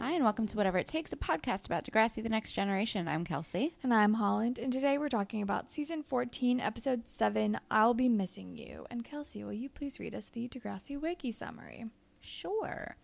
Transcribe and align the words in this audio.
Hi, 0.00 0.12
and 0.12 0.24
welcome 0.24 0.46
to 0.46 0.56
Whatever 0.56 0.78
It 0.78 0.86
Takes, 0.86 1.12
a 1.12 1.16
podcast 1.16 1.66
about 1.66 1.84
Degrassi, 1.84 2.22
the 2.22 2.30
next 2.30 2.52
generation. 2.52 3.06
I'm 3.06 3.22
Kelsey. 3.22 3.74
And 3.82 3.92
I'm 3.92 4.14
Holland, 4.14 4.58
and 4.58 4.72
today 4.72 4.96
we're 4.96 5.10
talking 5.10 5.42
about 5.42 5.70
season 5.70 6.02
14, 6.02 6.58
episode 6.58 7.02
7, 7.06 7.60
I'll 7.70 7.92
Be 7.92 8.08
Missing 8.08 8.56
You. 8.56 8.86
And 8.90 9.04
Kelsey, 9.04 9.44
will 9.44 9.52
you 9.52 9.68
please 9.68 10.00
read 10.00 10.14
us 10.14 10.30
the 10.30 10.48
Degrassi 10.48 10.98
Wiki 10.98 11.30
summary? 11.30 11.84
Sure. 12.22 12.96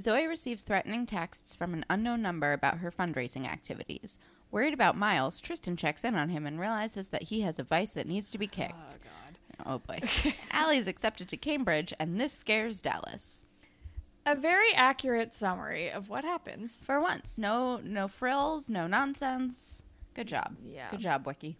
Zoe 0.00 0.26
receives 0.26 0.64
threatening 0.64 1.06
texts 1.06 1.54
from 1.54 1.72
an 1.72 1.84
unknown 1.88 2.22
number 2.22 2.52
about 2.52 2.78
her 2.78 2.90
fundraising 2.90 3.46
activities. 3.46 4.18
Worried 4.50 4.74
about 4.74 4.98
Miles, 4.98 5.38
Tristan 5.38 5.76
checks 5.76 6.02
in 6.02 6.16
on 6.16 6.30
him 6.30 6.44
and 6.44 6.58
realizes 6.58 7.08
that 7.08 7.22
he 7.22 7.42
has 7.42 7.60
a 7.60 7.64
vice 7.64 7.90
that 7.90 8.08
needs 8.08 8.32
to 8.32 8.38
be 8.38 8.48
kicked. 8.48 8.98
Oh, 8.98 9.64
God. 9.64 9.64
Oh, 9.64 9.78
boy. 9.78 10.00
Allie 10.50 10.78
is 10.78 10.88
accepted 10.88 11.28
to 11.28 11.36
Cambridge, 11.36 11.94
and 12.00 12.20
this 12.20 12.32
scares 12.32 12.82
Dallas. 12.82 13.45
A 14.26 14.34
very 14.34 14.74
accurate 14.74 15.32
summary 15.32 15.88
of 15.88 16.08
what 16.08 16.24
happens. 16.24 16.72
For 16.82 17.00
once, 17.00 17.38
no 17.38 17.80
no 17.84 18.08
frills, 18.08 18.68
no 18.68 18.88
nonsense. 18.88 19.84
Good 20.14 20.26
job. 20.26 20.56
Yeah. 20.64 20.90
Good 20.90 20.98
job, 20.98 21.26
Wiki. 21.26 21.58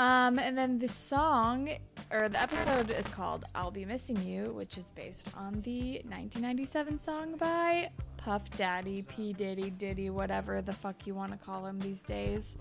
Um, 0.00 0.38
and 0.40 0.58
then 0.58 0.78
the 0.78 0.88
song, 0.88 1.70
or 2.10 2.28
the 2.28 2.42
episode 2.42 2.90
is 2.90 3.06
called 3.08 3.44
I'll 3.54 3.70
Be 3.70 3.84
Missing 3.84 4.16
You, 4.26 4.52
which 4.54 4.76
is 4.76 4.90
based 4.90 5.28
on 5.36 5.60
the 5.62 6.00
1997 6.08 6.98
song 6.98 7.36
by 7.36 7.90
Puff 8.16 8.50
Daddy, 8.56 9.02
P. 9.02 9.32
Diddy, 9.32 9.70
Diddy, 9.70 10.10
whatever 10.10 10.60
the 10.62 10.72
fuck 10.72 11.06
you 11.06 11.14
want 11.14 11.30
to 11.32 11.38
call 11.38 11.64
him 11.64 11.78
these 11.78 12.02
days. 12.02 12.56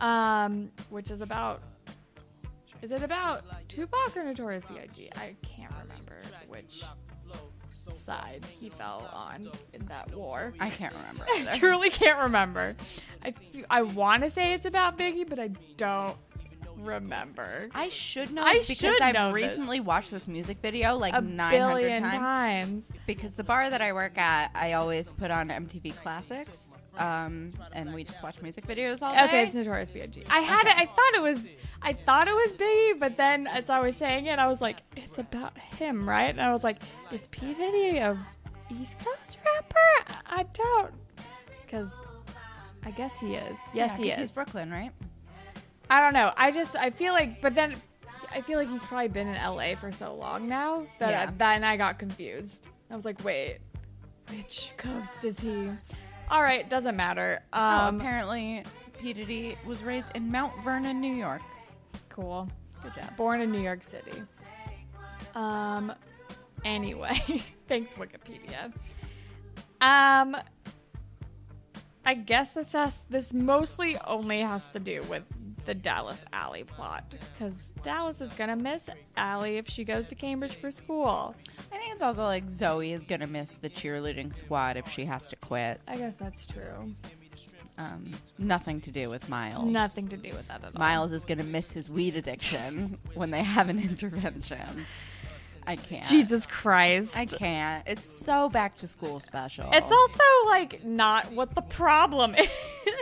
Um, 0.00 0.72
which 0.90 1.12
is 1.12 1.20
about. 1.20 1.62
Is 2.82 2.90
it 2.90 3.02
about 3.02 3.44
Tupac 3.68 4.16
or 4.16 4.24
Notorious 4.24 4.64
B.I.G.? 4.64 5.10
I 5.16 5.34
can't 5.42 5.72
remember 5.82 6.20
which 6.48 6.82
side 7.94 8.44
he 8.60 8.68
fell 8.70 9.08
on 9.12 9.50
in 9.72 9.84
that 9.86 10.14
war. 10.14 10.52
I 10.60 10.70
can't 10.70 10.94
remember. 10.94 11.24
I 11.34 11.40
either. 11.40 11.52
truly 11.58 11.90
can't 11.90 12.18
remember. 12.18 12.76
I, 13.24 13.34
I 13.70 13.82
want 13.82 14.22
to 14.22 14.30
say 14.30 14.52
it's 14.54 14.66
about 14.66 14.98
Biggie, 14.98 15.28
but 15.28 15.38
I 15.38 15.48
don't 15.76 16.16
remember. 16.76 17.68
I 17.74 17.88
should 17.88 18.32
know 18.32 18.42
I 18.42 18.54
because 18.60 18.76
should 18.76 19.00
I've 19.02 19.14
know 19.14 19.32
this. 19.32 19.42
recently 19.42 19.80
watched 19.80 20.10
this 20.10 20.28
music 20.28 20.58
video 20.62 20.94
like 20.96 21.14
A 21.14 21.20
900 21.20 21.74
billion 21.74 22.02
times. 22.02 22.18
times. 22.26 22.84
Because 23.06 23.34
the 23.34 23.44
bar 23.44 23.70
that 23.70 23.80
I 23.80 23.92
work 23.92 24.18
at, 24.18 24.50
I 24.54 24.74
always 24.74 25.10
put 25.10 25.30
on 25.30 25.48
MTV 25.48 25.96
Classics, 26.02 26.75
um, 26.98 27.52
and 27.72 27.92
we 27.94 28.04
just 28.04 28.22
watch 28.22 28.40
music 28.42 28.66
videos 28.66 29.02
all 29.02 29.14
day. 29.14 29.24
Okay, 29.24 29.42
it's 29.44 29.54
Notorious 29.54 29.90
B.I.G. 29.90 30.24
I 30.30 30.40
had 30.40 30.66
it. 30.66 30.76
I 30.76 30.86
thought 30.86 31.14
it 31.14 31.22
was. 31.22 31.48
I 31.82 31.92
thought 31.92 32.26
it 32.28 32.34
was 32.34 32.52
Biggie, 32.54 32.98
but 32.98 33.16
then 33.16 33.46
as 33.46 33.68
I 33.70 33.80
was 33.80 33.96
saying 33.96 34.26
it, 34.26 34.38
I 34.38 34.46
was 34.46 34.60
like, 34.60 34.78
"It's 34.96 35.18
about 35.18 35.56
him, 35.58 36.08
right?" 36.08 36.30
And 36.30 36.40
I 36.40 36.52
was 36.52 36.64
like, 36.64 36.78
"Is 37.12 37.26
P 37.30 37.54
Diddy 37.54 37.98
a 37.98 38.18
East 38.70 38.96
Coast 38.98 39.38
rapper?" 39.44 40.14
I 40.26 40.44
don't, 40.54 40.92
because 41.64 41.90
I 42.84 42.90
guess 42.92 43.18
he 43.18 43.34
is. 43.34 43.42
Yes, 43.42 43.58
Yeah, 43.74 43.96
he 43.96 44.02
'cause 44.10 44.12
is. 44.18 44.28
He's 44.28 44.30
Brooklyn, 44.32 44.70
right? 44.70 44.90
I 45.90 46.00
don't 46.00 46.14
know. 46.14 46.32
I 46.36 46.50
just 46.50 46.74
I 46.76 46.90
feel 46.90 47.12
like, 47.12 47.40
but 47.40 47.54
then 47.54 47.76
I 48.32 48.40
feel 48.40 48.58
like 48.58 48.68
he's 48.68 48.82
probably 48.82 49.08
been 49.08 49.28
in 49.28 49.36
LA 49.36 49.76
for 49.76 49.92
so 49.92 50.14
long 50.14 50.48
now 50.48 50.84
that 50.98 51.10
Yeah. 51.10 51.22
I, 51.28 51.32
then 51.36 51.62
I 51.64 51.76
got 51.76 51.98
confused. 51.98 52.66
I 52.90 52.94
was 52.96 53.04
like, 53.04 53.22
wait, 53.24 53.58
which 54.30 54.72
coast 54.76 55.24
is 55.24 55.38
he? 55.40 55.70
All 56.30 56.42
right, 56.42 56.68
doesn't 56.68 56.96
matter. 56.96 57.40
oh, 57.52 57.60
Um, 57.62 58.00
apparently 58.00 58.64
P 58.98 59.12
Diddy 59.12 59.56
was 59.64 59.82
raised 59.82 60.10
in 60.14 60.30
Mount 60.30 60.52
Vernon, 60.64 61.00
New 61.00 61.14
York. 61.14 61.42
cool. 62.08 62.48
Good 62.82 62.94
job. 62.94 63.16
Born 63.16 63.40
in 63.40 63.50
New 63.52 63.60
York 63.60 63.82
City. 63.82 64.22
Um. 65.34 65.92
Anyway, 66.64 67.44
thanks 67.68 67.94
Wikipedia. 67.94 68.72
Um. 69.80 70.36
I 72.04 72.14
guess 72.14 72.50
this 72.50 72.72
has 72.72 72.96
this 73.10 73.32
mostly 73.32 73.96
only 74.06 74.40
has 74.40 74.62
to 74.72 74.78
do 74.78 75.02
with 75.04 75.24
the 75.66 75.74
Dallas 75.74 76.24
Allie 76.32 76.64
plot 76.64 77.04
because 77.10 77.52
Dallas 77.82 78.20
is 78.20 78.32
gonna 78.34 78.56
miss 78.56 78.88
Allie 79.16 79.56
if 79.58 79.68
she 79.68 79.84
goes 79.84 80.06
to 80.08 80.14
Cambridge 80.14 80.54
for 80.54 80.70
school. 80.70 81.34
I 81.72 81.76
think 81.76 81.92
it's 81.92 82.02
also 82.02 82.22
like 82.24 82.48
Zoe 82.48 82.92
is 82.92 83.04
gonna 83.04 83.26
miss 83.26 83.52
the 83.54 83.68
cheerleading 83.68 84.34
squad 84.34 84.76
if 84.76 84.88
she 84.88 85.04
has 85.04 85.26
to 85.28 85.36
quit. 85.36 85.80
I 85.86 85.96
guess 85.96 86.14
that's 86.18 86.46
true. 86.46 86.92
Um, 87.78 88.10
nothing 88.38 88.80
to 88.82 88.90
do 88.90 89.10
with 89.10 89.28
Miles. 89.28 89.66
Nothing 89.66 90.08
to 90.08 90.16
do 90.16 90.30
with 90.30 90.48
that 90.48 90.64
at 90.64 90.74
all. 90.74 90.78
Miles 90.78 91.12
is 91.12 91.24
gonna 91.24 91.44
miss 91.44 91.70
his 91.70 91.90
weed 91.90 92.16
addiction 92.16 92.96
when 93.14 93.30
they 93.30 93.42
have 93.42 93.68
an 93.68 93.78
intervention. 93.78 94.86
I 95.66 95.74
can't. 95.74 96.06
Jesus 96.06 96.46
Christ. 96.46 97.16
I 97.18 97.26
can't. 97.26 97.82
It's 97.88 98.08
so 98.24 98.48
back 98.48 98.76
to 98.78 98.86
school 98.88 99.18
special. 99.18 99.68
it's 99.72 99.90
also 99.90 100.22
like 100.46 100.84
not 100.84 101.32
what 101.32 101.56
the 101.56 101.62
problem 101.62 102.34
is. 102.38 102.48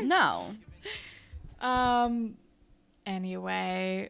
no. 0.00 0.46
Um. 1.60 2.36
Anyway, 3.06 4.08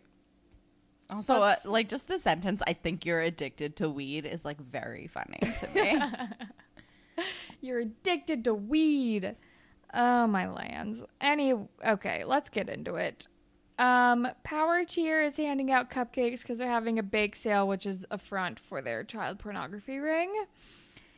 Also, 1.11 1.35
uh, 1.35 1.57
like 1.65 1.89
just 1.89 2.09
the 2.09 2.19
sentence, 2.19 2.63
I 2.67 2.73
think 2.75 3.05
you're 3.05 3.21
addicted 3.21 3.77
to 3.77 3.89
weed 3.91 4.25
is 4.25 4.45
like 4.45 4.59
very 4.61 5.07
funny 5.09 5.39
to 5.41 5.69
me. 5.75 7.25
you're 7.61 7.81
addicted 7.81 8.45
to 8.45 8.55
weed. 8.55 9.37
Oh 9.93 10.27
my 10.27 10.49
lands. 10.49 11.03
Any 11.21 11.55
okay, 11.87 12.25
let's 12.25 12.51
get 12.51 12.69
into 12.69 12.97
it. 12.97 13.29
Um, 13.79 14.29
Power 14.45 14.85
Cheer 14.85 15.23
is 15.23 15.37
handing 15.37 15.73
out 15.73 15.91
cupcakes 15.91 16.43
because 16.43 16.59
they're 16.59 16.69
having 16.69 16.99
a 16.99 17.03
bake 17.03 17.35
sale, 17.35 17.67
which 17.67 17.87
is 17.87 18.07
a 18.11 18.19
front 18.19 18.61
for 18.61 18.81
their 18.81 19.03
child 19.03 19.39
pornography 19.41 19.99
ring. 19.99 20.33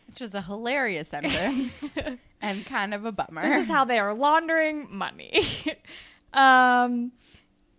Which 0.06 0.22
is 0.22 0.34
a 0.34 0.40
hilarious 0.42 1.08
sentence 1.10 1.84
and 2.40 2.64
kind 2.64 2.94
of 2.94 3.04
a 3.04 3.12
bummer. 3.12 3.42
This 3.42 3.64
is 3.64 3.68
how 3.70 3.84
they 3.84 3.98
are 3.98 4.14
laundering 4.14 4.86
money. 4.90 5.44
um, 6.32 7.12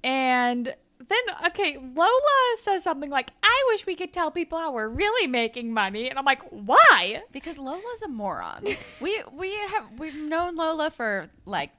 and 0.08 0.66
then 1.10 1.20
okay, 1.48 1.78
Lola 1.96 2.56
says 2.64 2.84
something 2.84 3.10
like, 3.10 3.32
"I 3.44 3.64
wish 3.70 3.86
we 3.86 3.96
could 3.96 4.12
tell 4.14 4.32
people 4.32 4.58
how 4.58 4.72
we're 4.74 4.90
really 4.90 5.28
making 5.28 5.74
money," 5.74 6.10
and 6.10 6.18
I'm 6.18 6.26
like, 6.26 6.42
"Why?" 6.50 7.22
because 7.32 7.58
Lola's 7.58 8.02
a 8.04 8.08
moron. 8.08 8.66
we 9.02 9.22
we 9.34 9.54
have 9.56 9.86
we've 9.98 10.16
known 10.16 10.56
Lola 10.56 10.90
for 10.92 11.30
like 11.46 11.72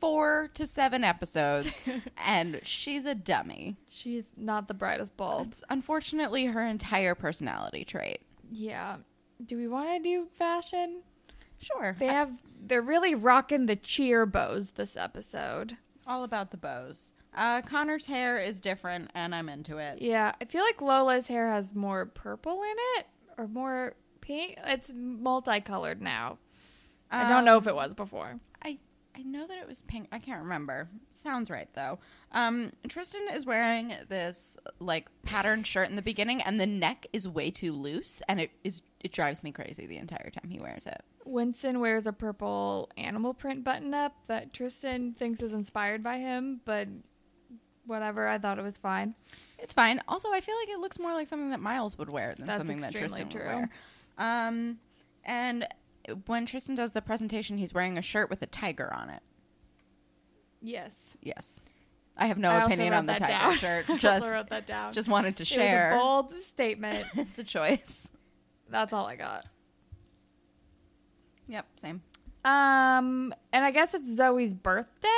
four 0.00 0.50
to 0.54 0.66
seven 0.66 1.04
episodes, 1.04 1.84
and 2.16 2.60
she's 2.62 3.04
a 3.04 3.14
dummy. 3.14 3.76
She's 3.88 4.24
not 4.36 4.68
the 4.68 4.74
brightest 4.74 5.16
bulb. 5.16 5.48
It's 5.52 5.62
unfortunately 5.68 6.46
her 6.46 6.64
entire 6.64 7.14
personality 7.14 7.84
trait. 7.84 8.20
Yeah. 8.50 8.96
Do 9.44 9.56
we 9.56 9.66
want 9.68 9.88
to 9.96 10.02
do 10.02 10.26
fashion? 10.26 11.02
Sure, 11.58 11.96
They 11.98 12.06
have 12.06 12.42
they're 12.66 12.82
really 12.82 13.14
rocking 13.14 13.66
the 13.66 13.76
cheer 13.76 14.26
bows 14.26 14.72
this 14.72 14.96
episode. 14.96 15.76
all 16.06 16.22
about 16.24 16.50
the 16.50 16.56
bows. 16.56 17.14
Uh, 17.34 17.62
Connor's 17.62 18.06
hair 18.06 18.38
is 18.38 18.60
different, 18.60 19.10
and 19.14 19.34
I'm 19.34 19.48
into 19.48 19.78
it. 19.78 20.00
Yeah, 20.00 20.32
I 20.40 20.44
feel 20.44 20.62
like 20.62 20.80
Lola's 20.80 21.28
hair 21.28 21.50
has 21.50 21.74
more 21.74 22.06
purple 22.06 22.62
in 22.62 22.76
it 22.98 23.06
or 23.38 23.48
more 23.48 23.94
pink. 24.20 24.58
It's 24.64 24.92
multicolored 24.94 26.00
now. 26.00 26.38
I 27.10 27.28
don't 27.28 27.44
know 27.44 27.58
if 27.58 27.66
it 27.66 27.74
was 27.74 27.94
before. 27.94 28.40
I 28.62 28.78
I 29.16 29.22
know 29.22 29.46
that 29.46 29.58
it 29.58 29.68
was 29.68 29.82
pink. 29.82 30.08
I 30.10 30.18
can't 30.18 30.42
remember. 30.42 30.88
Sounds 31.22 31.48
right 31.48 31.68
though. 31.74 31.98
Um, 32.32 32.72
Tristan 32.88 33.28
is 33.32 33.46
wearing 33.46 33.94
this 34.08 34.56
like 34.80 35.08
patterned 35.22 35.66
shirt 35.66 35.88
in 35.88 35.96
the 35.96 36.02
beginning, 36.02 36.42
and 36.42 36.60
the 36.60 36.66
neck 36.66 37.06
is 37.12 37.28
way 37.28 37.50
too 37.50 37.72
loose, 37.72 38.20
and 38.28 38.40
it 38.40 38.50
is 38.64 38.82
it 39.00 39.12
drives 39.12 39.42
me 39.42 39.52
crazy 39.52 39.86
the 39.86 39.96
entire 39.96 40.30
time 40.30 40.50
he 40.50 40.58
wears 40.58 40.86
it. 40.86 41.02
Winston 41.24 41.80
wears 41.80 42.06
a 42.06 42.12
purple 42.12 42.90
animal 42.96 43.32
print 43.32 43.64
button 43.64 43.94
up 43.94 44.14
that 44.26 44.52
Tristan 44.52 45.14
thinks 45.14 45.42
is 45.42 45.52
inspired 45.52 46.02
by 46.02 46.18
him, 46.18 46.60
but 46.64 46.88
whatever, 47.86 48.26
I 48.28 48.38
thought 48.38 48.58
it 48.58 48.62
was 48.62 48.76
fine. 48.76 49.14
It's 49.58 49.72
fine. 49.74 50.00
Also, 50.08 50.30
I 50.32 50.40
feel 50.40 50.56
like 50.58 50.68
it 50.68 50.78
looks 50.78 50.98
more 50.98 51.12
like 51.12 51.26
something 51.26 51.50
that 51.50 51.60
Miles 51.60 51.96
would 51.98 52.10
wear 52.10 52.34
than 52.36 52.46
That's 52.46 52.58
something 52.60 52.80
that 52.80 52.92
Tristan 52.92 53.28
true. 53.28 53.40
would 53.40 53.46
wear. 53.54 53.70
Um, 54.18 54.78
and 55.24 55.66
when 56.26 56.46
Tristan 56.46 56.74
does 56.74 56.92
the 56.92 57.00
presentation, 57.02 57.56
he's 57.58 57.72
wearing 57.72 57.96
a 57.98 58.02
shirt 58.02 58.28
with 58.30 58.42
a 58.42 58.46
tiger 58.46 58.92
on 58.92 59.10
it. 59.10 59.22
Yes. 60.60 60.92
Yes, 61.22 61.60
I 62.16 62.26
have 62.26 62.38
no 62.38 62.50
I 62.50 62.64
opinion 62.64 62.92
on 62.94 63.06
the 63.06 63.14
tiger 63.14 63.26
down. 63.26 63.56
shirt. 63.58 63.84
I 63.88 63.92
also 63.92 63.98
Just 64.02 64.26
wrote 64.26 64.48
that 64.50 64.66
down. 64.66 64.92
just 64.92 65.08
wanted 65.08 65.36
to 65.36 65.42
It 65.42 65.48
was 65.48 65.48
share. 65.48 65.92
a 65.94 65.98
bold 65.98 66.34
statement. 66.48 67.06
it's 67.14 67.38
a 67.38 67.44
choice. 67.44 68.08
That's 68.70 68.92
all 68.92 69.06
I 69.06 69.16
got. 69.16 69.46
Yep, 71.48 71.66
same. 71.80 72.02
Um, 72.44 73.34
and 73.52 73.64
I 73.64 73.70
guess 73.70 73.94
it's 73.94 74.14
Zoe's 74.16 74.52
birthday. 74.54 75.08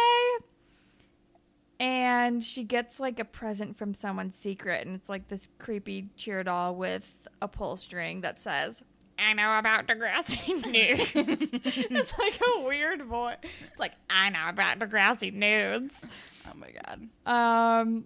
And 2.25 2.43
she 2.43 2.65
gets 2.65 2.99
like 2.99 3.19
a 3.19 3.25
present 3.25 3.77
from 3.77 3.95
someone 3.95 4.33
secret, 4.33 4.87
and 4.87 4.97
it's 4.97 5.09
like 5.09 5.29
this 5.29 5.49
creepy 5.59 6.09
cheer 6.17 6.43
doll 6.43 6.75
with 6.75 7.15
a 7.43 7.49
pull 7.49 7.77
string 7.77 8.23
that 8.23 8.41
says, 8.41 8.83
I 9.19 9.33
know 9.33 9.59
about 9.59 9.87
Degrassi 9.87 10.49
nudes. 10.71 11.51
it's 11.53 12.19
like 12.19 12.41
a 12.41 12.61
weird 12.61 13.03
voice. 13.03 13.37
It's 13.43 13.79
like, 13.79 13.93
I 14.11 14.31
know 14.31 14.49
about 14.49 14.79
Degrassi 14.79 15.33
nudes. 15.33 15.95
Oh 16.47 16.57
my 16.57 16.69
god. 16.71 17.09
Um, 17.81 18.05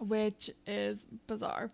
which 0.00 0.50
is 0.66 1.06
bizarre. 1.26 1.70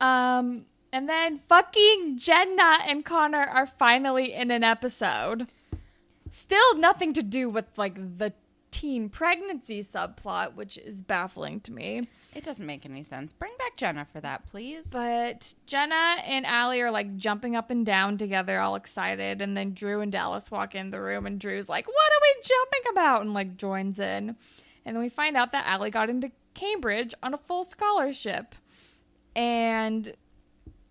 Um, 0.00 0.64
and 0.92 1.08
then 1.08 1.40
fucking 1.48 2.16
Jenna 2.18 2.78
and 2.86 3.04
Connor 3.04 3.42
are 3.42 3.66
finally 3.66 4.32
in 4.32 4.50
an 4.50 4.64
episode. 4.64 5.46
Still 6.30 6.76
nothing 6.76 7.12
to 7.14 7.22
do 7.22 7.50
with 7.50 7.66
like 7.76 7.94
the 8.18 8.32
teen 8.70 9.08
pregnancy 9.08 9.82
subplot, 9.82 10.54
which 10.54 10.78
is 10.78 11.02
baffling 11.02 11.60
to 11.60 11.72
me. 11.72 12.02
It 12.34 12.44
doesn't 12.44 12.64
make 12.64 12.86
any 12.86 13.02
sense. 13.02 13.32
Bring 13.32 13.52
back 13.58 13.76
Jenna 13.76 14.06
for 14.12 14.20
that, 14.20 14.46
please. 14.46 14.86
But 14.86 15.54
Jenna 15.66 16.16
and 16.24 16.46
Allie 16.46 16.80
are 16.80 16.90
like 16.90 17.16
jumping 17.16 17.56
up 17.56 17.70
and 17.70 17.84
down 17.84 18.18
together, 18.18 18.60
all 18.60 18.76
excited. 18.76 19.40
And 19.40 19.56
then 19.56 19.74
Drew 19.74 20.00
and 20.00 20.12
Dallas 20.12 20.50
walk 20.50 20.74
in 20.74 20.90
the 20.90 21.00
room, 21.00 21.26
and 21.26 21.40
Drew's 21.40 21.68
like, 21.68 21.86
What 21.86 22.12
are 22.12 22.20
we 22.22 22.42
jumping 22.42 22.90
about? 22.92 23.22
And 23.22 23.34
like 23.34 23.56
joins 23.56 23.98
in. 23.98 24.36
And 24.84 24.96
then 24.96 25.02
we 25.02 25.08
find 25.08 25.36
out 25.36 25.52
that 25.52 25.66
Allie 25.66 25.90
got 25.90 26.08
into 26.08 26.30
Cambridge 26.54 27.14
on 27.22 27.34
a 27.34 27.38
full 27.38 27.64
scholarship. 27.64 28.54
And 29.34 30.14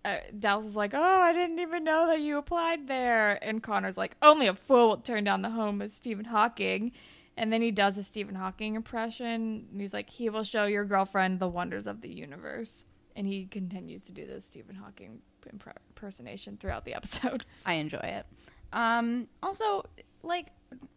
uh, 0.04 0.16
Dallas 0.38 0.66
is 0.66 0.76
like, 0.76 0.92
Oh, 0.94 1.20
I 1.22 1.32
didn't 1.32 1.58
even 1.58 1.84
know 1.84 2.06
that 2.06 2.20
you 2.20 2.36
applied 2.36 2.86
there. 2.86 3.42
And 3.42 3.62
Connor's 3.62 3.96
like, 3.96 4.16
Only 4.20 4.46
a 4.46 4.54
fool 4.54 4.90
would 4.90 5.04
turn 5.04 5.24
down 5.24 5.42
the 5.42 5.50
home 5.50 5.80
of 5.80 5.90
Stephen 5.90 6.26
Hawking. 6.26 6.92
And 7.40 7.50
then 7.50 7.62
he 7.62 7.70
does 7.70 7.96
a 7.96 8.02
Stephen 8.02 8.34
Hawking 8.34 8.74
impression. 8.74 9.66
And 9.72 9.80
he's 9.80 9.94
like, 9.94 10.10
He 10.10 10.28
will 10.28 10.44
show 10.44 10.66
your 10.66 10.84
girlfriend 10.84 11.40
the 11.40 11.48
wonders 11.48 11.86
of 11.86 12.02
the 12.02 12.08
universe. 12.10 12.84
And 13.16 13.26
he 13.26 13.46
continues 13.46 14.02
to 14.02 14.12
do 14.12 14.26
this 14.26 14.44
Stephen 14.44 14.76
Hawking 14.76 15.22
impre- 15.48 15.72
impersonation 15.88 16.58
throughout 16.58 16.84
the 16.84 16.92
episode. 17.00 17.46
I 17.64 17.74
enjoy 17.74 17.96
it. 17.98 18.26
Um, 18.74 19.26
also, 19.42 19.86
like, 20.22 20.48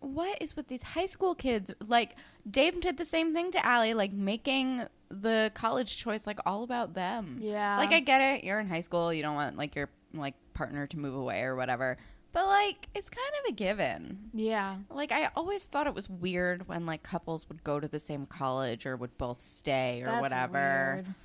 what 0.01 0.37
is 0.41 0.57
with 0.57 0.67
these 0.67 0.83
high 0.83 1.05
school 1.05 1.33
kids? 1.33 1.71
Like, 1.87 2.17
Dave 2.51 2.81
did 2.81 2.97
the 2.97 3.05
same 3.05 3.33
thing 3.33 3.49
to 3.51 3.65
Allie, 3.65 3.93
like 3.93 4.11
making 4.11 4.83
the 5.09 5.49
college 5.55 5.95
choice 5.95 6.27
like 6.27 6.39
all 6.45 6.63
about 6.63 6.93
them. 6.93 7.37
Yeah. 7.39 7.77
Like, 7.77 7.91
I 7.93 8.01
get 8.01 8.19
it. 8.21 8.43
You're 8.43 8.59
in 8.59 8.67
high 8.67 8.81
school. 8.81 9.13
You 9.13 9.23
don't 9.23 9.35
want 9.35 9.55
like 9.55 9.77
your 9.77 9.87
like 10.13 10.35
partner 10.53 10.87
to 10.87 10.99
move 10.99 11.15
away 11.15 11.43
or 11.43 11.55
whatever. 11.55 11.97
But 12.33 12.47
like, 12.47 12.87
it's 12.95 13.09
kind 13.09 13.31
of 13.45 13.51
a 13.51 13.55
given. 13.55 14.31
Yeah. 14.33 14.77
Like, 14.89 15.11
I 15.11 15.29
always 15.35 15.63
thought 15.65 15.85
it 15.87 15.93
was 15.93 16.09
weird 16.09 16.67
when 16.67 16.85
like 16.85 17.03
couples 17.03 17.47
would 17.47 17.63
go 17.63 17.79
to 17.79 17.87
the 17.87 17.99
same 17.99 18.25
college 18.25 18.85
or 18.87 18.97
would 18.97 19.17
both 19.19 19.43
stay 19.43 20.01
or 20.01 20.07
That's 20.07 20.21
whatever. 20.21 20.93
weird. 20.95 21.15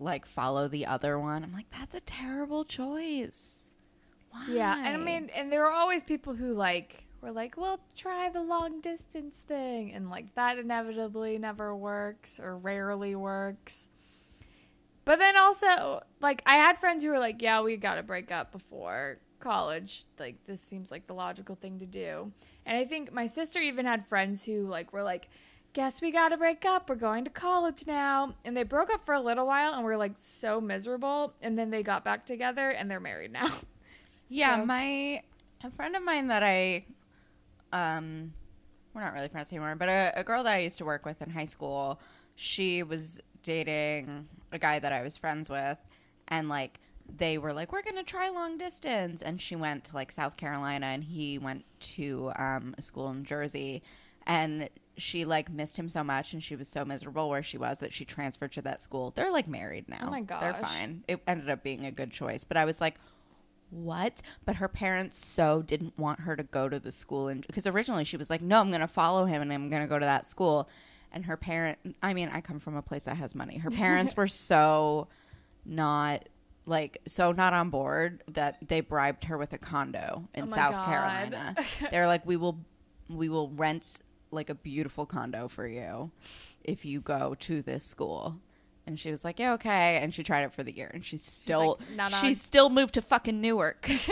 Like, 0.00 0.26
follow 0.26 0.66
the 0.66 0.86
other 0.86 1.18
one. 1.20 1.44
I'm 1.44 1.52
like, 1.52 1.70
that's 1.70 1.94
a 1.94 2.00
terrible 2.00 2.64
choice. 2.64 3.70
Why? 4.30 4.46
Yeah, 4.50 4.76
and 4.76 4.88
I 4.88 4.96
mean, 4.96 5.30
and 5.34 5.52
there 5.52 5.64
are 5.66 5.72
always 5.72 6.02
people 6.02 6.34
who 6.34 6.52
like 6.54 7.04
were 7.20 7.30
like, 7.30 7.56
"Well, 7.56 7.78
try 7.94 8.28
the 8.28 8.42
long 8.42 8.80
distance 8.80 9.36
thing," 9.46 9.92
and 9.92 10.10
like 10.10 10.34
that 10.34 10.58
inevitably 10.58 11.38
never 11.38 11.76
works 11.76 12.40
or 12.40 12.58
rarely 12.58 13.14
works. 13.14 13.88
But 15.04 15.20
then 15.20 15.36
also, 15.36 16.02
like, 16.20 16.42
I 16.46 16.56
had 16.56 16.78
friends 16.78 17.04
who 17.04 17.10
were 17.10 17.20
like, 17.20 17.40
"Yeah, 17.42 17.60
we 17.62 17.76
got 17.76 17.94
to 17.94 18.02
break 18.02 18.32
up 18.32 18.50
before 18.50 19.18
college. 19.44 20.04
Like, 20.18 20.36
this 20.46 20.60
seems 20.60 20.90
like 20.90 21.06
the 21.06 21.14
logical 21.14 21.54
thing 21.54 21.78
to 21.78 21.86
do." 21.86 22.32
And 22.66 22.76
I 22.78 22.84
think 22.84 23.12
my 23.12 23.26
sister 23.28 23.60
even 23.60 23.86
had 23.86 24.06
friends 24.08 24.44
who 24.44 24.66
like 24.66 24.92
were 24.92 25.02
like, 25.02 25.28
"Guess 25.74 26.00
we 26.02 26.10
got 26.10 26.30
to 26.30 26.36
break 26.36 26.64
up. 26.64 26.88
We're 26.88 26.96
going 26.96 27.24
to 27.24 27.30
college 27.30 27.86
now." 27.86 28.34
And 28.44 28.56
they 28.56 28.62
broke 28.64 28.92
up 28.92 29.04
for 29.04 29.14
a 29.14 29.20
little 29.20 29.46
while 29.46 29.74
and 29.74 29.84
were 29.84 29.96
like 29.96 30.14
so 30.18 30.60
miserable, 30.60 31.34
and 31.42 31.56
then 31.58 31.70
they 31.70 31.82
got 31.82 32.02
back 32.04 32.26
together 32.26 32.70
and 32.70 32.90
they're 32.90 33.00
married 33.00 33.32
now. 33.32 33.52
Yeah, 34.30 34.56
So- 34.60 34.64
my 34.66 35.22
a 35.62 35.70
friend 35.70 35.94
of 35.94 36.02
mine 36.02 36.26
that 36.28 36.42
I 36.42 36.84
um 37.72 38.32
we're 38.94 39.02
not 39.02 39.12
really 39.12 39.28
friends 39.28 39.52
anymore, 39.52 39.74
but 39.76 39.88
a, 39.88 40.12
a 40.16 40.24
girl 40.24 40.42
that 40.44 40.54
I 40.54 40.58
used 40.60 40.78
to 40.78 40.84
work 40.84 41.04
with 41.04 41.20
in 41.20 41.28
high 41.30 41.44
school, 41.44 42.00
she 42.36 42.82
was 42.82 43.20
dating 43.42 44.28
a 44.52 44.58
guy 44.58 44.78
that 44.78 44.92
I 44.92 45.02
was 45.02 45.16
friends 45.16 45.48
with 45.50 45.78
and 46.28 46.48
like 46.48 46.80
they 47.16 47.38
were 47.38 47.52
like 47.52 47.72
we're 47.72 47.82
going 47.82 47.96
to 47.96 48.02
try 48.02 48.28
long 48.28 48.56
distance 48.58 49.22
and 49.22 49.40
she 49.40 49.56
went 49.56 49.84
to 49.84 49.94
like 49.94 50.10
South 50.10 50.36
Carolina 50.36 50.86
and 50.86 51.04
he 51.04 51.38
went 51.38 51.64
to 51.80 52.32
um 52.36 52.74
a 52.78 52.82
school 52.82 53.10
in 53.10 53.24
Jersey 53.24 53.82
and 54.26 54.68
she 54.96 55.24
like 55.24 55.50
missed 55.50 55.76
him 55.76 55.88
so 55.88 56.04
much 56.04 56.32
and 56.32 56.42
she 56.42 56.56
was 56.56 56.68
so 56.68 56.84
miserable 56.84 57.28
where 57.28 57.42
she 57.42 57.58
was 57.58 57.78
that 57.78 57.92
she 57.92 58.04
transferred 58.04 58.52
to 58.52 58.62
that 58.62 58.82
school. 58.82 59.12
They're 59.14 59.30
like 59.30 59.48
married 59.48 59.88
now. 59.88 60.04
Oh 60.06 60.10
my 60.10 60.20
gosh. 60.20 60.40
They're 60.40 60.54
fine. 60.54 61.04
It 61.08 61.20
ended 61.26 61.50
up 61.50 61.62
being 61.62 61.84
a 61.84 61.90
good 61.90 62.10
choice, 62.10 62.44
but 62.44 62.56
I 62.56 62.64
was 62.64 62.80
like 62.80 62.98
what? 63.70 64.22
But 64.44 64.56
her 64.56 64.68
parents 64.68 65.24
so 65.24 65.62
didn't 65.62 65.98
want 65.98 66.20
her 66.20 66.36
to 66.36 66.42
go 66.44 66.68
to 66.68 66.78
the 66.78 66.92
school, 66.92 67.28
and 67.28 67.44
because 67.46 67.66
originally 67.66 68.04
she 68.04 68.16
was 68.16 68.30
like, 68.30 68.40
"No, 68.40 68.60
I'm 68.60 68.68
going 68.68 68.80
to 68.80 68.88
follow 68.88 69.24
him, 69.24 69.42
and 69.42 69.52
I'm 69.52 69.68
going 69.68 69.82
to 69.82 69.88
go 69.88 69.98
to 69.98 70.04
that 70.04 70.26
school." 70.26 70.68
And 71.12 71.24
her 71.26 71.36
parent, 71.36 71.78
I 72.02 72.14
mean, 72.14 72.28
I 72.32 72.40
come 72.40 72.60
from 72.60 72.76
a 72.76 72.82
place 72.82 73.04
that 73.04 73.16
has 73.16 73.34
money. 73.34 73.58
Her 73.58 73.70
parents 73.70 74.16
were 74.16 74.26
so 74.26 75.08
not 75.64 76.28
like 76.66 76.98
so 77.06 77.32
not 77.32 77.52
on 77.52 77.70
board 77.70 78.22
that 78.32 78.58
they 78.66 78.80
bribed 78.80 79.24
her 79.24 79.38
with 79.38 79.52
a 79.52 79.58
condo 79.58 80.28
in 80.34 80.44
Oh 80.44 80.46
South 80.46 80.72
God. 80.72 80.86
Carolina. 80.86 81.54
They're 81.90 82.06
like, 82.06 82.24
"We 82.26 82.36
will, 82.36 82.58
we 83.08 83.28
will 83.28 83.50
rent 83.50 84.00
like 84.30 84.50
a 84.50 84.54
beautiful 84.54 85.06
condo 85.06 85.48
for 85.48 85.66
you 85.66 86.10
if 86.62 86.84
you 86.84 87.00
go 87.00 87.34
to 87.40 87.62
this 87.62 87.84
school." 87.84 88.36
And 88.86 89.00
she 89.00 89.10
was 89.10 89.24
like, 89.24 89.38
"Yeah, 89.38 89.54
okay." 89.54 89.98
And 90.02 90.12
she 90.14 90.22
tried 90.22 90.44
it 90.44 90.52
for 90.52 90.62
the 90.62 90.72
year, 90.72 90.90
and 90.92 91.04
she 91.04 91.16
still, 91.16 91.78
like, 91.80 91.96
"Not 91.96 92.12
she 92.12 92.28
on." 92.28 92.34
still 92.34 92.70
moved 92.70 92.94
to 92.94 93.02
fucking 93.02 93.40
Newark. 93.40 93.88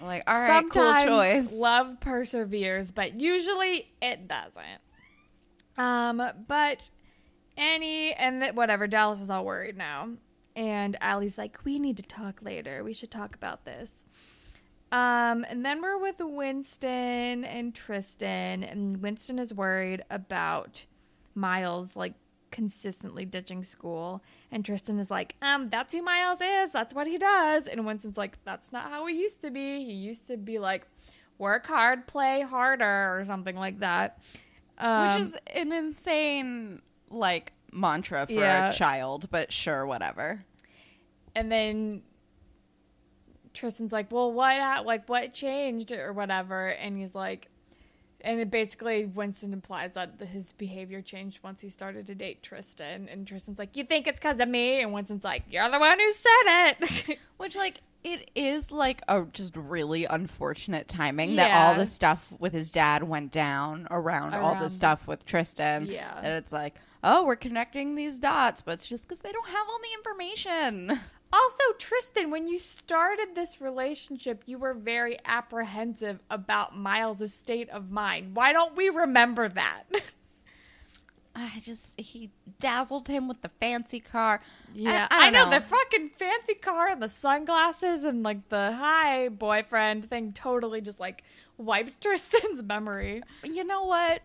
like, 0.00 0.22
all 0.26 0.38
right, 0.38 0.60
Sometimes 0.62 1.04
cool 1.04 1.18
choice. 1.18 1.52
love 1.52 2.00
perseveres, 2.00 2.90
but 2.90 3.20
usually 3.20 3.92
it 4.00 4.28
doesn't. 4.28 4.80
Um, 5.76 6.22
but 6.48 6.88
Annie 7.56 8.12
and 8.14 8.42
th- 8.42 8.54
whatever 8.54 8.86
Dallas 8.86 9.20
is 9.20 9.30
all 9.30 9.44
worried 9.44 9.76
now, 9.76 10.10
and 10.56 10.96
Allie's 11.00 11.38
like, 11.38 11.64
"We 11.64 11.78
need 11.78 11.96
to 11.98 12.02
talk 12.02 12.42
later. 12.42 12.82
We 12.84 12.92
should 12.92 13.10
talk 13.10 13.34
about 13.34 13.64
this." 13.64 13.90
Um, 14.92 15.44
and 15.48 15.64
then 15.64 15.80
we're 15.82 15.98
with 15.98 16.16
Winston 16.18 17.44
and 17.44 17.74
Tristan, 17.74 18.64
and 18.64 19.00
Winston 19.00 19.38
is 19.38 19.54
worried 19.54 20.02
about 20.10 20.86
Miles 21.34 21.94
like 21.94 22.14
consistently 22.50 23.24
ditching 23.24 23.62
school, 23.62 24.22
and 24.50 24.64
Tristan 24.64 24.98
is 24.98 25.10
like, 25.10 25.36
"Um, 25.40 25.68
that's 25.68 25.92
who 25.94 26.02
Miles 26.02 26.40
is. 26.40 26.72
That's 26.72 26.92
what 26.92 27.06
he 27.06 27.18
does." 27.18 27.68
And 27.68 27.86
Winston's 27.86 28.18
like, 28.18 28.42
"That's 28.44 28.72
not 28.72 28.90
how 28.90 29.06
he 29.06 29.20
used 29.20 29.40
to 29.42 29.50
be. 29.50 29.84
He 29.84 29.92
used 29.92 30.26
to 30.26 30.36
be 30.36 30.58
like, 30.58 30.86
work 31.38 31.66
hard, 31.66 32.06
play 32.06 32.42
harder, 32.42 33.16
or 33.18 33.22
something 33.24 33.56
like 33.56 33.78
that." 33.78 34.18
Um, 34.78 35.18
Which 35.18 35.28
is 35.28 35.36
an 35.54 35.72
insane 35.72 36.82
like 37.10 37.52
mantra 37.72 38.26
for 38.26 38.32
Yeah. 38.32 38.70
a 38.70 38.72
child, 38.72 39.28
but 39.30 39.52
sure, 39.52 39.86
whatever. 39.86 40.44
and 41.34 41.50
then 41.52 42.02
Tristan's 43.52 43.92
like, 43.92 44.10
"Well, 44.12 44.32
what 44.32 44.58
ha- 44.58 44.82
like 44.84 45.08
what 45.08 45.32
changed 45.32 45.92
or 45.92 46.12
whatever?" 46.12 46.68
And 46.68 46.98
he's 46.98 47.14
like, 47.14 47.48
and 48.20 48.38
it 48.38 48.50
basically 48.50 49.06
Winston 49.06 49.52
implies 49.52 49.92
that 49.94 50.20
his 50.32 50.52
behavior 50.52 51.00
changed 51.02 51.40
once 51.42 51.60
he 51.60 51.68
started 51.68 52.06
to 52.08 52.14
date 52.14 52.42
Tristan. 52.42 53.08
And 53.08 53.26
Tristan's 53.26 53.58
like, 53.58 53.76
"You 53.76 53.84
think 53.84 54.06
it's 54.06 54.20
because 54.20 54.38
of 54.40 54.48
me?" 54.48 54.80
And 54.82 54.92
Winston's 54.92 55.24
like, 55.24 55.44
"You're 55.50 55.68
the 55.70 55.78
one 55.78 55.98
who 55.98 56.12
said 56.12 56.76
it." 56.80 57.18
Which 57.38 57.56
like 57.56 57.80
it 58.04 58.30
is 58.34 58.70
like 58.70 59.02
a 59.08 59.24
just 59.32 59.54
really 59.56 60.04
unfortunate 60.04 60.88
timing 60.88 61.36
that 61.36 61.50
all 61.50 61.74
the 61.74 61.86
stuff 61.86 62.32
with 62.38 62.52
his 62.52 62.70
dad 62.70 63.02
went 63.02 63.30
down 63.30 63.86
around, 63.90 64.32
all 64.34 64.54
the 64.56 64.70
stuff 64.70 65.06
with 65.06 65.26
Tristan. 65.26 65.86
Yeah. 65.86 66.16
And 66.18 66.28
it's 66.34 66.50
like, 66.52 66.76
oh, 67.02 67.24
we're 67.24 67.36
connecting 67.36 67.94
these 67.94 68.18
dots, 68.18 68.62
but 68.62 68.72
it's 68.72 68.86
just 68.86 69.08
because 69.08 69.20
they 69.20 69.32
don't 69.32 69.48
have 69.48 69.66
all 69.68 69.78
the 69.78 69.98
information. 69.98 71.00
also, 71.32 71.64
Tristan, 71.78 72.30
when 72.30 72.46
you 72.46 72.58
started 72.58 73.28
this 73.34 73.60
relationship, 73.60 74.42
you 74.46 74.58
were 74.58 74.74
very 74.74 75.18
apprehensive 75.24 76.20
about 76.30 76.76
Miles' 76.76 77.32
state 77.32 77.68
of 77.70 77.90
mind. 77.90 78.36
Why 78.36 78.52
don't 78.52 78.76
we 78.76 78.88
remember 78.88 79.48
that? 79.48 79.84
I 81.34 81.62
just 81.64 81.98
he 81.98 82.30
dazzled 82.58 83.06
him 83.06 83.28
with 83.28 83.40
the 83.40 83.50
fancy 83.60 84.00
car. 84.00 84.40
Yeah, 84.74 85.06
I, 85.10 85.28
I, 85.28 85.30
don't 85.30 85.50
know, 85.50 85.58
the 85.58 85.64
fucking 85.64 86.10
fancy 86.18 86.54
car 86.54 86.88
and 86.88 87.00
the 87.00 87.08
sunglasses 87.08 88.02
and 88.04 88.22
like 88.22 88.48
the 88.48 88.72
hi 88.72 89.28
boyfriend 89.28 90.10
thing 90.10 90.32
totally 90.32 90.80
just 90.80 90.98
like 90.98 91.22
wiped 91.56 92.00
Tristan's 92.02 92.62
memory. 92.62 93.22
you 93.44 93.64
know 93.64 93.84
what? 93.84 94.22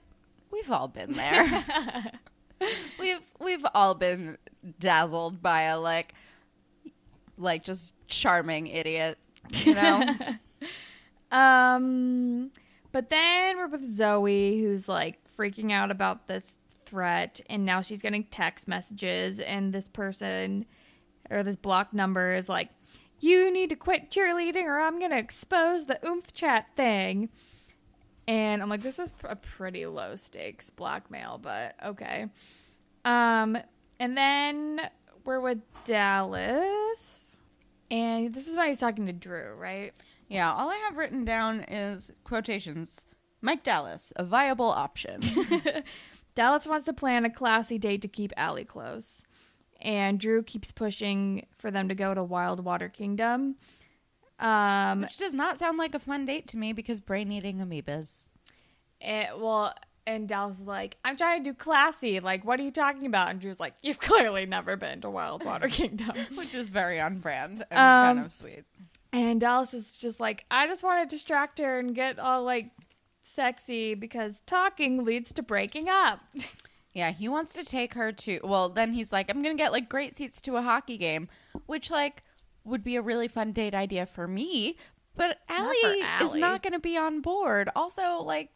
We've 0.52 0.72
all 0.72 0.88
been 0.88 1.14
there. 1.14 1.64
we've 3.00 3.22
we've 3.40 3.66
all 3.74 3.96
been 3.96 4.38
dazzled 4.80 5.42
by 5.42 5.64
a 5.64 5.80
like 5.80 6.14
like 7.38 7.64
just 7.64 7.94
charming 8.08 8.68
idiot, 8.68 9.18
you 9.52 9.74
know? 9.74 10.04
um, 11.32 12.52
but 12.92 13.10
then 13.10 13.58
we're 13.58 13.68
with 13.68 13.98
Zoe, 13.98 14.62
who's 14.62 14.88
like 14.88 15.20
freaking 15.38 15.72
out 15.72 15.92
about 15.92 16.28
this 16.28 16.56
threat, 16.86 17.42
and 17.50 17.66
now 17.66 17.82
she's 17.82 18.02
getting 18.02 18.24
text 18.24 18.68
messages, 18.68 19.40
and 19.40 19.74
this 19.74 19.88
person 19.88 20.66
or 21.30 21.44
this 21.44 21.56
block 21.56 21.94
number 21.94 22.34
is 22.34 22.48
like, 22.48 22.70
"You 23.20 23.52
need 23.52 23.70
to 23.70 23.76
quit 23.76 24.12
cheerleading, 24.12 24.64
or 24.64 24.80
I'm 24.80 25.00
gonna 25.00 25.18
expose 25.18 25.86
the 25.86 26.00
oomph 26.08 26.34
chat 26.34 26.68
thing." 26.76 27.30
And 28.28 28.62
I'm 28.62 28.70
like, 28.70 28.82
this 28.82 28.98
is 28.98 29.14
a 29.24 29.36
pretty 29.36 29.86
low 29.86 30.16
stakes 30.16 30.70
blackmail, 30.70 31.40
but 31.42 31.76
okay. 31.86 32.28
Um, 33.04 33.58
and 34.00 34.18
then 34.18 34.82
we're 35.24 35.40
with 35.40 35.60
Dallas, 35.86 37.38
and 37.92 38.34
this 38.34 38.48
is 38.48 38.56
why 38.56 38.68
he's 38.68 38.80
talking 38.80 39.06
to 39.06 39.14
Drew, 39.14 39.54
right? 39.56 39.94
Yeah, 40.28 40.52
all 40.52 40.70
I 40.70 40.78
have 40.78 40.98
written 40.98 41.24
down 41.24 41.62
is 41.62 42.12
quotations. 42.24 43.06
Mike 43.42 43.64
Dallas, 43.64 44.12
a 44.16 44.24
viable 44.24 44.70
option. 44.70 45.22
Dallas 46.36 46.68
wants 46.68 46.86
to 46.86 46.94
plan 46.94 47.26
a 47.26 47.30
classy 47.30 47.78
date 47.78 48.02
to 48.02 48.08
keep 48.08 48.34
Allie 48.36 48.66
close. 48.66 49.22
And 49.82 50.20
Drew 50.20 50.42
keeps 50.42 50.72
pushing 50.72 51.46
for 51.58 51.70
them 51.70 51.90
to 51.90 51.96
go 51.96 52.14
to 52.14 52.24
Wild 52.24 52.64
Water 52.64 52.90
Kingdom. 52.90 53.56
Um, 54.40 55.02
Which 55.02 55.18
does 55.18 55.34
not 55.34 55.58
sound 55.58 55.78
like 55.78 55.96
a 55.96 56.00
fun 56.00 56.26
date 56.26 56.48
to 56.50 56.58
me 56.58 56.74
because 56.74 57.02
brain 57.02 57.32
eating 57.32 57.60
amoebas. 57.60 58.28
it, 59.00 59.40
well, 59.40 59.74
and 60.08 60.28
Dallas 60.28 60.60
is 60.60 60.68
like, 60.68 60.98
I'm 61.04 61.18
trying 61.18 61.44
to 61.44 61.50
do 61.50 61.54
classy. 61.54 62.20
Like, 62.20 62.46
what 62.46 62.60
are 62.60 62.64
you 62.64 62.72
talking 62.72 63.06
about? 63.06 63.30
And 63.30 63.40
Drew's 63.40 63.60
like, 63.60 63.74
You've 63.82 64.00
clearly 64.12 64.46
never 64.46 64.76
been 64.78 65.02
to 65.02 65.10
Wild 65.10 65.44
Water 65.44 65.68
Kingdom. 65.68 66.16
Which 66.36 66.54
is 66.54 66.70
very 66.70 67.00
on 67.00 67.20
brand 67.20 67.66
and 67.72 67.80
Um, 67.80 68.18
kind 68.18 68.26
of 68.26 68.34
sweet. 68.34 68.64
And 69.14 69.40
Dallas 69.40 69.74
is 69.74 69.94
just 69.94 70.20
like, 70.20 70.46
I 70.52 70.68
just 70.68 70.84
want 70.84 71.10
to 71.10 71.16
distract 71.16 71.60
her 71.60 71.80
and 71.80 71.96
get 71.96 72.20
all 72.20 72.44
like 72.44 72.72
sexy 73.24 73.96
because 73.96 74.42
talking 74.46 75.04
leads 75.06 75.32
to 75.34 75.44
breaking 75.44 75.90
up. 75.90 76.20
Yeah, 76.94 77.12
he 77.12 77.28
wants 77.28 77.52
to 77.56 77.66
take 77.66 77.94
her 77.96 78.14
to. 78.14 78.40
Well, 78.42 78.70
then 78.70 78.94
he's 78.94 79.12
like, 79.12 79.30
I'm 79.30 79.44
gonna 79.44 79.56
get 79.56 79.74
like 79.74 79.90
great 79.90 80.16
seats 80.16 80.40
to 80.40 80.56
a 80.56 80.62
hockey 80.62 80.98
game, 80.98 81.28
which 81.66 81.92
like 81.92 82.24
would 82.66 82.84
be 82.84 82.96
a 82.96 83.02
really 83.02 83.28
fun 83.28 83.52
date 83.52 83.74
idea 83.74 84.06
for 84.06 84.28
me. 84.28 84.78
But 85.16 85.40
Not 85.50 85.60
Allie, 85.60 86.26
is 86.26 86.34
not 86.36 86.62
gonna 86.62 86.80
be 86.80 86.98
on 86.98 87.22
board. 87.22 87.70
Also, 87.76 88.22
like, 88.22 88.50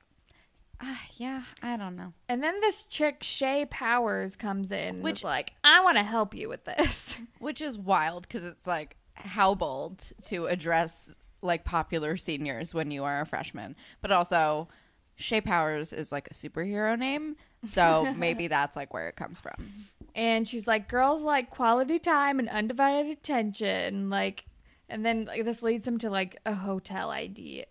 uh, 0.81 0.95
yeah, 1.15 1.43
I 1.61 1.77
don't 1.77 1.95
know. 1.95 2.13
And 2.27 2.43
then 2.43 2.59
this 2.61 2.85
chick 2.85 3.17
Shay 3.21 3.65
Powers 3.69 4.35
comes 4.35 4.71
in, 4.71 5.01
which 5.01 5.23
like, 5.23 5.53
I 5.63 5.81
want 5.83 5.97
to 5.97 6.03
help 6.03 6.33
you 6.33 6.49
with 6.49 6.65
this. 6.65 7.17
Which 7.39 7.61
is 7.61 7.77
wild 7.77 8.27
because 8.27 8.43
it's 8.43 8.67
like 8.67 8.97
how 9.13 9.55
bold 9.55 10.03
to 10.23 10.47
address 10.47 11.13
like 11.41 11.63
popular 11.63 12.17
seniors 12.17 12.73
when 12.73 12.91
you 12.91 13.03
are 13.03 13.21
a 13.21 13.25
freshman, 13.25 13.75
but 14.01 14.11
also 14.11 14.67
Shay 15.15 15.41
Powers 15.41 15.91
is 15.93 16.11
like 16.11 16.27
a 16.31 16.33
superhero 16.33 16.97
name, 16.97 17.35
so 17.65 18.13
maybe 18.17 18.47
that's 18.47 18.75
like 18.75 18.93
where 18.93 19.07
it 19.09 19.15
comes 19.15 19.39
from. 19.39 19.71
And 20.15 20.47
she's 20.47 20.67
like, 20.67 20.87
girls 20.87 21.21
like 21.21 21.49
quality 21.49 21.99
time 21.99 22.39
and 22.39 22.49
undivided 22.49 23.11
attention, 23.11 24.09
like, 24.09 24.45
and 24.89 25.05
then 25.05 25.25
like 25.25 25.45
this 25.45 25.61
leads 25.61 25.87
him 25.87 25.97
to 25.99 26.09
like 26.09 26.37
a 26.45 26.53
hotel 26.53 27.11
idea, 27.11 27.65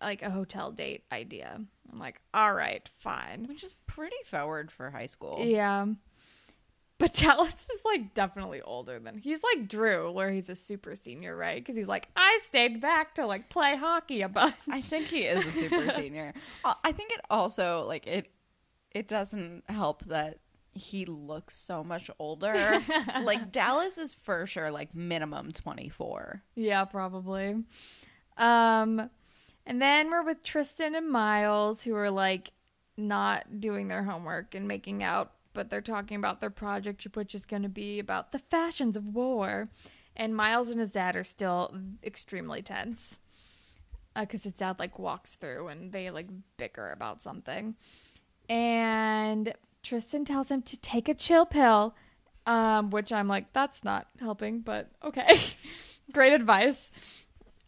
like 0.00 0.22
a 0.22 0.30
hotel 0.30 0.70
date 0.70 1.04
idea. 1.12 1.60
I'm 1.92 1.98
like, 1.98 2.20
all 2.32 2.54
right, 2.54 2.88
fine. 2.98 3.46
Which 3.48 3.64
is 3.64 3.74
pretty 3.86 4.16
forward 4.30 4.70
for 4.70 4.90
high 4.90 5.06
school. 5.06 5.38
Yeah. 5.40 5.86
But 6.98 7.14
Dallas 7.14 7.54
is 7.74 7.80
like 7.84 8.14
definitely 8.14 8.60
older 8.60 8.98
than 8.98 9.18
he's 9.18 9.40
like 9.42 9.66
Drew, 9.68 10.12
where 10.12 10.30
he's 10.30 10.48
a 10.48 10.54
super 10.54 10.94
senior, 10.94 11.36
right? 11.36 11.60
Because 11.60 11.76
he's 11.76 11.88
like, 11.88 12.08
I 12.14 12.40
stayed 12.44 12.80
back 12.80 13.14
to 13.16 13.26
like 13.26 13.48
play 13.48 13.76
hockey 13.76 14.22
a 14.22 14.28
bunch. 14.28 14.54
I 14.68 14.80
think 14.80 15.06
he 15.06 15.22
is 15.22 15.44
a 15.44 15.50
super 15.50 15.90
senior. 15.94 16.34
I 16.64 16.92
think 16.92 17.10
it 17.12 17.20
also 17.30 17.84
like 17.88 18.06
it 18.06 18.30
it 18.92 19.08
doesn't 19.08 19.64
help 19.68 20.04
that 20.06 20.38
he 20.80 21.04
looks 21.04 21.56
so 21.56 21.84
much 21.84 22.10
older. 22.18 22.80
like 23.22 23.52
Dallas 23.52 23.98
is 23.98 24.14
for 24.14 24.46
sure 24.46 24.70
like 24.70 24.94
minimum 24.94 25.52
24. 25.52 26.42
Yeah, 26.56 26.84
probably. 26.86 27.62
Um, 28.36 29.10
and 29.66 29.80
then 29.80 30.10
we're 30.10 30.24
with 30.24 30.42
Tristan 30.42 30.94
and 30.94 31.10
Miles, 31.10 31.82
who 31.82 31.94
are 31.94 32.10
like 32.10 32.52
not 32.96 33.60
doing 33.60 33.88
their 33.88 34.02
homework 34.02 34.54
and 34.54 34.66
making 34.66 35.02
out, 35.02 35.32
but 35.52 35.70
they're 35.70 35.80
talking 35.80 36.16
about 36.16 36.40
their 36.40 36.50
project, 36.50 37.06
which 37.14 37.34
is 37.34 37.46
going 37.46 37.62
to 37.62 37.68
be 37.68 37.98
about 37.98 38.32
the 38.32 38.38
fashions 38.38 38.96
of 38.96 39.04
war. 39.04 39.68
And 40.16 40.34
Miles 40.34 40.70
and 40.70 40.80
his 40.80 40.90
dad 40.90 41.14
are 41.14 41.24
still 41.24 41.76
extremely 42.02 42.62
tense 42.62 43.18
because 44.18 44.42
his 44.42 44.54
dad 44.54 44.78
like 44.78 44.98
walks 44.98 45.34
through 45.34 45.68
and 45.68 45.92
they 45.92 46.10
like 46.10 46.28
bicker 46.56 46.90
about 46.90 47.22
something. 47.22 47.76
And 48.48 49.54
Tristan 49.82 50.24
tells 50.24 50.50
him 50.50 50.62
to 50.62 50.76
take 50.76 51.08
a 51.08 51.14
chill 51.14 51.46
pill, 51.46 51.94
um, 52.46 52.90
which 52.90 53.12
I'm 53.12 53.28
like, 53.28 53.52
that's 53.52 53.84
not 53.84 54.08
helping, 54.18 54.60
but 54.60 54.88
okay. 55.02 55.40
Great 56.12 56.32
advice. 56.32 56.90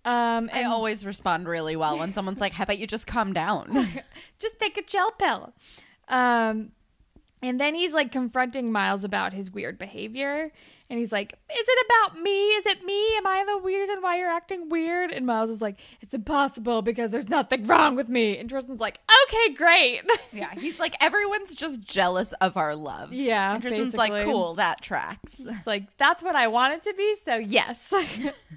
Um, 0.05 0.51
I 0.53 0.65
always 0.65 1.05
respond 1.07 1.47
really 1.47 1.77
well 1.77 1.99
when 1.99 2.13
someone's 2.13 2.41
like, 2.41 2.53
"How 2.53 2.65
about 2.65 2.79
you 2.79 2.89
just 2.89 3.07
calm 3.07 3.33
down?" 3.33 3.89
just 4.41 4.59
take 4.59 4.77
a 4.77 4.83
chill 4.83 5.13
pill. 5.13 5.53
Um, 6.09 6.73
and 7.41 7.61
then 7.61 7.75
he's 7.75 7.93
like 7.93 8.11
confronting 8.11 8.73
Miles 8.73 9.05
about 9.05 9.33
his 9.33 9.53
weird 9.53 9.79
behavior. 9.79 10.53
And 10.93 11.01
he's 11.01 11.11
like, 11.11 11.33
Is 11.33 11.67
it 11.67 11.87
about 11.87 12.21
me? 12.21 12.49
Is 12.49 12.67
it 12.67 12.85
me? 12.85 13.17
Am 13.17 13.27
I 13.27 13.43
the 13.47 13.63
reason 13.67 14.03
why 14.03 14.19
you're 14.19 14.29
acting 14.29 14.69
weird? 14.69 15.11
And 15.11 15.25
Miles 15.25 15.49
is 15.49 15.63
like, 15.63 15.81
It's 16.03 16.13
impossible 16.13 16.83
because 16.83 17.11
there's 17.11 17.31
nothing 17.31 17.67
wrong 17.67 17.97
with 17.97 18.11
me. 18.11 18.37
And 18.37 18.47
Tristan's 18.47 18.79
like, 18.79 19.01
Okay, 19.27 19.55
great. 19.55 20.03
yeah, 20.33 20.51
he's 20.51 20.79
like 20.79 20.95
everyone's 21.01 21.55
just 21.55 21.81
jealous 21.81 22.35
of 22.43 22.59
our 22.59 22.77
love. 22.77 23.11
Yeah, 23.11 23.55
and 23.55 23.63
Tristan's 23.63 23.95
like, 23.95 24.27
"Cool, 24.27 24.57
that 24.57 24.83
tracks." 24.83 25.41
It's 25.41 25.67
like, 25.67 25.97
That's 25.97 26.23
what 26.23 26.37
I 26.37 26.49
want 26.49 26.75
it 26.75 26.83
to 26.83 26.95
be. 26.95 27.17
So, 27.25 27.37
yes. 27.37 27.91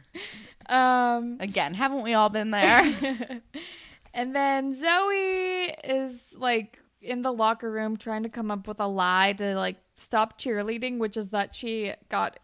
um, 0.65 1.37
Again, 1.39 1.73
haven't 1.73 2.03
we 2.03 2.15
all 2.15 2.27
been 2.27 2.51
there? 2.51 3.41
and 4.13 4.35
then 4.35 4.75
Zoe 4.75 5.73
is 5.85 6.19
like 6.33 6.79
in 7.01 7.21
the 7.21 7.31
locker 7.31 7.71
room 7.71 7.95
trying 7.95 8.23
to 8.23 8.29
come 8.29 8.51
up 8.51 8.67
with 8.67 8.81
a 8.81 8.87
lie 8.87 9.31
to 9.37 9.55
like 9.55 9.77
stop 9.97 10.39
cheerleading, 10.39 10.97
which 10.97 11.17
is 11.17 11.29
that 11.29 11.55
she 11.55 11.93
got 12.09 12.39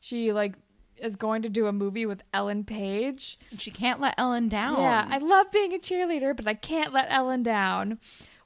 she 0.00 0.32
like 0.32 0.54
is 0.98 1.16
going 1.16 1.42
to 1.42 1.48
do 1.48 1.66
a 1.66 1.72
movie 1.72 2.06
with 2.06 2.22
Ellen 2.32 2.64
Page. 2.64 3.38
And 3.50 3.60
she 3.60 3.70
can't 3.70 4.00
let 4.00 4.14
Ellen 4.16 4.48
down. 4.48 4.80
Yeah, 4.80 5.06
I 5.10 5.18
love 5.18 5.50
being 5.52 5.74
a 5.74 5.78
cheerleader, 5.78 6.34
but 6.34 6.46
I 6.46 6.54
can't 6.54 6.92
let 6.92 7.08
Ellen 7.10 7.42
down. 7.42 7.98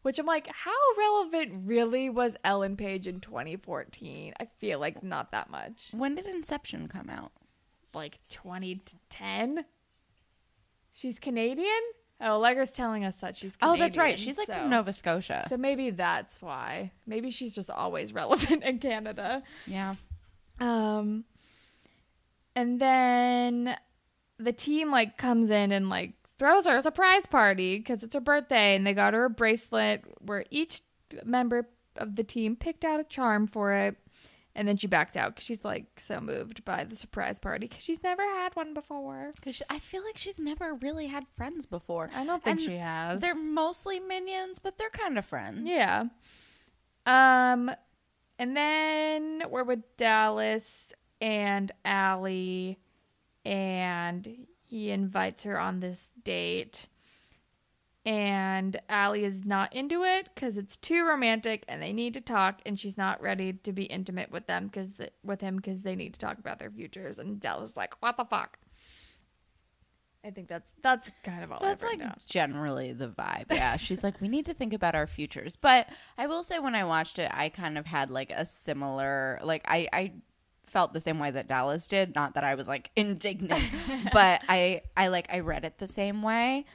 Which 0.03 0.19
I'm 0.19 0.27
like, 0.27 0.49
how 0.49 0.73
relevant 0.97 1.53
really 1.67 2.09
was 2.09 2.35
Ellen 2.43 2.75
Page 2.77 3.07
in 3.07 3.21
2014? 3.21 4.33
I 4.41 4.47
feel 4.59 4.79
like 4.79 5.03
not 5.03 5.31
that 5.33 5.51
much. 5.51 5.89
when 5.93 6.15
did 6.15 6.27
Inception 6.27 6.89
come 6.89 7.11
out? 7.11 7.33
Like 7.93 8.19
2010? 8.31 9.67
She's 10.93 11.19
Canadian? 11.19 11.69
Oh, 12.21 12.35
Allegra's 12.35 12.71
telling 12.71 13.05
us 13.05 13.17
that 13.17 13.35
she's 13.37 13.57
Oh, 13.63 13.77
that's 13.77 13.97
right. 13.97 14.19
She's 14.19 14.37
like 14.37 14.47
so- 14.49 14.55
from 14.55 14.71
Nova 14.71 14.93
Scotia. 14.93 15.47
So 15.49 15.57
maybe 15.57 15.91
that's 15.91 16.41
why. 16.43 16.93
Maybe 17.07 17.31
she's 17.31 17.55
just 17.55 17.71
always 17.71 18.13
relevant 18.21 18.63
in 18.63 18.79
Canada. 18.79 19.43
yeah. 19.67 19.95
Um 20.61 21.25
and 22.55 22.81
then 22.81 23.77
the 24.39 24.53
team 24.53 24.91
like 24.91 25.17
comes 25.17 25.51
in 25.51 25.73
and 25.73 25.89
like 25.89 26.13
throws 26.39 26.67
her 26.67 26.77
a 26.77 26.83
surprise 26.83 27.27
party 27.27 27.79
because 27.79 28.03
it's 28.03 28.15
her 28.15 28.21
birthday 28.21 28.75
and 28.77 28.87
they 28.87 28.95
got 28.95 29.15
her 29.15 29.25
a 29.27 29.31
bracelet 29.31 30.03
where 30.21 30.45
each 30.51 30.81
member 31.25 31.69
of 31.97 32.17
the 32.17 32.25
team 32.25 32.57
picked 32.57 32.85
out 32.85 33.01
a 33.01 33.05
charm 33.05 33.47
for 33.47 33.73
it 33.73 33.97
and 34.55 34.67
then 34.67 34.77
she 34.77 34.87
backed 34.87 35.17
out 35.17 35.35
because 35.35 35.45
she's 35.45 35.65
like 35.65 35.87
so 35.99 36.21
moved 36.21 36.65
by 36.65 36.85
the 36.85 36.97
surprise 36.97 37.39
party 37.39 37.67
because 37.69 37.83
she's 37.85 38.03
never 38.03 38.23
had 38.23 38.55
one 38.57 38.75
before 38.75 39.33
Because 39.37 39.63
I 39.71 39.79
feel 39.79 40.05
like 40.05 40.17
she's 40.19 40.39
never 40.39 40.75
really 40.75 41.07
had 41.07 41.27
friends 41.37 41.67
before. 41.67 42.11
i 42.15 42.25
don't 42.25 42.43
think 42.43 42.59
And 42.59 42.67
she 42.67 42.77
has 42.77 43.21
They're 43.21 43.35
mostly 43.35 44.01
minions, 44.01 44.59
but 44.59 44.77
they're 44.79 44.91
kind 44.91 45.17
of 45.19 45.25
friends. 45.25 45.61
Yeah. 45.69 46.05
Um, 47.07 47.71
and 48.39 48.57
then 48.57 49.43
we're 49.51 49.65
with 49.65 49.97
Dallas 49.97 50.93
and 51.21 51.73
Allie, 51.85 52.79
and 53.45 54.47
he 54.69 54.91
invites 54.91 55.45
her 55.45 55.59
on 55.59 55.81
this 55.81 56.11
date. 56.25 56.87
And 58.07 58.81
Allie 58.89 59.25
is 59.25 59.45
not 59.45 59.75
into 59.75 60.05
it 60.05 60.29
because 60.35 60.57
it's 60.57 60.79
too 60.79 61.05
romantic, 61.07 61.65
and 61.69 61.83
they 61.83 61.93
need 61.93 62.15
to 62.15 62.21
talk. 62.21 62.61
And 62.65 62.81
she's 62.81 62.97
not 62.97 63.21
ready 63.21 63.53
to 63.53 63.73
be 63.73 63.85
intimate 63.85 64.31
with 64.31 64.47
them 64.47 64.67
because 64.69 65.01
with 65.23 65.41
him 65.43 65.57
because 65.57 65.83
they 65.83 65.95
need 65.95 66.15
to 66.15 66.19
talk 66.21 66.39
about 66.39 66.59
their 66.59 66.71
futures. 66.71 67.19
And 67.19 67.39
Dallas 67.39 67.71
is 67.71 67.77
like, 67.77 68.01
"What 68.01 68.17
the 68.17 68.25
fuck?" 68.25 68.59
I 70.25 70.31
think 70.31 70.49
that's 70.49 70.71
that's 70.83 71.11
kind 71.25 71.43
of 71.43 71.51
all 71.53 71.61
That's 71.61 71.83
I've 71.83 71.91
like 71.91 71.99
down. 72.01 72.17
generally 72.27 72.93
the 72.93 73.09
vibe. 73.09 73.47
Yeah. 73.51 73.77
She's 73.77 74.05
like, 74.05 74.21
we 74.21 74.29
need 74.29 74.45
to 74.47 74.55
think 74.55 74.75
about 74.75 74.95
our 74.95 75.07
futures. 75.07 75.57
But 75.57 75.89
I 76.19 76.27
will 76.27 76.43
say, 76.43 76.59
when 76.59 76.75
I 76.75 76.85
watched 76.85 77.19
it, 77.19 77.31
I 77.33 77.49
kind 77.49 77.79
of 77.79 77.87
had 77.87 78.11
like 78.11 78.31
a 78.31 78.45
similar, 78.45 79.39
like, 79.43 79.63
I, 79.67 79.89
I 79.93 80.13
felt 80.67 80.93
the 80.93 81.01
same 81.01 81.19
way 81.19 81.31
that 81.31 81.49
Dallas 81.49 81.89
did. 81.89 82.15
Not 82.15 82.35
that 82.35 82.45
I 82.45 82.55
was 82.55 82.69
like 82.69 82.91
indignant, 82.97 83.65
but 84.13 84.43
I, 84.47 84.83
I 84.95 85.09
like, 85.09 85.27
I 85.33 85.39
read 85.41 85.65
it 85.65 85.79
the 85.79 85.89
same 85.89 86.23
way. 86.23 86.67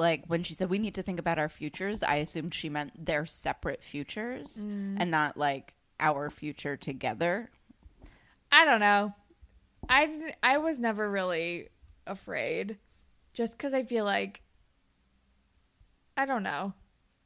Like 0.00 0.24
when 0.26 0.42
she 0.42 0.54
said 0.54 0.68
we 0.70 0.78
need 0.78 0.94
to 0.96 1.02
think 1.02 1.20
about 1.20 1.38
our 1.38 1.48
futures, 1.48 2.02
I 2.02 2.16
assumed 2.16 2.54
she 2.54 2.68
meant 2.68 3.04
their 3.04 3.24
separate 3.26 3.84
futures 3.84 4.64
mm. 4.66 4.96
and 4.98 5.10
not 5.10 5.36
like 5.36 5.74
our 6.00 6.30
future 6.30 6.76
together. 6.76 7.50
I 8.50 8.64
don't 8.64 8.80
know. 8.80 9.14
I 9.88 10.06
didn't- 10.06 10.34
I 10.42 10.58
was 10.58 10.78
never 10.78 11.08
really 11.08 11.68
afraid, 12.06 12.78
just 13.32 13.52
because 13.52 13.72
I 13.74 13.84
feel 13.84 14.04
like 14.04 14.42
I 16.16 16.26
don't 16.26 16.42
know. 16.42 16.74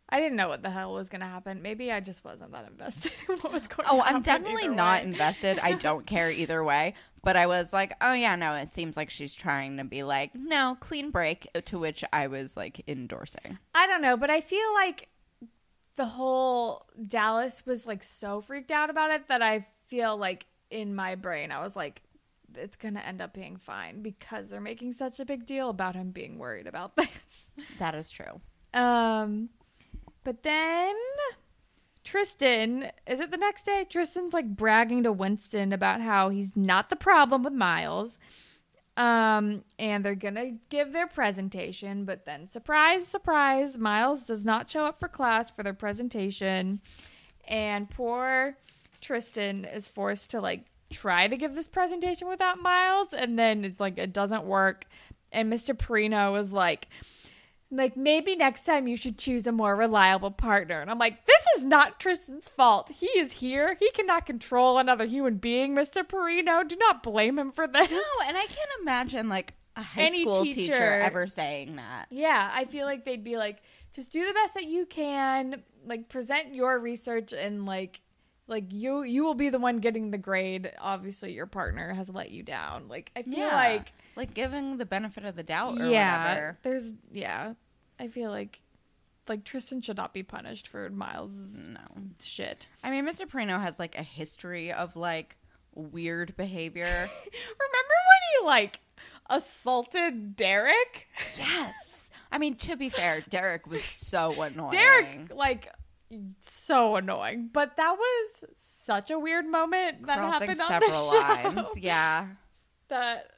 I 0.08 0.20
didn't 0.20 0.37
know 0.37 0.49
what 0.49 0.62
the 0.62 0.70
hell 0.70 0.92
was 0.92 1.08
gonna 1.08 1.26
happen. 1.28 1.62
Maybe 1.62 1.90
I 1.90 2.00
just 2.00 2.25
wasn't 2.25 2.52
that 2.52 2.66
invested 2.70 3.12
in 3.28 3.37
what 3.38 3.52
was 3.52 3.66
going. 3.66 3.88
On. 3.88 3.99
Oh, 3.99 4.02
to 4.02 4.08
I'm 4.08 4.23
definitely 4.23 4.68
not 4.68 5.02
way. 5.02 5.08
invested. 5.11 5.58
I 5.58 5.73
don't 5.88 6.06
care 6.06 6.30
either 6.30 6.62
way. 6.62 6.94
But 7.23 7.37
I 7.37 7.46
was 7.46 7.73
like, 7.73 7.94
oh 8.02 8.12
yeah, 8.12 8.37
no, 8.37 8.54
it 8.54 8.73
seems 8.73 8.96
like 8.99 9.08
she's 9.08 9.34
trying 9.34 9.78
to 9.78 9.84
be 9.84 10.02
like, 10.02 10.34
no, 10.34 10.76
clean 10.78 11.11
break. 11.11 11.49
To 11.66 11.78
which 11.78 12.04
I 12.12 12.26
was 12.26 12.56
like 12.56 12.82
endorsing. 12.87 13.58
I 13.75 13.87
don't 13.87 14.02
know, 14.02 14.16
but 14.18 14.28
I 14.30 14.40
feel 14.42 14.75
like 14.75 15.08
the 15.96 16.04
whole 16.04 16.87
Dallas 17.06 17.64
was 17.64 17.87
like 17.87 18.02
so 18.02 18.40
freaked 18.40 18.70
out 18.70 18.90
about 18.90 19.11
it 19.11 19.28
that 19.28 19.40
I 19.42 19.66
feel 19.87 20.16
like 20.16 20.46
in 20.70 20.94
my 20.94 21.14
brain 21.14 21.50
I 21.52 21.61
was 21.62 21.76
like, 21.76 22.02
it's 22.54 22.76
gonna 22.76 23.00
end 23.00 23.23
up 23.23 23.32
being 23.32 23.56
fine 23.56 24.02
because 24.02 24.49
they're 24.50 24.61
making 24.61 24.92
such 24.92 25.18
a 25.18 25.25
big 25.25 25.46
deal 25.46 25.70
about 25.70 25.94
him 25.96 26.11
being 26.11 26.38
worried 26.38 26.66
about 26.66 26.94
this. 26.96 27.50
That 27.78 27.94
is 27.94 28.11
true. 28.11 28.40
Um, 28.75 29.49
but 30.25 30.43
then 30.43 30.95
Tristan, 32.02 32.90
is 33.07 33.21
it 33.21 33.31
the 33.31 33.37
next 33.37 33.64
day? 33.64 33.87
Tristan's 33.88 34.35
like 34.35 34.57
bragging 34.57 35.02
to 35.04 35.12
Winston 35.12 35.73
about 35.73 36.00
how 36.00 36.28
he's 36.28 36.57
not 36.57 36.90
the 36.90 36.97
problem 36.97 37.43
with 37.43 37.52
Miles. 37.52 38.19
Um, 38.97 39.64
and 39.78 40.04
they're 40.04 40.14
gonna 40.14 40.52
give 40.69 40.93
their 40.93 41.09
presentation, 41.09 42.04
but 42.04 42.26
then 42.26 42.47
surprise, 42.47 43.09
surprise, 43.09 43.76
Miles 43.76 44.25
does 44.25 44.45
not 44.45 44.71
show 44.71 44.85
up 44.85 45.00
for 45.00 45.09
class 45.09 45.50
for 45.50 45.62
their 45.62 45.75
presentation. 45.75 46.81
And 47.49 47.90
poor 47.90 48.57
Tristan 49.00 49.64
is 49.64 49.87
forced 49.87 50.31
to 50.31 50.40
like 50.40 50.66
try 50.90 51.26
to 51.26 51.37
give 51.37 51.54
this 51.54 51.69
presentation 51.69 52.28
without 52.28 52.61
Miles, 52.61 53.12
and 53.12 53.38
then 53.38 53.64
it's 53.64 53.81
like 53.81 53.99
it 53.99 54.12
doesn't 54.12 54.45
work. 54.45 54.87
And 55.33 55.52
Mr. 55.52 55.76
Perino 55.76 56.38
is 56.40 56.52
like, 56.52 56.88
like 57.76 57.97
maybe 57.97 58.37
next 58.37 58.64
time 58.64 58.87
you 58.87 58.97
should 58.97 59.19
choose 59.19 59.47
a 59.47 59.52
more 59.52 59.75
reliable 59.76 60.31
partner. 60.31 60.81
And 60.81 60.90
I'm 60.90 60.99
like, 60.99 61.26
this 61.26 61.43
is 61.57 61.64
not 61.64 61.99
Tristan's 62.00 62.49
fault. 62.49 62.90
He 62.95 63.07
is 63.07 63.33
here. 63.33 63.76
He 63.81 63.90
cannot 63.93 64.26
control 64.26 64.78
another 64.78 65.07
human 65.07 65.37
being, 65.37 65.75
Mr. 65.75 66.02
Perino. 66.04 66.66
Do 66.66 66.76
not 66.76 67.02
blame 67.02 67.38
him 67.38 67.52
for 67.52 67.66
this. 67.66 67.90
No, 67.90 68.02
and 68.26 68.37
I 68.37 68.47
can't 68.47 68.71
imagine 68.83 69.28
like 69.28 69.54
a 69.76 69.83
high 69.83 70.02
Any 70.02 70.21
school 70.23 70.43
teacher, 70.45 70.61
teacher- 70.61 71.00
ever 71.00 71.26
saying 71.26 71.76
that. 71.76 72.07
Yeah, 72.11 72.50
I 72.52 72.64
feel 72.64 72.87
like 72.87 73.04
they'd 73.04 73.25
be 73.25 73.37
like, 73.37 73.62
just 73.93 74.12
do 74.12 74.26
the 74.26 74.33
best 74.33 74.54
that 74.54 74.66
you 74.66 74.87
can, 74.87 75.62
like 75.87 76.09
present 76.09 76.54
your 76.54 76.78
research 76.81 77.33
and 77.33 77.66
like 77.66 78.00
like 78.47 78.73
you 78.73 79.02
you 79.04 79.25
will 79.25 79.35
be 79.35 79.49
the 79.49 79.59
one 79.59 79.78
getting 79.78 80.11
the 80.11 80.19
grade. 80.19 80.71
Obviously 80.78 81.33
your 81.33 81.47
partner 81.47 81.95
has 81.95 82.09
let 82.11 82.31
you 82.31 82.43
down. 82.43 82.88
Like 82.88 83.11
I 83.16 83.23
feel 83.23 83.38
Yeah, 83.38 83.54
like 83.54 83.93
like 84.16 84.35
giving 84.35 84.76
the 84.76 84.85
benefit 84.85 85.25
of 85.25 85.35
the 85.35 85.43
doubt 85.43 85.81
or 85.81 85.87
yeah, 85.88 86.19
whatever. 86.28 86.59
there's 86.62 86.93
yeah. 87.11 87.54
I 87.98 88.08
feel 88.08 88.30
like 88.30 88.60
like 89.28 89.44
Tristan 89.44 89.80
should 89.80 89.96
not 89.96 90.12
be 90.12 90.22
punished 90.22 90.68
for 90.68 90.88
Miles' 90.90 91.32
No, 91.32 91.80
shit. 92.22 92.68
I 92.82 92.90
mean, 92.90 93.06
Mr. 93.06 93.26
Perino 93.26 93.60
has 93.60 93.78
like 93.78 93.96
a 93.96 94.02
history 94.02 94.72
of 94.72 94.96
like 94.96 95.36
weird 95.74 96.36
behavior. 96.36 96.84
Remember 96.84 97.08
when 97.08 98.40
he 98.40 98.46
like 98.46 98.80
assaulted 99.30 100.36
Derek? 100.36 101.08
yes, 101.38 102.10
I 102.30 102.38
mean 102.38 102.56
to 102.56 102.76
be 102.76 102.90
fair, 102.90 103.22
Derek 103.28 103.66
was 103.66 103.84
so 103.84 104.42
annoying. 104.42 104.72
Derek 104.72 105.34
like 105.34 105.70
so 106.40 106.96
annoying, 106.96 107.50
but 107.52 107.76
that 107.76 107.96
was 107.96 108.44
such 108.84 109.10
a 109.10 109.18
weird 109.18 109.46
moment 109.46 110.06
that 110.06 110.18
crossing 110.18 110.48
happened 110.48 110.60
on 110.60 110.68
several 110.68 111.10
the 111.10 111.42
show 111.42 111.48
lines. 111.48 111.68
Yeah, 111.76 112.26
that 112.88 113.30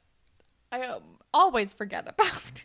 I 0.71 0.81
um, 0.83 1.03
always 1.33 1.73
forget 1.73 2.07
about. 2.07 2.63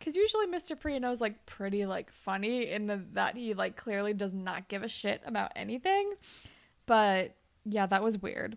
Because 0.00 0.16
usually 0.16 0.46
Mr. 0.46 0.76
Perino's 0.80 1.20
like 1.20 1.46
pretty 1.46 1.84
like 1.86 2.10
funny 2.10 2.68
in 2.70 2.86
the, 2.88 3.00
that 3.12 3.36
he 3.36 3.54
like 3.54 3.76
clearly 3.76 4.14
does 4.14 4.32
not 4.34 4.66
give 4.68 4.82
a 4.82 4.88
shit 4.88 5.20
about 5.26 5.52
anything, 5.54 6.14
but 6.86 7.36
yeah, 7.64 7.86
that 7.86 8.02
was 8.02 8.16
weird. 8.20 8.56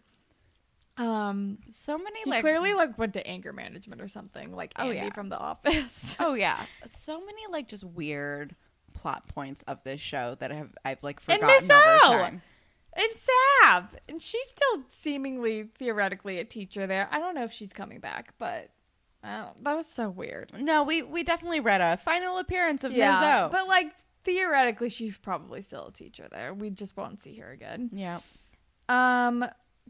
Um, 0.96 1.58
So 1.70 1.98
many 1.98 2.20
he 2.24 2.30
like 2.30 2.42
clearly 2.42 2.74
like 2.74 2.98
went 2.98 3.14
to 3.14 3.26
anger 3.28 3.52
management 3.52 4.00
or 4.02 4.08
something, 4.08 4.56
like 4.56 4.74
Oh, 4.78 4.92
yeah. 4.92 5.10
from 5.14 5.30
The 5.30 5.38
Office. 5.38 6.16
Oh 6.20 6.34
yeah, 6.36 6.66
so 6.90 7.20
many 7.20 7.42
like 7.50 7.68
just 7.68 7.84
weird 7.84 8.56
plot 8.94 9.28
points 9.28 9.64
of 9.68 9.84
this 9.84 10.00
show 10.00 10.36
that 10.40 10.52
have 10.52 10.70
I've 10.86 11.02
like 11.04 11.20
And 11.28 11.42
forgotten 11.42 11.68
Miss 11.68 11.76
over 11.78 12.18
time. 12.18 12.42
and 12.94 13.08
Sav, 13.64 13.96
and 14.08 14.22
she's 14.22 14.48
still 14.48 14.84
seemingly 14.90 15.70
theoretically 15.80 16.38
a 16.40 16.46
teacher 16.46 16.86
there. 16.86 17.10
I 17.12 17.18
don't 17.20 17.34
know 17.36 17.44
if 17.44 17.52
she's 17.52 17.74
coming 17.74 18.00
back, 18.00 18.34
but 18.38 18.70
that 19.24 19.56
was 19.64 19.86
so 19.96 20.10
weird. 20.10 20.52
No, 20.60 20.84
we 20.84 21.02
we 21.02 21.24
definitely 21.24 21.60
read 21.62 21.82
a 21.82 21.98
final 21.98 22.38
appearance 22.38 22.84
of 22.84 22.92
Yeah. 22.92 23.48
But 23.52 23.68
like 23.68 23.94
theoretically, 24.24 24.90
she's 24.90 25.18
probably 25.18 25.62
still 25.62 25.88
a 25.88 25.92
teacher 25.92 26.28
there. 26.32 26.54
We 26.54 26.70
just 26.70 26.96
won't 26.98 27.22
see 27.22 27.36
her 27.38 27.52
again. 27.52 27.90
yeah, 27.94 28.20
Um, 28.90 29.46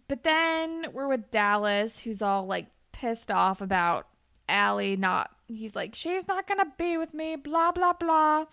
but 0.07 0.23
then 0.23 0.87
we're 0.93 1.07
with 1.07 1.31
Dallas, 1.31 1.99
who's 1.99 2.21
all 2.21 2.45
like 2.45 2.67
pissed 2.91 3.31
off 3.31 3.61
about 3.61 4.07
Allie 4.49 4.95
not. 4.95 5.31
He's 5.47 5.75
like, 5.75 5.93
she's 5.95 6.27
not 6.27 6.47
gonna 6.47 6.71
be 6.77 6.97
with 6.97 7.13
me, 7.13 7.35
blah 7.35 7.71
blah 7.71 7.93
blah. 7.93 8.45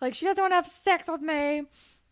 Like 0.00 0.14
she 0.14 0.24
doesn't 0.26 0.42
want 0.42 0.52
to 0.52 0.56
have 0.56 0.66
sex 0.66 1.08
with 1.08 1.22
me, 1.22 1.62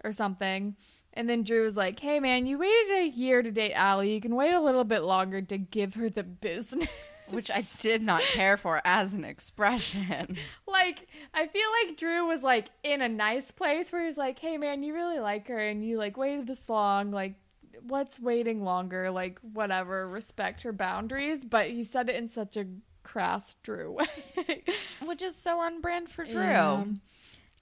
or 0.04 0.12
something. 0.12 0.76
And 1.16 1.28
then 1.28 1.44
Drew 1.44 1.62
was 1.62 1.76
like, 1.76 2.00
"Hey 2.00 2.18
man, 2.20 2.46
you 2.46 2.58
waited 2.58 2.90
a 2.96 3.08
year 3.08 3.42
to 3.42 3.50
date 3.50 3.74
Allie. 3.74 4.12
You 4.14 4.20
can 4.20 4.34
wait 4.34 4.52
a 4.52 4.60
little 4.60 4.84
bit 4.84 5.02
longer 5.02 5.40
to 5.42 5.58
give 5.58 5.94
her 5.94 6.08
the 6.10 6.22
business." 6.24 6.88
which 7.30 7.50
I 7.50 7.66
did 7.80 8.02
not 8.02 8.22
care 8.22 8.56
for 8.56 8.80
as 8.84 9.12
an 9.12 9.24
expression. 9.24 10.36
like 10.66 11.06
I 11.32 11.46
feel 11.46 11.68
like 11.86 11.96
Drew 11.96 12.26
was 12.26 12.42
like 12.42 12.68
in 12.82 13.00
a 13.02 13.08
nice 13.08 13.50
place 13.50 13.92
where 13.92 14.04
he's 14.04 14.16
like, 14.16 14.38
"Hey 14.38 14.56
man, 14.58 14.82
you 14.82 14.94
really 14.94 15.18
like 15.20 15.48
her 15.48 15.58
and 15.58 15.84
you 15.84 15.98
like 15.98 16.16
waited 16.16 16.46
this 16.46 16.68
long, 16.68 17.10
like 17.10 17.34
what's 17.82 18.20
waiting 18.20 18.62
longer? 18.62 19.10
Like 19.10 19.38
whatever, 19.40 20.08
respect 20.08 20.62
her 20.62 20.72
boundaries." 20.72 21.44
But 21.44 21.70
he 21.70 21.84
said 21.84 22.08
it 22.08 22.16
in 22.16 22.28
such 22.28 22.56
a 22.56 22.66
crass 23.02 23.56
Drew 23.62 23.92
way. 23.92 24.64
which 25.04 25.22
is 25.22 25.36
so 25.36 25.60
on 25.60 25.80
brand 25.80 26.08
for 26.08 26.24
Drew. 26.24 26.42
Yeah. 26.42 26.84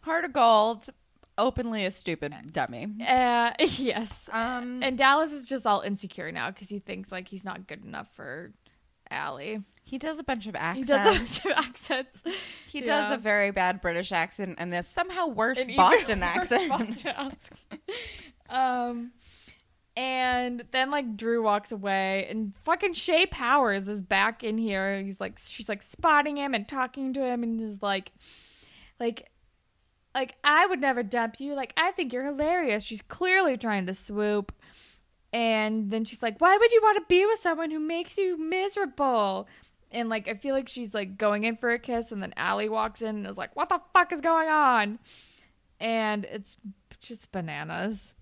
Heart 0.03 0.25
of 0.25 0.33
gold, 0.33 0.87
openly 1.39 1.85
a 1.87 1.91
stupid 1.91 2.35
dummy. 2.53 2.89
Uh, 3.07 3.53
yes. 3.61 4.29
Um, 4.33 4.83
And 4.83 4.99
Dallas 4.99 5.33
is 5.33 5.45
just 5.45 5.67
all 5.67 5.81
insecure 5.81 6.33
now 6.33 6.51
because 6.51 6.69
he 6.69 6.79
thinks 6.79 7.13
like 7.13 7.29
he's 7.29 7.45
not 7.45 7.67
good 7.67 7.85
enough 7.85 8.09
for 8.15 8.53
Allie. 9.13 9.63
he 9.85 9.99
does 9.99 10.19
a 10.19 10.25
bunch 10.25 10.47
of 10.47 10.55
accents. 10.57 10.89
He 10.89 10.95
does 10.95 11.07
a 11.07 11.19
bunch 11.19 11.45
of 11.45 11.53
accents. 11.67 12.23
He 12.67 12.81
does 12.81 13.15
a 13.15 13.19
very 13.19 13.51
bad 13.51 13.81
British 13.81 14.11
accent 14.13 14.57
and 14.59 14.75
a 14.75 14.83
somehow 14.83 15.27
worse 15.29 15.59
An 15.61 15.77
Boston 15.77 16.21
worse 16.21 16.51
accent. 16.51 16.69
Boston 16.69 17.13
accent. 17.17 17.61
um, 18.49 19.13
and 19.97 20.65
then 20.73 20.91
like 20.91 21.17
Drew 21.17 21.43
walks 21.43 21.71
away, 21.71 22.27
and 22.31 22.55
fucking 22.65 22.95
Shay 22.95 23.27
Powers 23.27 23.89
is 23.89 24.01
back 24.03 24.43
in 24.43 24.57
here. 24.57 25.03
He's 25.03 25.21
like, 25.21 25.39
she's 25.45 25.69
like 25.69 25.83
spotting 25.83 26.39
him 26.39 26.55
and 26.55 26.67
talking 26.67 27.13
to 27.13 27.21
him, 27.25 27.43
and 27.43 27.61
is 27.61 27.83
like, 27.83 28.11
like, 28.99 29.31
like 30.15 30.37
I 30.43 30.65
would 30.67 30.81
never 30.81 31.03
dump 31.03 31.41
you. 31.41 31.55
Like 31.55 31.75
I 31.77 31.91
think 31.93 32.13
you're 32.13 32.25
hilarious. 32.25 32.83
She's 32.83 33.03
clearly 33.03 33.59
trying 33.59 33.85
to 33.87 33.95
swoop. 33.95 34.53
And 35.33 35.91
then 35.91 36.05
she's 36.05 36.23
like, 36.23 36.41
"Why 36.41 36.57
would 36.57 36.73
you 36.73 36.81
want 36.83 36.99
to 36.99 37.05
be 37.09 37.25
with 37.25 37.41
someone 37.41 37.71
who 37.71 37.79
makes 37.79 38.19
you 38.19 38.37
miserable?" 38.37 39.49
And 39.91 40.09
like, 40.09 40.29
I 40.29 40.35
feel 40.35 40.55
like 40.55 40.69
she's 40.69 40.95
like 40.95 41.17
going 41.17 41.45
in 41.45 41.57
for 41.57 41.71
a 41.71 41.79
kiss, 41.79 42.13
and 42.13 42.23
then 42.23 42.35
Allie 42.37 42.69
walks 42.69 43.03
in 43.03 43.17
and 43.17 43.27
is 43.27 43.37
like, 43.37 43.55
"What 43.57 43.69
the 43.69 43.81
fuck 43.93 44.13
is 44.13 44.21
going 44.21 44.49
on?" 44.49 44.99
And 45.81 46.25
it's 46.27 46.57
just 47.01 47.33
bananas. 47.33 48.15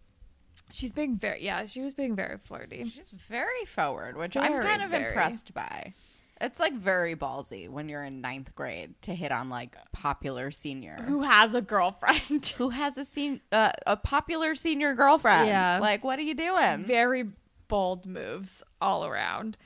She's 0.73 0.92
being 0.92 1.16
very, 1.16 1.44
yeah, 1.44 1.64
she 1.64 1.81
was 1.81 1.94
being 1.94 2.14
very 2.14 2.38
flirty. 2.38 2.90
She's 2.94 3.12
very 3.29 3.64
forward, 3.66 4.16
which 4.16 4.37
I'm 4.37 4.62
kind 4.62 4.83
of 4.83 4.90
very. 4.90 5.09
impressed 5.09 5.53
by. 5.53 5.94
It's 6.40 6.59
like 6.59 6.72
very 6.72 7.14
ballsy 7.14 7.68
when 7.68 7.88
you're 7.88 8.03
in 8.03 8.20
ninth 8.20 8.55
grade 8.55 8.94
to 9.03 9.14
hit 9.14 9.31
on 9.31 9.50
like 9.50 9.76
popular 9.92 10.50
senior 10.50 10.96
Who 11.07 11.22
has 11.22 11.55
a 11.55 11.61
girlfriend? 11.61 12.46
who 12.57 12.70
has 12.70 12.96
a 12.96 13.05
sen- 13.05 13.42
uh, 13.53 13.72
a 13.87 13.96
popular 13.96 14.55
senior 14.55 14.94
girlfriend. 14.94 15.48
Yeah. 15.48 15.79
like 15.81 16.03
what 16.03 16.18
are 16.18 16.22
you 16.22 16.35
doing? 16.35 16.85
very 16.85 17.26
bold 17.68 18.07
moves 18.07 18.62
all 18.81 19.05
around. 19.05 19.57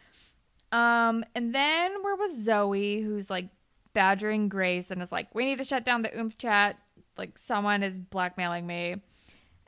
Um, 0.73 1.25
and 1.35 1.55
then 1.55 2.03
we're 2.03 2.17
with 2.17 2.45
Zoe, 2.45 3.01
who's 3.01 3.31
like 3.31 3.49
badgering 3.93 4.49
Grace 4.49 4.91
and 4.91 5.01
is 5.03 5.13
like, 5.13 5.33
"We 5.35 5.45
need 5.45 5.59
to 5.59 5.65
shut 5.65 5.85
down 5.85 6.03
the 6.03 6.17
oomph 6.19 6.37
chat. 6.37 6.77
Like 7.17 7.39
someone 7.39 7.83
is 7.83 7.99
blackmailing 7.99 8.67
me." 8.67 8.97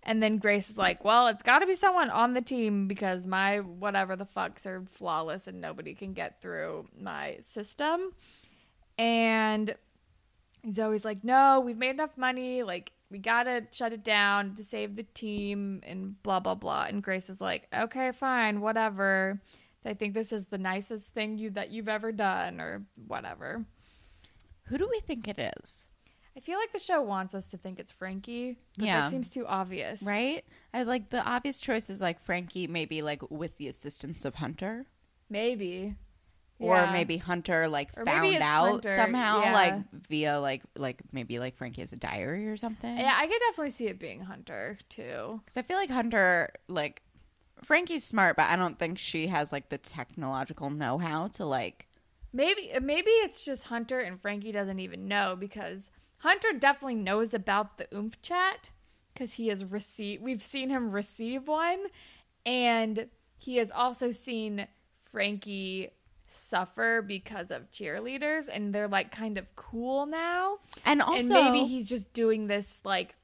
And 0.07 0.23
then 0.23 0.39
Grace 0.39 0.71
is 0.71 0.79
like, 0.79 1.05
"Well, 1.05 1.27
it's 1.27 1.43
got 1.43 1.59
to 1.59 1.67
be 1.67 1.75
someone 1.75 2.09
on 2.11 2.33
the 2.33 2.41
team 2.41 2.89
because 2.89 3.27
my 3.27 3.59
whatever 3.59 4.17
the 4.17 4.25
fucks 4.25 4.65
are 4.65 4.85
flawless 4.91 5.47
and 5.47 5.61
nobody 5.61 5.95
can 5.95 6.15
get 6.15 6.41
through 6.41 6.89
my 6.99 7.39
system." 7.43 8.13
And 8.99 9.77
Zoe's 10.73 11.05
like, 11.05 11.23
no, 11.23 11.61
we've 11.61 11.77
made 11.77 11.91
enough 11.91 12.17
money. 12.17 12.63
Like, 12.63 12.93
we 13.11 13.19
gotta 13.19 13.67
shut 13.71 13.93
it 13.93 14.03
down 14.03 14.55
to 14.57 14.65
save 14.65 14.97
the 14.97 15.05
team 15.05 15.81
and 15.87 16.21
blah, 16.23 16.41
blah, 16.41 16.55
blah. 16.55 16.85
And 16.85 17.03
Grace 17.03 17.31
is 17.31 17.41
like, 17.41 17.69
okay, 17.75 18.13
fine, 18.13 18.61
whatever. 18.61 19.41
I 19.85 19.95
think 19.95 20.15
this 20.15 20.33
is 20.33 20.47
the 20.47 20.59
nicest 20.59 21.13
thing 21.13 21.39
you 21.39 21.51
that 21.51 21.71
you've 21.71 21.89
ever 21.89 22.11
done 22.11 22.61
or 22.61 22.85
whatever. 23.07 23.65
Who 24.65 24.79
do 24.79 24.89
we 24.91 24.99
think 25.01 25.29
it 25.29 25.53
is? 25.61 25.93
I 26.37 26.41
feel 26.41 26.59
like 26.59 26.73
the 26.73 26.79
show 26.79 27.01
wants 27.01 27.35
us 27.35 27.47
to 27.53 27.57
think 27.57 27.79
it's 27.81 27.91
Frankie, 27.93 28.59
but 28.77 28.85
Yeah. 28.85 29.01
that 29.03 29.11
seems 29.11 29.31
too 29.31 29.47
obvious. 29.47 30.03
Right? 30.03 30.45
I 30.75 30.83
like 30.83 31.09
the 31.09 31.25
obvious 31.25 31.59
choice 31.61 31.89
is 31.89 32.01
like 32.01 32.21
Frankie, 32.21 32.67
maybe 32.67 33.01
like 33.01 33.23
with 33.31 33.57
the 33.57 33.69
assistance 33.69 34.25
of 34.25 34.35
Hunter. 34.35 34.85
Maybe. 35.31 35.95
Or 36.59 36.77
Yeah. 36.77 36.93
maybe 36.93 37.17
Hunter 37.17 37.69
like 37.69 37.91
Or 37.97 38.05
found 38.05 38.37
out 38.37 38.71
Hunter, 38.71 38.97
somehow, 38.97 39.41
yeah. 39.45 39.53
like 39.55 39.91
via 40.09 40.39
like 40.39 40.63
like 40.77 41.01
maybe 41.13 41.39
like 41.39 41.57
Frankie 41.57 41.81
has 41.81 41.93
a 41.93 41.97
diary 41.97 42.49
or 42.49 42.57
something. 42.59 42.97
Yeah, 42.99 43.15
I 43.17 43.27
could 43.27 43.41
definitely 43.49 43.71
see 43.71 43.87
it 43.87 43.99
being 43.99 44.21
Hunter 44.21 44.79
too. 44.91 45.41
Because 45.45 45.57
I 45.57 45.63
feel 45.63 45.77
like 45.79 45.91
Hunter, 45.91 46.51
like, 46.69 47.03
Frankie's 47.63 48.05
smart, 48.05 48.37
but 48.37 48.51
I 48.51 48.57
don't 48.57 48.79
think 48.79 48.99
she 48.99 49.29
has, 49.29 49.51
like, 49.53 49.71
the 49.71 49.79
technological 49.79 50.69
know 50.69 50.99
how 50.99 51.29
to, 51.29 51.47
like, 51.47 51.87
Maybe 52.33 52.71
maybe 52.83 53.11
it's 53.11 53.45
just 53.47 53.65
Hunter 53.65 54.01
and 54.01 54.21
Frankie 54.21 54.53
doesn't 54.53 54.79
even 54.79 55.09
know 55.09 55.37
because 55.39 55.91
Hunter 56.27 56.59
definitely 56.59 56.97
knows 56.97 57.33
about 57.33 57.79
the 57.79 57.87
oomph 57.95 58.21
chat 58.21 58.71
because 59.15 59.35
he 59.35 59.47
has 59.47 59.65
received 59.65 60.25
we've 60.25 60.43
seen 60.43 60.71
him 60.71 60.91
receive 60.91 61.47
one 61.47 61.87
and 62.45 63.07
he 63.39 63.59
has 63.59 63.71
also 63.71 64.11
seen 64.11 64.67
Frankie 64.99 65.91
suffer 66.27 67.01
because 67.01 67.53
of 67.53 67.71
cheerleaders 67.71 68.49
and 68.53 68.75
they're 68.75 68.89
like 68.89 69.13
kind 69.13 69.39
of 69.39 69.47
cool 69.55 70.05
now 70.05 70.59
and 70.85 71.01
also, 71.01 71.21
and 71.21 71.29
maybe 71.29 71.65
he's 71.65 71.89
just 71.89 72.13
doing 72.13 72.49
this 72.49 72.81
like 72.83 73.15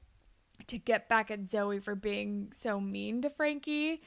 to 0.67 0.77
get 0.77 1.09
back 1.09 1.29
at 1.29 1.49
Zoe 1.49 1.79
for 1.79 1.95
being 1.95 2.53
so 2.55 2.79
mean 2.79 3.21
to 3.23 3.29
Frankie 3.29 4.01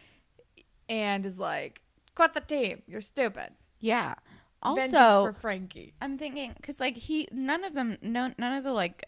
and 0.88 1.26
is 1.26 1.38
like 1.38 1.82
quit 2.14 2.32
the 2.32 2.40
team 2.40 2.82
you're 2.86 3.02
stupid 3.02 3.50
yeah. 3.80 4.14
Also, 4.62 5.26
for 5.26 5.32
Frankie 5.32 5.94
I'm 6.00 6.18
thinking, 6.18 6.52
because, 6.56 6.80
like, 6.80 6.96
he, 6.96 7.28
none 7.32 7.62
of 7.64 7.74
them, 7.74 7.98
no, 8.02 8.32
none 8.38 8.52
of 8.56 8.64
the, 8.64 8.72
like, 8.72 9.06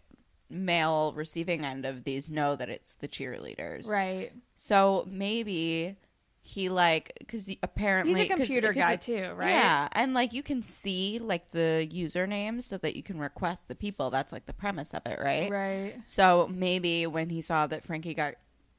male 0.50 1.12
receiving 1.14 1.64
end 1.64 1.84
of 1.84 2.04
these 2.04 2.30
know 2.30 2.56
that 2.56 2.68
it's 2.68 2.94
the 2.94 3.08
cheerleaders. 3.08 3.86
Right. 3.86 4.32
So 4.54 5.06
maybe 5.10 5.96
he, 6.40 6.68
like, 6.70 7.12
because 7.18 7.50
apparently. 7.62 8.20
He's 8.20 8.26
a 8.26 8.28
'cause- 8.28 8.38
computer 8.46 8.68
'cause 8.72 8.80
guy 8.82 8.92
it- 8.94 9.00
too, 9.02 9.32
right? 9.34 9.50
Yeah, 9.50 9.88
and 9.92 10.14
like 10.14 10.32
you 10.32 10.42
can 10.42 10.62
see 10.62 11.18
like 11.18 11.50
the 11.50 11.86
usernames 11.92 12.62
so 12.62 12.78
that 12.78 12.96
you 12.96 13.02
can 13.02 13.18
request 13.18 13.68
the 13.68 13.74
people. 13.74 14.08
That's 14.10 14.32
like 14.32 14.46
the 14.46 14.54
premise 14.54 14.94
of 14.94 15.02
it, 15.06 15.18
right? 15.20 15.50
Right. 15.50 15.96
So 16.06 16.48
maybe 16.50 17.06
when 17.06 17.28
he 17.28 17.42
saw 17.42 17.66
that 17.66 17.84
Frankie 17.84 18.14
got 18.14 18.36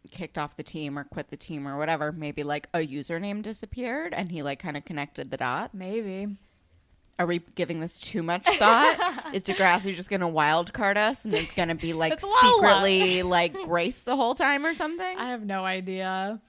kicked 0.10 0.38
off 0.40 0.56
the 0.58 0.64
team 0.64 0.98
or 0.98 1.04
quit 1.04 1.30
the 1.30 1.38
team 1.38 1.68
or 1.68 1.78
whatever, 1.78 2.12
maybe 2.12 2.42
like 2.44 2.68
a 2.74 2.80
username 2.80 3.44
disappeared 3.44 4.14
and 4.16 4.32
he 4.32 4.42
like 4.42 4.58
kind 4.58 4.76
of 4.78 4.86
connected 4.86 5.30
the 5.30 5.38
dots. 5.38 5.74
Maybe. 5.76 6.38
Are 7.20 7.26
we 7.26 7.40
giving 7.56 7.82
this 7.82 8.00
too 8.00 8.24
much 8.24 8.46
thought? 8.58 9.32
Is 9.34 9.44
Degrassi 9.44 9.94
just 9.94 10.10
going 10.10 10.22
to 10.22 10.28
wild 10.28 10.72
card 10.72 10.98
us 10.98 11.26
and 11.26 11.34
it's 11.34 11.54
going 11.54 11.68
to 11.68 11.76
be 11.76 11.92
like 11.92 12.18
secretly 12.42 13.24
like 13.24 13.54
Grace 13.66 14.04
the 14.04 14.16
whole 14.16 14.36
time 14.36 14.66
or 14.66 14.74
something? 14.74 15.18
I 15.18 15.32
have 15.32 15.46
no 15.46 15.66
idea. 15.66 16.40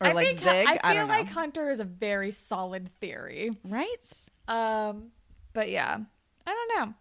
or 0.00 0.06
I 0.06 0.12
like 0.12 0.28
think, 0.28 0.38
Zig? 0.38 0.66
I 0.68 0.78
I, 0.84 0.94
feel 0.94 1.06
like 1.06 1.26
Hunter 1.26 1.68
is 1.70 1.80
a 1.80 1.84
very 1.84 2.30
solid 2.30 2.88
theory. 3.00 3.50
right? 3.64 4.12
Um, 4.46 5.08
but 5.52 5.68
yeah, 5.70 5.98
I 6.46 6.54
don't 6.54 6.78
know. 6.78 6.94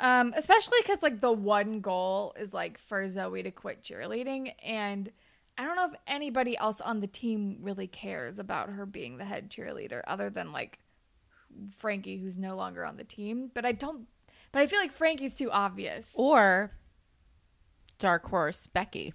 Um, 0.00 0.34
especially 0.36 0.78
because 0.82 1.02
like 1.02 1.20
the 1.20 1.32
one 1.32 1.80
goal 1.80 2.34
is 2.38 2.54
like 2.54 2.78
for 2.78 3.06
Zoe 3.08 3.42
to 3.42 3.50
quit 3.50 3.82
cheerleading, 3.82 4.52
and 4.64 5.10
I 5.58 5.64
don't 5.64 5.76
know 5.76 5.86
if 5.86 5.94
anybody 6.06 6.56
else 6.56 6.80
on 6.80 7.00
the 7.00 7.06
team 7.06 7.58
really 7.62 7.86
cares 7.86 8.38
about 8.38 8.70
her 8.70 8.84
being 8.84 9.16
the 9.18 9.24
head 9.24 9.50
cheerleader, 9.50 10.02
other 10.06 10.28
than 10.28 10.52
like 10.52 10.78
Frankie, 11.76 12.18
who's 12.18 12.36
no 12.36 12.56
longer 12.56 12.84
on 12.84 12.96
the 12.96 13.04
team. 13.04 13.50
But 13.54 13.64
I 13.64 13.72
don't. 13.72 14.06
But 14.52 14.62
I 14.62 14.66
feel 14.66 14.78
like 14.78 14.92
Frankie's 14.92 15.34
too 15.34 15.50
obvious. 15.50 16.06
Or 16.14 16.72
Dark 17.98 18.28
Horse 18.28 18.66
Becky. 18.66 19.14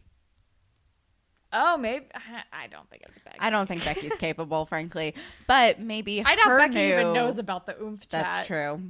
Oh, 1.54 1.78
maybe 1.78 2.06
I 2.54 2.68
don't 2.68 2.90
think 2.90 3.04
it's 3.08 3.18
Becky. 3.20 3.38
I 3.40 3.50
don't 3.50 3.68
think 3.68 3.84
Becky's 3.84 4.16
capable, 4.20 4.66
frankly. 4.66 5.14
But 5.48 5.80
maybe 5.80 6.24
I 6.24 6.36
doubt 6.36 6.48
her 6.48 6.58
Becky 6.58 6.74
knew. 6.76 6.94
even 6.94 7.14
knows 7.14 7.38
about 7.38 7.66
the 7.66 7.82
oomph 7.82 8.08
chat. 8.08 8.26
That's 8.26 8.48
true. 8.48 8.82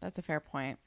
That's 0.00 0.18
a 0.18 0.22
fair 0.22 0.40
point. 0.40 0.78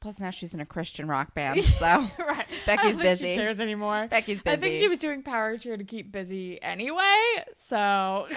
Plus, 0.00 0.20
now 0.20 0.30
she's 0.30 0.54
in 0.54 0.60
a 0.60 0.66
Christian 0.66 1.08
rock 1.08 1.34
band, 1.34 1.64
so 1.78 1.84
right. 1.86 2.10
I 2.20 2.46
Becky's 2.66 2.66
don't 2.66 2.82
think 2.82 3.02
busy. 3.02 3.34
She 3.34 3.36
cares 3.36 3.58
anymore. 3.58 4.06
Becky's 4.08 4.40
busy. 4.40 4.56
I 4.56 4.60
think 4.60 4.76
she 4.76 4.86
was 4.86 4.98
doing 4.98 5.22
power 5.22 5.56
cheer 5.58 5.76
to 5.76 5.82
keep 5.84 6.12
busy 6.12 6.62
anyway. 6.62 7.44
So 7.68 8.28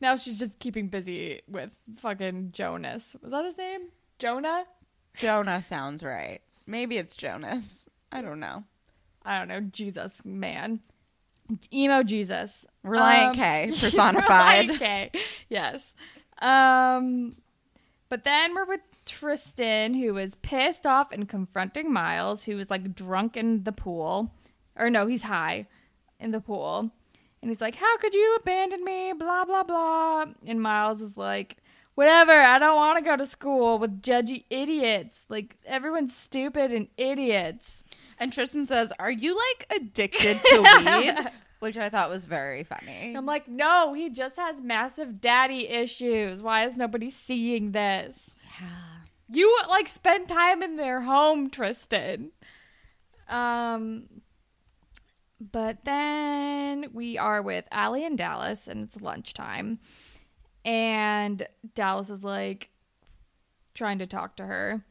now 0.00 0.16
she's 0.16 0.38
just 0.38 0.58
keeping 0.58 0.88
busy 0.88 1.40
with 1.48 1.70
fucking 1.98 2.50
Jonas. 2.52 3.16
Was 3.22 3.32
that 3.32 3.44
his 3.44 3.58
name? 3.58 3.88
Jonah? 4.18 4.64
Jonah 5.16 5.62
sounds 5.62 6.02
right. 6.02 6.40
Maybe 6.66 6.98
it's 6.98 7.16
Jonas. 7.16 7.86
I 8.12 8.20
don't 8.22 8.40
know. 8.40 8.64
I 9.24 9.38
don't 9.38 9.48
know. 9.48 9.60
Jesus, 9.60 10.22
man. 10.24 10.80
Emo 11.72 12.02
Jesus. 12.02 12.64
Relient 12.84 13.28
Um, 13.30 13.34
K 13.34 13.72
personified. 13.80 14.68
Relient 14.68 14.78
K. 14.78 15.10
Yes. 15.48 15.94
Um 16.40 17.36
but 18.08 18.22
then 18.24 18.54
we're 18.54 18.64
with 18.66 18.80
Tristan, 19.04 19.94
who 19.94 20.16
is 20.16 20.34
pissed 20.36 20.86
off 20.86 21.10
and 21.12 21.28
confronting 21.28 21.92
Miles, 21.92 22.44
who 22.44 22.58
is 22.58 22.70
like 22.70 22.94
drunk 22.94 23.36
in 23.36 23.64
the 23.64 23.72
pool. 23.72 24.32
Or 24.76 24.90
no, 24.90 25.06
he's 25.06 25.22
high 25.22 25.66
in 26.20 26.30
the 26.30 26.40
pool. 26.40 26.90
And 27.46 27.52
he's 27.52 27.60
like, 27.60 27.76
How 27.76 27.96
could 27.98 28.12
you 28.12 28.36
abandon 28.40 28.84
me? 28.84 29.12
Blah, 29.16 29.44
blah, 29.44 29.62
blah. 29.62 30.24
And 30.48 30.60
Miles 30.60 31.00
is 31.00 31.16
like, 31.16 31.58
Whatever, 31.94 32.32
I 32.32 32.58
don't 32.58 32.74
want 32.74 32.98
to 32.98 33.08
go 33.08 33.16
to 33.16 33.24
school 33.24 33.78
with 33.78 34.02
judgy 34.02 34.46
idiots. 34.50 35.26
Like, 35.28 35.54
everyone's 35.64 36.12
stupid 36.12 36.72
and 36.72 36.88
idiots. 36.96 37.84
And 38.18 38.32
Tristan 38.32 38.66
says, 38.66 38.92
"Are 38.98 39.12
you 39.12 39.36
like 39.36 39.66
addicted 39.70 40.40
to 40.44 40.60
weed?" 40.96 41.30
Which 41.60 41.76
I 41.76 41.88
thought 41.88 42.10
was 42.10 42.26
very 42.26 42.64
funny. 42.64 43.14
I'm 43.16 43.26
like, 43.26 43.46
No, 43.46 43.94
he 43.94 44.10
just 44.10 44.36
has 44.38 44.60
massive 44.60 45.20
daddy 45.20 45.68
issues. 45.68 46.42
Why 46.42 46.66
is 46.66 46.76
nobody 46.76 47.10
seeing 47.10 47.70
this? 47.70 48.30
Yeah. 48.60 48.66
You 49.28 49.56
like 49.68 49.86
spend 49.86 50.26
time 50.26 50.64
in 50.64 50.74
their 50.74 51.02
home, 51.02 51.48
Tristan. 51.48 52.32
Um 53.28 54.08
but 55.40 55.84
then 55.84 56.86
we 56.92 57.18
are 57.18 57.42
with 57.42 57.66
Allie 57.70 58.04
and 58.04 58.16
Dallas 58.16 58.68
and 58.68 58.84
it's 58.84 59.00
lunchtime. 59.00 59.78
And 60.64 61.46
Dallas 61.74 62.10
is 62.10 62.24
like 62.24 62.70
trying 63.74 63.98
to 63.98 64.06
talk 64.06 64.36
to 64.36 64.46
her. 64.46 64.84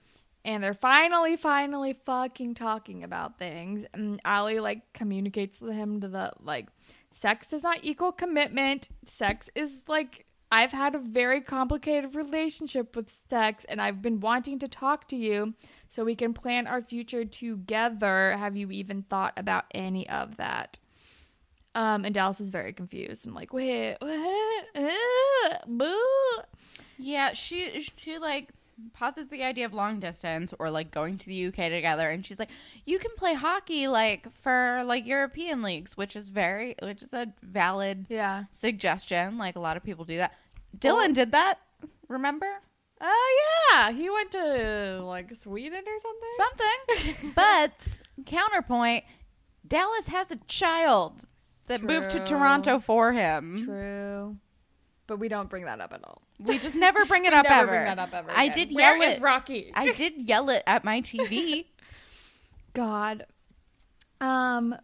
And 0.43 0.63
they're 0.63 0.75
finally, 0.75 1.35
finally 1.37 1.93
fucking 1.93 2.53
talking 2.53 3.03
about 3.03 3.39
things. 3.39 3.83
And 3.93 4.21
Allie 4.23 4.59
like 4.59 4.93
communicates 4.93 5.57
to 5.59 5.73
him 5.73 6.01
to 6.01 6.07
the 6.07 6.33
like 6.39 6.67
sex 7.11 7.47
does 7.47 7.63
not 7.63 7.79
equal 7.81 8.11
commitment. 8.11 8.89
Sex 9.05 9.49
is 9.55 9.71
like 9.87 10.25
I've 10.51 10.71
had 10.71 10.93
a 10.93 10.99
very 10.99 11.41
complicated 11.41 12.15
relationship 12.15 12.95
with 12.95 13.11
sex 13.29 13.65
and 13.67 13.81
I've 13.81 14.01
been 14.01 14.19
wanting 14.19 14.59
to 14.59 14.67
talk 14.67 15.07
to 15.09 15.15
you 15.15 15.55
so 15.89 16.03
we 16.03 16.15
can 16.15 16.33
plan 16.33 16.67
our 16.67 16.81
future 16.81 17.25
together. 17.25 18.35
Have 18.37 18.55
you 18.55 18.71
even 18.71 19.03
thought 19.03 19.33
about 19.37 19.65
any 19.71 20.07
of 20.09 20.37
that? 20.37 20.79
Um, 21.73 22.05
and 22.05 22.13
Dallas 22.15 22.39
is 22.39 22.49
very 22.49 22.71
confused 22.73 23.25
and 23.25 23.35
like, 23.35 23.51
wait, 23.53 23.97
what? 23.99 24.65
Uh, 24.75 25.57
boo. 25.67 25.97
Yeah, 26.97 27.33
she 27.33 27.85
she 27.97 28.17
like 28.17 28.49
posits 28.93 29.29
the 29.29 29.41
idea 29.43 29.65
of 29.65 29.73
long 29.73 29.99
distance 29.99 30.53
or 30.59 30.69
like 30.69 30.91
going 30.91 31.17
to 31.17 31.25
the 31.27 31.45
UK 31.47 31.55
together 31.55 32.09
and 32.09 32.25
she's 32.25 32.37
like 32.37 32.49
you 32.83 32.99
can 32.99 33.11
play 33.15 33.33
hockey 33.33 33.87
like 33.87 34.27
for 34.41 34.83
like 34.85 35.05
European 35.07 35.61
leagues 35.61 35.95
which 35.95 36.13
is 36.13 36.27
very 36.27 36.75
which 36.83 37.01
is 37.01 37.13
a 37.13 37.25
valid 37.41 38.05
Yeah. 38.09 38.43
suggestion 38.51 39.37
like 39.37 39.55
a 39.55 39.61
lot 39.61 39.77
of 39.77 39.83
people 39.83 40.03
do 40.03 40.17
that. 40.17 40.33
Dylan 40.77 41.13
did 41.13 41.31
that, 41.31 41.59
remember? 42.09 42.47
Oh 43.01 43.69
yeah, 43.73 43.91
he 43.91 44.09
went 44.09 44.31
to 44.31 45.01
like 45.03 45.33
Sweden 45.35 45.83
or 45.85 45.99
something. 46.97 47.13
Something. 47.17 47.33
but 47.35 47.97
counterpoint, 48.25 49.03
Dallas 49.67 50.07
has 50.07 50.31
a 50.31 50.37
child 50.47 51.25
that 51.67 51.81
moved 51.83 52.11
to 52.11 52.23
Toronto 52.25 52.79
for 52.79 53.11
him. 53.11 53.63
True, 53.65 54.37
but 55.07 55.17
we 55.19 55.27
don't 55.27 55.49
bring 55.49 55.65
that 55.65 55.81
up 55.81 55.91
at 55.93 56.01
all. 56.03 56.21
We 56.39 56.57
just 56.59 56.75
never 56.75 57.05
bring 57.05 57.25
it 57.25 57.33
up 57.33 57.43
Never 57.45 57.55
ever. 57.55 57.71
bring 57.71 57.85
that 57.85 57.99
up 57.99 58.13
ever. 58.13 58.31
I 58.33 58.47
did 58.49 58.73
Where 58.73 58.97
yell 58.97 59.09
is 59.11 59.17
it. 59.17 59.21
Rocky? 59.21 59.71
I 59.73 59.91
did 59.91 60.13
yell 60.17 60.49
it 60.49 60.63
at 60.67 60.83
my 60.83 61.01
TV. 61.01 61.65
God. 62.73 63.25
Um, 64.21 64.75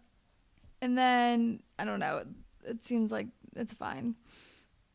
and 0.82 0.97
then 0.97 1.62
I 1.80 1.86
don't 1.86 2.00
know. 2.00 2.17
It, 2.17 2.28
it 2.71 2.86
seems 2.86 3.12
like 3.12 3.28
it's 3.56 3.74
fine. 3.74 4.15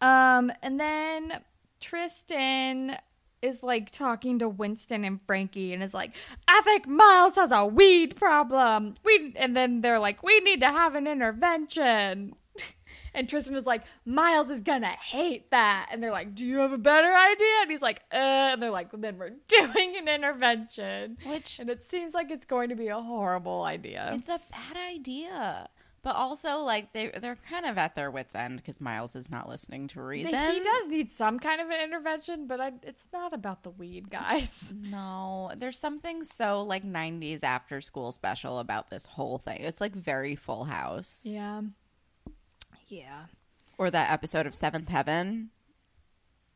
Um, 0.00 0.52
and 0.62 0.78
then 0.78 1.40
Tristan 1.80 2.96
is 3.42 3.62
like 3.62 3.90
talking 3.90 4.38
to 4.38 4.48
Winston 4.48 5.04
and 5.04 5.20
Frankie 5.26 5.72
and 5.72 5.82
is 5.82 5.94
like, 5.94 6.12
I 6.48 6.60
think 6.62 6.86
Miles 6.86 7.34
has 7.36 7.52
a 7.52 7.64
weed 7.66 8.16
problem. 8.16 8.94
We 9.04 9.32
and 9.36 9.56
then 9.56 9.82
they're 9.82 9.98
like, 9.98 10.22
we 10.22 10.40
need 10.40 10.60
to 10.60 10.70
have 10.70 10.94
an 10.94 11.06
intervention. 11.06 12.34
And 13.14 13.26
Tristan 13.30 13.56
is 13.56 13.64
like, 13.64 13.84
Miles 14.04 14.50
is 14.50 14.60
gonna 14.60 14.88
hate 14.88 15.50
that. 15.50 15.88
And 15.90 16.02
they're 16.02 16.10
like, 16.10 16.34
Do 16.34 16.44
you 16.44 16.58
have 16.58 16.72
a 16.72 16.78
better 16.78 17.08
idea? 17.08 17.54
And 17.62 17.70
he's 17.70 17.80
like, 17.80 18.02
uh 18.12 18.16
and 18.52 18.62
they're 18.62 18.70
like, 18.70 18.90
then 18.92 19.16
we're 19.16 19.30
doing 19.48 19.96
an 19.96 20.06
intervention. 20.06 21.16
Which 21.24 21.58
And 21.58 21.70
it 21.70 21.82
seems 21.82 22.12
like 22.12 22.30
it's 22.30 22.44
going 22.44 22.68
to 22.68 22.74
be 22.74 22.88
a 22.88 23.00
horrible 23.00 23.62
idea. 23.62 24.10
it's 24.12 24.28
a 24.28 24.38
bad 24.50 24.76
idea. 24.76 25.66
But 26.06 26.14
also, 26.14 26.60
like 26.60 26.92
they 26.92 27.08
they're 27.20 27.34
kind 27.50 27.66
of 27.66 27.78
at 27.78 27.96
their 27.96 28.12
wits' 28.12 28.36
end 28.36 28.58
because 28.58 28.80
Miles 28.80 29.16
is 29.16 29.28
not 29.28 29.48
listening 29.48 29.88
to 29.88 30.00
reason. 30.00 30.52
He 30.52 30.60
does 30.60 30.86
need 30.86 31.10
some 31.10 31.40
kind 31.40 31.60
of 31.60 31.68
an 31.68 31.80
intervention, 31.82 32.46
but 32.46 32.60
I, 32.60 32.74
it's 32.84 33.04
not 33.12 33.32
about 33.32 33.64
the 33.64 33.70
weed, 33.70 34.08
guys. 34.08 34.72
No, 34.80 35.50
there's 35.56 35.80
something 35.80 36.22
so 36.22 36.62
like 36.62 36.84
90s 36.84 37.42
after 37.42 37.80
school 37.80 38.12
special 38.12 38.60
about 38.60 38.88
this 38.88 39.04
whole 39.04 39.38
thing. 39.38 39.62
It's 39.62 39.80
like 39.80 39.96
very 39.96 40.36
Full 40.36 40.62
House. 40.62 41.22
Yeah. 41.24 41.62
Yeah. 42.86 43.24
Or 43.76 43.90
that 43.90 44.12
episode 44.12 44.46
of 44.46 44.54
Seventh 44.54 44.88
Heaven 44.88 45.50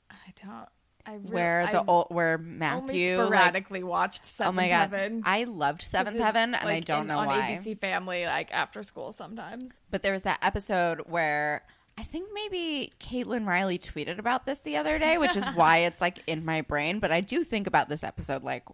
I 0.09 0.33
don't. 0.41 0.69
I 1.07 1.15
really, 1.15 1.31
where 1.31 1.67
the 1.67 1.81
I've 1.81 1.89
old 1.89 2.07
where 2.11 2.35
only 2.39 2.51
Matthew 2.51 3.17
like, 3.19 3.27
sporadically 3.27 3.83
watched 3.83 4.27
Seventh 4.27 4.55
oh 4.55 4.57
my 4.57 4.69
god, 4.69 4.91
Heaven. 4.91 5.23
I 5.25 5.45
loved 5.45 5.83
Seventh 5.83 6.17
it- 6.17 6.23
Heaven, 6.23 6.55
and 6.55 6.69
I 6.69 6.81
don't 6.81 7.03
in- 7.03 7.07
know 7.09 7.19
on 7.19 7.27
why. 7.27 7.59
ABC 7.61 7.81
Family, 7.81 8.25
like 8.27 8.53
after 8.53 8.83
school 8.83 9.13
sometimes. 9.13 9.73
But 9.91 10.03
there 10.03 10.13
was 10.13 10.23
that 10.23 10.39
episode 10.43 11.01
where 11.07 11.65
I 11.99 12.03
think 12.05 12.29
maybe 12.33 12.93
Caitlin 13.01 13.47
Riley 13.47 13.79
tweeted 13.79 14.19
about 14.19 14.47
this 14.47 14.61
the 14.61 14.77
other 14.77 14.99
day, 14.99 15.19
which 15.19 15.37
is 15.37 15.47
why 15.55 15.79
it's 15.79 16.01
like 16.01 16.23
in 16.27 16.45
my 16.45 16.61
brain. 16.63 16.99
But 16.99 17.13
I 17.13 17.21
do 17.21 17.45
think 17.45 17.67
about 17.67 17.89
this 17.89 18.03
episode 18.03 18.43
like 18.43 18.65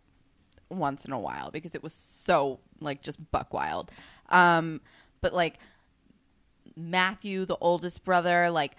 once 0.69 1.05
in 1.05 1.13
a 1.13 1.19
while 1.19 1.51
because 1.51 1.75
it 1.75 1.83
was 1.83 1.93
so 1.93 2.61
like 2.81 3.03
just 3.03 3.19
buck 3.31 3.53
wild. 3.53 3.91
Um, 4.29 4.81
but 5.21 5.33
like 5.33 5.59
Matthew, 6.77 7.45
the 7.47 7.57
oldest 7.61 8.05
brother, 8.05 8.51
like 8.51 8.73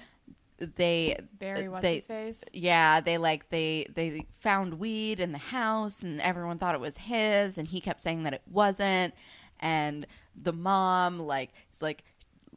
they 0.58 1.18
Barry, 1.34 1.68
uh, 1.68 1.72
what's 1.72 1.82
they, 1.84 1.96
his 1.96 2.06
face? 2.06 2.44
yeah, 2.54 3.00
they 3.02 3.18
like 3.18 3.50
they 3.50 3.88
they 3.94 4.26
found 4.40 4.80
weed 4.80 5.20
in 5.20 5.32
the 5.32 5.38
house 5.38 6.04
and 6.04 6.20
everyone 6.22 6.58
thought 6.58 6.76
it 6.76 6.82
was 6.82 6.98
his 6.98 7.58
and 7.58 7.68
he 7.68 7.80
kept 7.82 8.02
saying 8.02 8.24
that 8.24 8.34
it 8.34 8.42
wasn't 8.50 9.14
and 9.60 10.06
the 10.36 10.54
mom 10.54 11.20
like 11.20 11.54
it's 11.70 11.82
like 11.82 12.04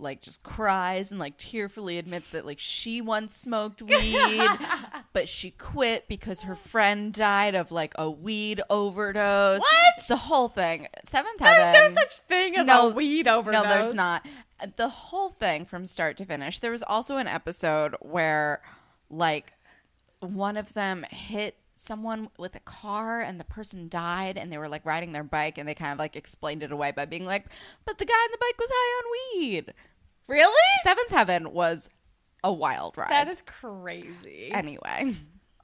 like 0.01 0.23
just 0.23 0.43
cries 0.43 1.11
and 1.11 1.21
like 1.21 1.37
tearfully 1.37 1.99
admits 1.99 2.31
that 2.31 2.47
like 2.47 2.59
she 2.59 3.01
once 3.01 3.35
smoked 3.35 3.83
weed 3.83 4.49
but 5.13 5.29
she 5.29 5.51
quit 5.51 6.09
because 6.09 6.43
her 6.43 6.55
friend 6.55 7.13
died 7.13 7.55
of 7.55 7.71
like 7.73 7.93
a 7.97 8.11
weed 8.11 8.61
overdose. 8.71 9.61
What? 9.61 10.07
The 10.09 10.17
whole 10.17 10.49
thing. 10.49 10.89
Seventh 11.05 11.41
heaven 11.41 11.73
There's 11.73 11.93
no 11.93 12.01
such 12.01 12.19
thing 12.19 12.57
as 12.57 12.67
No, 12.67 12.89
a 12.89 12.95
weed 12.95 13.29
overdose. 13.29 13.63
No, 13.63 13.69
there's 13.69 13.95
not. 13.95 14.27
The 14.77 14.89
whole 14.89 15.31
thing 15.31 15.65
from 15.65 15.87
start 15.87 16.17
to 16.19 16.25
finish. 16.25 16.59
There 16.59 16.73
was 16.73 16.83
also 16.83 17.17
an 17.17 17.27
episode 17.27 17.97
where, 18.01 18.61
like, 19.09 19.55
one 20.21 20.57
of 20.57 20.75
them 20.75 21.05
hit 21.11 21.57
someone 21.77 22.29
with 22.37 22.55
a 22.55 22.61
car 22.61 23.23
and 23.23 23.41
the 23.41 23.45
person 23.45 23.89
died 23.89 24.37
and 24.37 24.53
they 24.53 24.59
were 24.59 24.69
like 24.69 24.85
riding 24.85 25.13
their 25.13 25.25
bike 25.25 25.57
and 25.57 25.67
they 25.67 25.75
kind 25.75 25.93
of 25.93 25.99
like 25.99 26.15
explained 26.15 26.63
it 26.63 26.71
away 26.71 26.93
by 26.93 27.07
being 27.07 27.25
like, 27.25 27.47
but 27.87 27.97
the 27.97 28.05
guy 28.05 28.13
on 28.13 28.29
the 28.31 28.39
bike 28.39 28.59
was 28.59 28.69
high 28.71 28.99
on 28.99 29.41
weed. 29.41 29.75
Really? 30.31 30.62
Seventh 30.85 31.09
Heaven 31.11 31.53
was 31.53 31.88
a 32.45 32.53
wild 32.53 32.97
ride. 32.97 33.11
That 33.11 33.29
is 33.29 33.43
crazy. 33.43 34.51
anyway, 34.53 35.16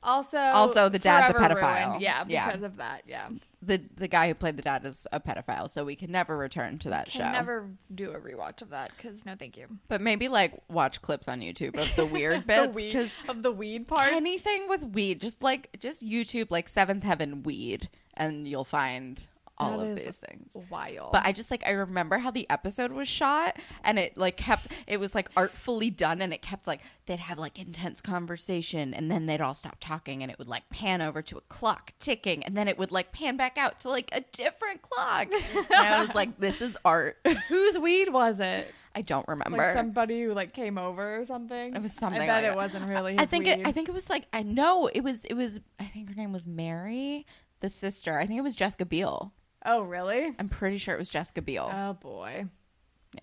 also, 0.03 0.39
Also, 0.39 0.89
the 0.89 0.99
dad's 0.99 1.31
a 1.31 1.35
pedophile. 1.35 1.87
ruined. 1.89 2.03
Yeah, 2.03 2.25
Yeah. 2.29 2.47
because 2.51 2.65
of 2.65 2.77
that. 2.77 3.03
Yeah, 3.07 3.29
the 3.63 3.81
the 3.97 4.09
guy 4.09 4.29
who 4.29 4.35
played 4.35 4.57
the 4.57 4.63
dad 4.63 4.85
is 4.85 5.07
a 5.13 5.19
pedophile, 5.21 5.69
so 5.71 5.85
we 5.85 5.97
can 5.97 6.11
never 6.13 6.37
return 6.37 6.79
to 6.81 6.91
that 6.91 7.07
can 7.09 7.23
show. 7.25 7.33
never 7.33 7.71
do 7.95 8.11
a 8.11 8.21
rewatch 8.21 8.61
of 8.63 8.71
that 8.71 8.91
because 8.97 9.25
no, 9.25 9.35
thank 9.37 9.57
you. 9.57 9.67
But 9.89 10.01
maybe 10.01 10.29
like 10.29 10.53
watch 10.69 11.01
clips 11.03 11.29
on 11.29 11.41
YouTube 11.41 11.77
of 11.79 11.95
the 11.97 12.07
weird 12.15 12.47
bits 12.47 12.75
because 12.77 13.13
of 13.29 13.43
the 13.43 13.51
weed 13.53 13.89
part. 13.89 14.13
anything 14.13 14.69
with 14.69 14.83
weed, 14.83 15.21
just 15.21 15.43
like 15.43 15.77
just 15.81 16.05
YouTube 16.05 16.51
like 16.51 16.69
Seventh 16.69 17.03
Heaven 17.05 17.43
weed, 17.43 17.89
and 18.15 18.47
you'll 18.47 18.65
find 18.65 19.23
all 19.59 19.79
That 19.79 19.91
of 19.91 19.97
these 19.97 20.17
things. 20.17 20.57
Wild. 20.71 21.13
But 21.13 21.25
I 21.25 21.33
just 21.33 21.51
like 21.51 21.63
I 21.67 21.71
remember 21.73 22.19
how 22.19 22.31
the 22.31 22.49
episode 22.51 22.93
was 22.93 23.09
shot, 23.09 23.59
and 23.85 23.99
it 23.99 24.17
like 24.17 24.37
kept 24.37 24.69
it 24.87 24.99
was 24.99 25.15
like 25.15 25.29
artfully 25.37 25.91
done, 25.91 26.21
and 26.23 26.33
it 26.33 26.43
kept 26.43 26.67
like 26.67 26.81
they'd 27.07 27.19
have 27.19 27.39
like 27.39 27.59
intense 27.59 28.01
conversation, 28.01 28.93
and 28.95 29.11
then 29.11 29.27
they'd 29.27 29.41
all 29.41 29.55
stop 29.55 29.77
talking, 29.81 30.23
and 30.23 30.31
it 30.31 30.39
would 30.39 30.49
like 30.49 30.69
pan 30.71 31.01
over 31.01 31.23
to 31.23 31.39
a 31.39 31.43
clock 31.43 31.93
ticking, 31.99 32.43
and 32.45 32.57
then 32.57 32.69
it 32.69 32.79
would 32.79 32.93
like 32.93 33.13
pan 33.13 33.37
back 33.37 33.57
out 33.59 33.79
to 33.81 33.89
like 33.89 34.09
a 34.13 34.21
different 34.33 34.83
clock. 34.83 35.29
and 35.33 35.67
I 35.73 36.01
was 36.01 36.15
like, 36.15 36.39
this 36.39 36.61
is 36.61 36.77
art. 36.85 37.19
whose 37.49 37.79
weed 37.79 38.13
was 38.13 38.41
it? 38.41 38.67
I 38.95 39.03
don't 39.03 39.29
remember. 39.29 39.59
Like 39.59 39.75
somebody 39.75 40.23
who 40.23 40.33
like 40.33 40.55
came 40.55 40.79
over 40.79 41.21
or 41.21 41.27
something. 41.27 41.77
It 41.77 41.83
was 41.83 41.93
something 41.93 42.23
I 42.23 42.27
bet 42.27 42.37
like 42.37 42.45
it 42.45 42.49
that. 42.49 42.57
wasn't 42.57 42.87
really. 42.89 43.19
I 43.19 43.27
think 43.27 43.45
weed. 43.45 43.61
it, 43.61 43.67
I 43.67 43.73
think 43.73 43.91
it 43.91 43.93
was 43.93 44.09
like 44.09 44.27
I 44.33 44.43
know 44.43 44.87
it 44.87 45.03
was 45.03 45.25
it 45.27 45.35
was 45.35 45.61
I 45.79 45.85
think 45.85 46.09
her 46.09 46.15
name 46.15 46.33
was 46.33 46.47
Mary, 46.47 47.27
the 47.61 47.69
sister. 47.69 48.19
I 48.19 48.27
think 48.27 48.39
it 48.39 48.43
was 48.43 48.57
Jessica 48.57 48.87
Biel. 48.87 49.35
Oh 49.67 49.83
really? 49.83 50.35
I'm 50.39 50.49
pretty 50.49 50.79
sure 50.79 50.95
it 50.95 50.99
was 50.99 51.09
Jessica 51.09 51.43
Biel. 51.43 51.71
Oh 51.73 51.93
boy. 51.95 52.47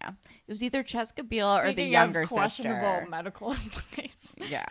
yeah, 0.01 0.09
it 0.47 0.51
was 0.51 0.61
either 0.61 0.83
Jessica 0.83 1.23
Biel 1.23 1.47
or 1.47 1.63
the 1.63 1.69
Speaking 1.71 1.85
of 1.85 1.91
younger 1.91 2.25
questionable 2.25 2.95
sister. 2.95 3.09
medical 3.09 3.51
advice. 3.53 4.33
Yeah. 4.37 4.65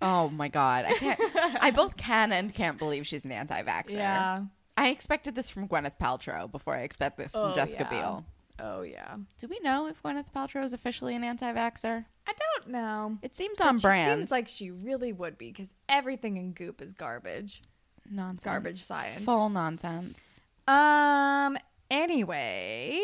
oh 0.00 0.28
my 0.28 0.48
god, 0.48 0.84
I 0.86 0.92
can't. 0.94 1.20
I 1.60 1.70
both 1.70 1.96
can 1.96 2.32
and 2.32 2.54
can't 2.54 2.78
believe 2.78 3.06
she's 3.06 3.24
an 3.24 3.32
anti-vaxxer. 3.32 3.90
Yeah. 3.92 4.44
I 4.76 4.88
expected 4.88 5.34
this 5.34 5.50
from 5.50 5.68
Gwyneth 5.68 5.98
Paltrow 6.00 6.50
before 6.50 6.74
I 6.74 6.80
expect 6.80 7.16
this 7.16 7.32
from 7.32 7.52
Oh, 7.52 7.54
Jessica 7.54 7.88
yeah. 7.90 8.00
Biel. 8.00 8.24
Oh 8.60 8.82
yeah. 8.82 9.16
Do 9.38 9.48
we 9.48 9.58
know 9.60 9.86
if 9.88 10.00
Gwyneth 10.02 10.30
Paltrow 10.32 10.62
is 10.64 10.72
officially 10.72 11.16
an 11.16 11.24
anti-vaxxer? 11.24 12.04
I 12.26 12.32
don't 12.32 12.68
know. 12.72 13.18
It 13.22 13.34
seems 13.34 13.58
But 13.58 13.66
on 13.66 13.78
brand. 13.78 14.20
Seems 14.20 14.30
like 14.30 14.46
she 14.48 14.70
really 14.70 15.12
would 15.12 15.36
be 15.38 15.50
because 15.50 15.68
everything 15.88 16.36
in 16.36 16.52
Goop 16.52 16.80
is 16.80 16.92
garbage. 16.92 17.62
nonsense. 18.08 18.44
Garbage 18.44 18.82
science. 18.84 19.24
Full 19.24 19.48
nonsense. 19.48 20.40
Um. 20.66 21.56
Anyway, 21.90 22.98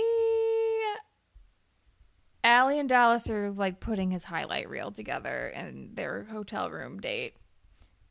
Allie 2.42 2.78
and 2.78 2.88
Dallas 2.88 3.28
are 3.28 3.50
like 3.50 3.80
putting 3.80 4.10
his 4.10 4.24
highlight 4.24 4.68
reel 4.68 4.90
together 4.90 5.48
in 5.54 5.90
their 5.94 6.24
hotel 6.30 6.70
room 6.70 6.98
date, 7.00 7.34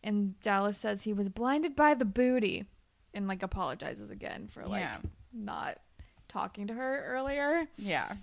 and 0.04 0.40
Dallas 0.42 0.78
says 0.78 1.02
he 1.04 1.14
was 1.14 1.30
blinded 1.30 1.76
by 1.76 1.96
the 1.96 2.06
booty, 2.06 2.66
and 3.14 3.28
like 3.28 3.42
apologizes 3.42 4.12
again 4.12 4.48
for 4.52 4.66
like 4.68 4.82
Yeah. 4.82 4.98
not 5.34 5.80
talking 6.28 6.68
to 6.68 6.74
her 6.76 7.04
earlier. 7.08 7.68
Yeah. 7.78 8.14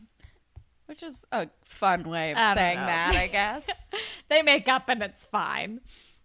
Which 0.87 1.03
is 1.03 1.27
a 1.33 1.49
fun 1.65 2.09
way 2.09 2.31
of 2.33 2.39
saying 2.57 2.79
know. 2.79 2.87
that, 2.87 3.17
I 3.17 3.27
guess. 3.27 3.69
they 4.29 4.43
make 4.43 4.69
up 4.69 4.89
and 4.89 5.03
it's 5.03 5.25
fine. 5.25 5.81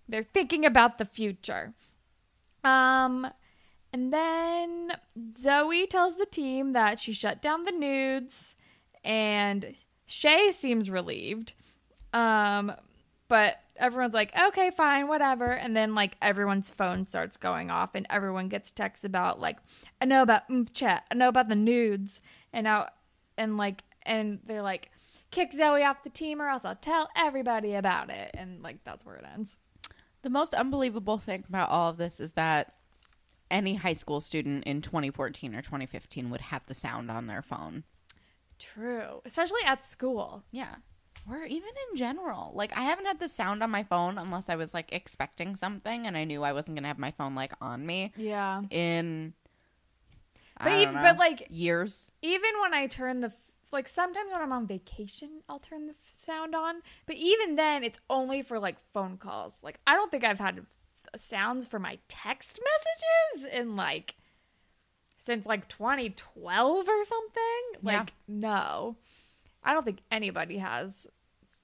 They're 0.08 0.24
thinking 0.24 0.66
about 0.66 1.00
the 1.00 1.06
future. 1.06 1.74
Um 2.64 3.28
and 3.94 4.14
then 4.14 4.92
Zoe 5.38 5.88
tells 5.88 6.18
the 6.18 6.26
team 6.26 6.74
that 6.74 7.00
she 7.00 7.14
shut 7.14 7.42
down 7.42 7.66
the 7.66 7.72
nudes 7.72 8.56
and 9.04 9.76
Shay 10.06 10.52
seems 10.52 10.90
relieved. 10.90 11.54
Um 12.14 12.74
but 13.28 13.62
everyone's 13.78 14.14
like, 14.14 14.36
"Okay, 14.38 14.72
fine, 14.72 15.08
whatever." 15.08 15.52
And 15.54 15.76
then 15.76 15.96
like 15.96 16.18
everyone's 16.22 16.70
phone 16.70 17.06
starts 17.06 17.38
going 17.38 17.72
off 17.72 17.96
and 17.96 18.06
everyone 18.10 18.50
gets 18.50 18.72
texts 18.72 19.06
about 19.06 19.40
like, 19.40 19.58
"I 20.02 20.06
know 20.06 20.22
about 20.22 20.50
mm, 20.50 20.68
chat. 20.74 21.06
I 21.10 21.16
know 21.16 21.30
about 21.30 21.48
the 21.48 21.56
nudes." 21.56 22.20
And 22.52 22.66
now 22.66 22.90
and 23.38 23.56
like 23.58 23.84
and 24.04 24.40
they're 24.46 24.62
like, 24.62 24.92
"Kick 25.32 25.54
Zoe 25.54 25.84
off 25.84 26.04
the 26.04 26.10
team 26.10 26.42
or 26.42 26.50
else 26.50 26.66
I'll 26.66 26.76
tell 26.76 27.10
everybody 27.16 27.74
about 27.76 28.10
it." 28.10 28.32
And 28.34 28.62
like 28.62 28.84
that's 28.84 29.06
where 29.06 29.16
it 29.16 29.26
ends. 29.34 29.58
the 30.24 30.30
most 30.30 30.54
unbelievable 30.54 31.18
thing 31.18 31.44
about 31.48 31.70
all 31.70 31.90
of 31.90 31.98
this 31.98 32.20
is 32.20 32.34
that 32.34 32.76
any 33.52 33.76
high 33.76 33.94
school 33.94 34.20
student 34.22 34.64
in 34.64 34.82
2014 34.82 35.54
or 35.54 35.62
2015 35.62 36.30
would 36.32 36.42
have 36.42 36.66
the 36.66 36.74
sound 36.74 37.12
on 37.12 37.28
their 37.28 37.42
phone. 37.44 37.84
True, 38.58 39.22
especially 39.26 39.62
at 39.66 39.86
school. 39.86 40.44
Yeah. 40.52 40.76
Or 41.30 41.44
even 41.44 41.70
in 41.92 41.98
general. 41.98 42.52
Like 42.56 42.76
I 42.76 42.82
haven't 42.82 43.06
had 43.06 43.20
the 43.20 43.30
sound 43.30 43.62
on 43.62 43.70
my 43.70 43.84
phone 43.84 44.18
unless 44.18 44.50
I 44.50 44.56
was 44.56 44.74
like 44.74 44.92
expecting 44.92 45.56
something 45.56 46.08
and 46.08 46.18
I 46.18 46.24
knew 46.24 46.44
I 46.44 46.54
wasn't 46.54 46.76
going 46.76 46.84
to 46.84 46.88
have 46.88 46.98
my 46.98 47.12
phone 47.12 47.36
like 47.36 47.54
on 47.62 47.86
me 47.86 48.12
Yeah. 48.16 48.62
in 48.72 49.34
I 50.58 50.64
But 50.64 50.70
don't 50.72 50.82
even- 50.82 50.94
know, 50.96 51.02
but, 51.02 51.18
like- 51.18 51.48
years. 51.50 52.12
even 52.22 52.50
when 52.62 52.74
I 52.74 52.88
turn 52.88 53.22
the 53.22 53.28
f- 53.28 53.52
like 53.72 53.88
sometimes 53.88 54.32
when 54.32 54.42
I'm 54.42 54.52
on 54.52 54.68
vacation, 54.68 55.42
I'll 55.48 55.60
turn 55.60 55.88
the 55.88 55.94
f- 55.94 56.16
sound 56.26 56.54
on. 56.54 56.82
But 57.06 57.16
even 57.16 57.56
then, 57.56 57.84
it's 57.84 58.00
only 58.10 58.42
for 58.42 58.60
like 58.60 58.78
phone 58.94 59.18
calls. 59.18 59.60
Like 59.64 59.80
I 59.88 59.96
don't 59.96 60.12
think 60.12 60.24
I've 60.24 60.40
had 60.40 60.66
sounds 61.18 61.66
for 61.66 61.80
my 61.80 62.00
text 62.08 62.60
messages 63.36 63.58
in 63.60 63.76
like 63.76 64.16
since 65.24 65.46
like 65.46 65.68
2012 65.68 66.88
or 66.88 67.04
something. 67.04 67.42
Yeah. 67.84 68.00
Like 68.00 68.14
no, 68.28 68.98
I 69.64 69.74
don't 69.74 69.84
think 69.84 70.00
anybody 70.12 70.58
has 70.58 71.08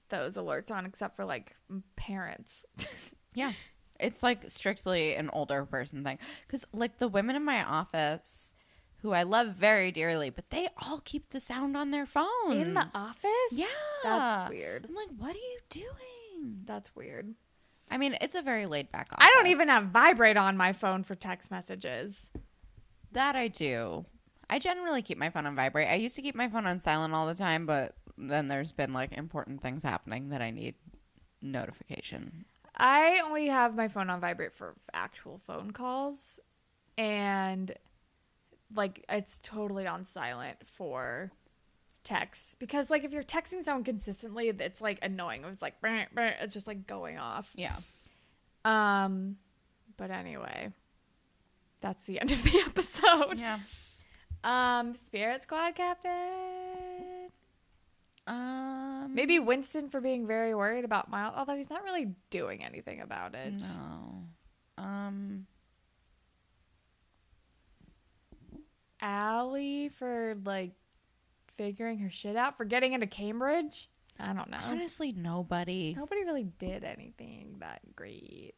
those 0.08 0.36
alerts 0.36 0.70
on 0.70 0.86
except 0.86 1.16
for 1.16 1.24
like 1.24 1.54
parents. 1.96 2.64
Yeah. 3.34 3.52
It's 4.00 4.22
like 4.22 4.50
strictly 4.50 5.14
an 5.14 5.30
older 5.32 5.64
person 5.64 6.04
thing. 6.04 6.18
Because, 6.42 6.66
like, 6.72 6.98
the 6.98 7.08
women 7.08 7.36
in 7.36 7.44
my 7.44 7.64
office, 7.64 8.54
who 9.02 9.12
I 9.12 9.22
love 9.22 9.54
very 9.54 9.92
dearly, 9.92 10.30
but 10.30 10.50
they 10.50 10.68
all 10.76 11.00
keep 11.04 11.30
the 11.30 11.40
sound 11.40 11.76
on 11.76 11.90
their 11.90 12.06
phones. 12.06 12.28
In 12.60 12.74
the 12.74 12.88
office? 12.94 13.52
Yeah. 13.52 13.66
That's 14.02 14.50
weird. 14.50 14.86
I'm 14.88 14.94
like, 14.94 15.08
what 15.16 15.34
are 15.34 15.38
you 15.38 15.58
doing? 15.70 16.62
That's 16.64 16.94
weird. 16.94 17.34
I 17.90 17.98
mean, 17.98 18.16
it's 18.20 18.34
a 18.34 18.42
very 18.42 18.66
laid 18.66 18.90
back 18.90 19.08
office. 19.12 19.26
I 19.26 19.32
don't 19.36 19.48
even 19.48 19.68
have 19.68 19.86
vibrate 19.86 20.36
on 20.36 20.56
my 20.56 20.72
phone 20.72 21.04
for 21.04 21.14
text 21.14 21.50
messages. 21.50 22.26
That 23.12 23.36
I 23.36 23.48
do. 23.48 24.04
I 24.50 24.58
generally 24.58 25.02
keep 25.02 25.18
my 25.18 25.30
phone 25.30 25.46
on 25.46 25.56
vibrate. 25.56 25.88
I 25.88 25.94
used 25.94 26.16
to 26.16 26.22
keep 26.22 26.34
my 26.34 26.48
phone 26.48 26.66
on 26.66 26.80
silent 26.80 27.14
all 27.14 27.26
the 27.26 27.34
time, 27.34 27.66
but 27.66 27.94
then 28.16 28.48
there's 28.48 28.72
been 28.72 28.92
like 28.92 29.12
important 29.12 29.62
things 29.62 29.82
happening 29.82 30.30
that 30.30 30.42
I 30.42 30.50
need 30.50 30.74
notification. 31.42 32.44
I 32.76 33.20
only 33.24 33.48
have 33.48 33.74
my 33.74 33.88
phone 33.88 34.10
on 34.10 34.20
vibrate 34.20 34.54
for 34.54 34.74
actual 34.92 35.38
phone 35.38 35.72
calls 35.72 36.38
and 36.96 37.74
like 38.74 39.04
it's 39.08 39.38
totally 39.42 39.86
on 39.86 40.04
silent 40.04 40.58
for 40.66 41.32
texts 42.08 42.56
because 42.58 42.88
like 42.88 43.04
if 43.04 43.12
you're 43.12 43.22
texting 43.22 43.62
someone 43.62 43.84
consistently 43.84 44.48
it's 44.48 44.80
like 44.80 44.98
annoying. 45.02 45.44
It's 45.44 45.60
like 45.60 45.78
brr, 45.82 46.06
brr, 46.14 46.32
it's 46.40 46.54
just 46.54 46.66
like 46.66 46.86
going 46.86 47.18
off. 47.18 47.52
Yeah. 47.54 47.76
Um 48.64 49.36
but 49.98 50.10
anyway, 50.10 50.72
that's 51.82 52.04
the 52.04 52.18
end 52.20 52.30
of 52.30 52.42
the 52.42 52.58
episode. 52.66 53.38
Yeah. 53.38 53.58
Um 54.42 54.94
Spirit 54.94 55.42
Squad 55.42 55.74
Captain. 55.74 57.28
Um 58.26 59.14
Maybe 59.14 59.38
Winston 59.38 59.90
for 59.90 60.00
being 60.00 60.26
very 60.26 60.54
worried 60.54 60.86
about 60.86 61.10
Miles, 61.10 61.34
although 61.36 61.56
he's 61.56 61.68
not 61.70 61.84
really 61.84 62.14
doing 62.30 62.64
anything 62.64 63.00
about 63.02 63.34
it. 63.34 63.52
no. 63.52 64.24
Um 64.78 65.46
Allie 69.00 69.90
for 69.90 70.36
like 70.44 70.72
figuring 71.58 71.98
her 71.98 72.08
shit 72.10 72.36
out 72.36 72.56
for 72.56 72.64
getting 72.64 72.94
into 72.94 73.06
Cambridge. 73.06 73.90
I 74.18 74.32
don't 74.32 74.48
know. 74.50 74.58
honestly 74.64 75.12
nobody. 75.12 75.94
Nobody 75.96 76.24
really 76.24 76.44
did 76.58 76.82
anything 76.84 77.56
that 77.60 77.80
great. 77.94 78.54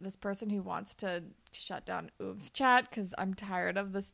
This 0.00 0.16
person 0.16 0.50
who 0.50 0.62
wants 0.62 0.94
to 0.96 1.22
shut 1.52 1.86
down 1.86 2.10
Oomph 2.20 2.52
Chat 2.52 2.88
because 2.90 3.14
I'm 3.18 3.34
tired 3.34 3.76
of 3.76 3.92
this 3.92 4.12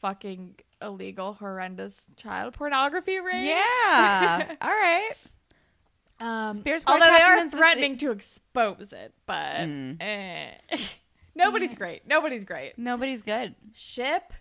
fucking 0.00 0.56
illegal, 0.82 1.34
horrendous 1.34 2.06
child 2.16 2.54
pornography 2.54 3.18
ring. 3.18 3.44
Yeah. 3.44 4.54
All 4.60 4.68
right. 4.70 5.12
Um, 6.20 6.54
Squad 6.56 6.82
although 6.86 7.06
they 7.06 7.22
are 7.22 7.48
threatening 7.48 7.96
to 7.98 8.10
expose 8.10 8.92
it, 8.92 9.12
but 9.26 9.60
Mm. 9.62 9.96
eh. 10.00 10.50
nobody's 11.34 11.74
great. 11.74 12.06
Nobody's 12.06 12.44
great. 12.44 12.76
Nobody's 12.78 13.22
good. 13.22 13.54
Ship, 13.74 14.32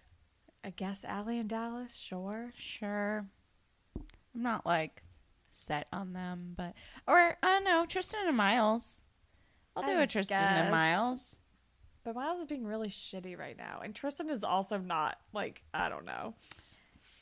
I 0.63 0.69
guess 0.71 1.03
Allie 1.05 1.39
and 1.39 1.49
Dallas. 1.49 1.95
Sure. 1.95 2.51
Sure. 2.57 3.25
I'm 3.97 4.41
not 4.43 4.65
like 4.65 5.03
set 5.49 5.87
on 5.91 6.13
them, 6.13 6.53
but 6.55 6.73
or 7.07 7.37
uh 7.43 7.59
know, 7.59 7.85
Tristan 7.87 8.27
and 8.27 8.37
Miles. 8.37 9.03
I'll 9.75 9.83
do 9.83 9.91
I 9.91 10.03
a 10.03 10.07
Tristan 10.07 10.39
guess. 10.39 10.61
and 10.61 10.71
Miles. 10.71 11.37
But 12.03 12.15
Miles 12.15 12.39
is 12.39 12.45
being 12.47 12.65
really 12.65 12.87
shitty 12.89 13.37
right 13.37 13.57
now, 13.57 13.81
and 13.83 13.93
Tristan 13.93 14.29
is 14.29 14.43
also 14.43 14.77
not 14.77 15.17
like 15.33 15.61
I 15.73 15.89
don't 15.89 16.05
know, 16.05 16.33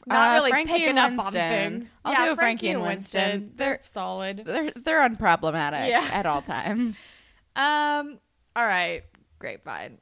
not 0.05 0.29
Uh, 0.29 0.33
really 0.33 0.51
Frankie 0.51 0.71
picking 0.73 0.97
up 0.97 1.09
on 1.11 1.17
Winston. 1.17 1.33
things. 1.81 1.87
I'll 2.05 2.13
yeah, 2.13 2.29
do 2.29 2.35
Frankie 2.35 2.69
and 2.69 2.81
Winston. 2.81 3.51
They're 3.55 3.75
They're- 3.77 3.79
solid. 3.83 4.43
They're 4.45 4.71
they're 4.71 5.07
unproblematic 5.09 5.89
Yeah. 5.89 6.07
at 6.11 6.25
all 6.25 6.41
times. 6.41 6.99
Um. 7.55 8.19
All 8.55 8.65
right. 8.65 9.03
Grapevine. 9.39 9.97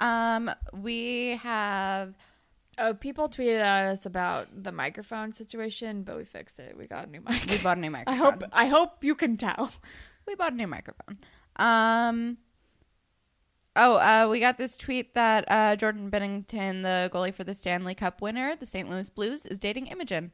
Um, 0.00 0.50
we 0.72 1.38
have 1.42 2.14
Oh, 2.80 2.94
people 2.94 3.28
tweeted 3.28 3.60
at 3.60 3.84
us 3.84 4.06
about 4.06 4.48
the 4.62 4.72
microphone 4.72 5.34
situation, 5.34 6.02
but 6.02 6.16
we 6.16 6.24
fixed 6.24 6.58
it. 6.58 6.76
We 6.78 6.86
got 6.86 7.08
a 7.08 7.10
new 7.10 7.20
mic. 7.20 7.44
we 7.46 7.58
bought 7.58 7.76
a 7.76 7.80
new 7.80 7.90
microphone. 7.90 8.18
I 8.20 8.30
hope. 8.30 8.44
I 8.52 8.66
hope 8.66 9.04
you 9.04 9.14
can 9.14 9.36
tell. 9.36 9.70
we 10.26 10.34
bought 10.34 10.54
a 10.54 10.56
new 10.56 10.66
microphone. 10.66 11.18
Um. 11.56 12.38
Oh, 13.76 13.96
uh, 13.96 14.28
we 14.30 14.40
got 14.40 14.56
this 14.56 14.76
tweet 14.76 15.14
that 15.14 15.44
uh, 15.48 15.76
Jordan 15.76 16.10
Binnington, 16.10 16.82
the 16.82 17.10
goalie 17.12 17.34
for 17.34 17.44
the 17.44 17.54
Stanley 17.54 17.94
Cup 17.94 18.20
winner, 18.20 18.56
the 18.56 18.66
St. 18.66 18.88
Louis 18.88 19.08
Blues, 19.10 19.46
is 19.46 19.58
dating 19.58 19.86
Imogen. 19.86 20.32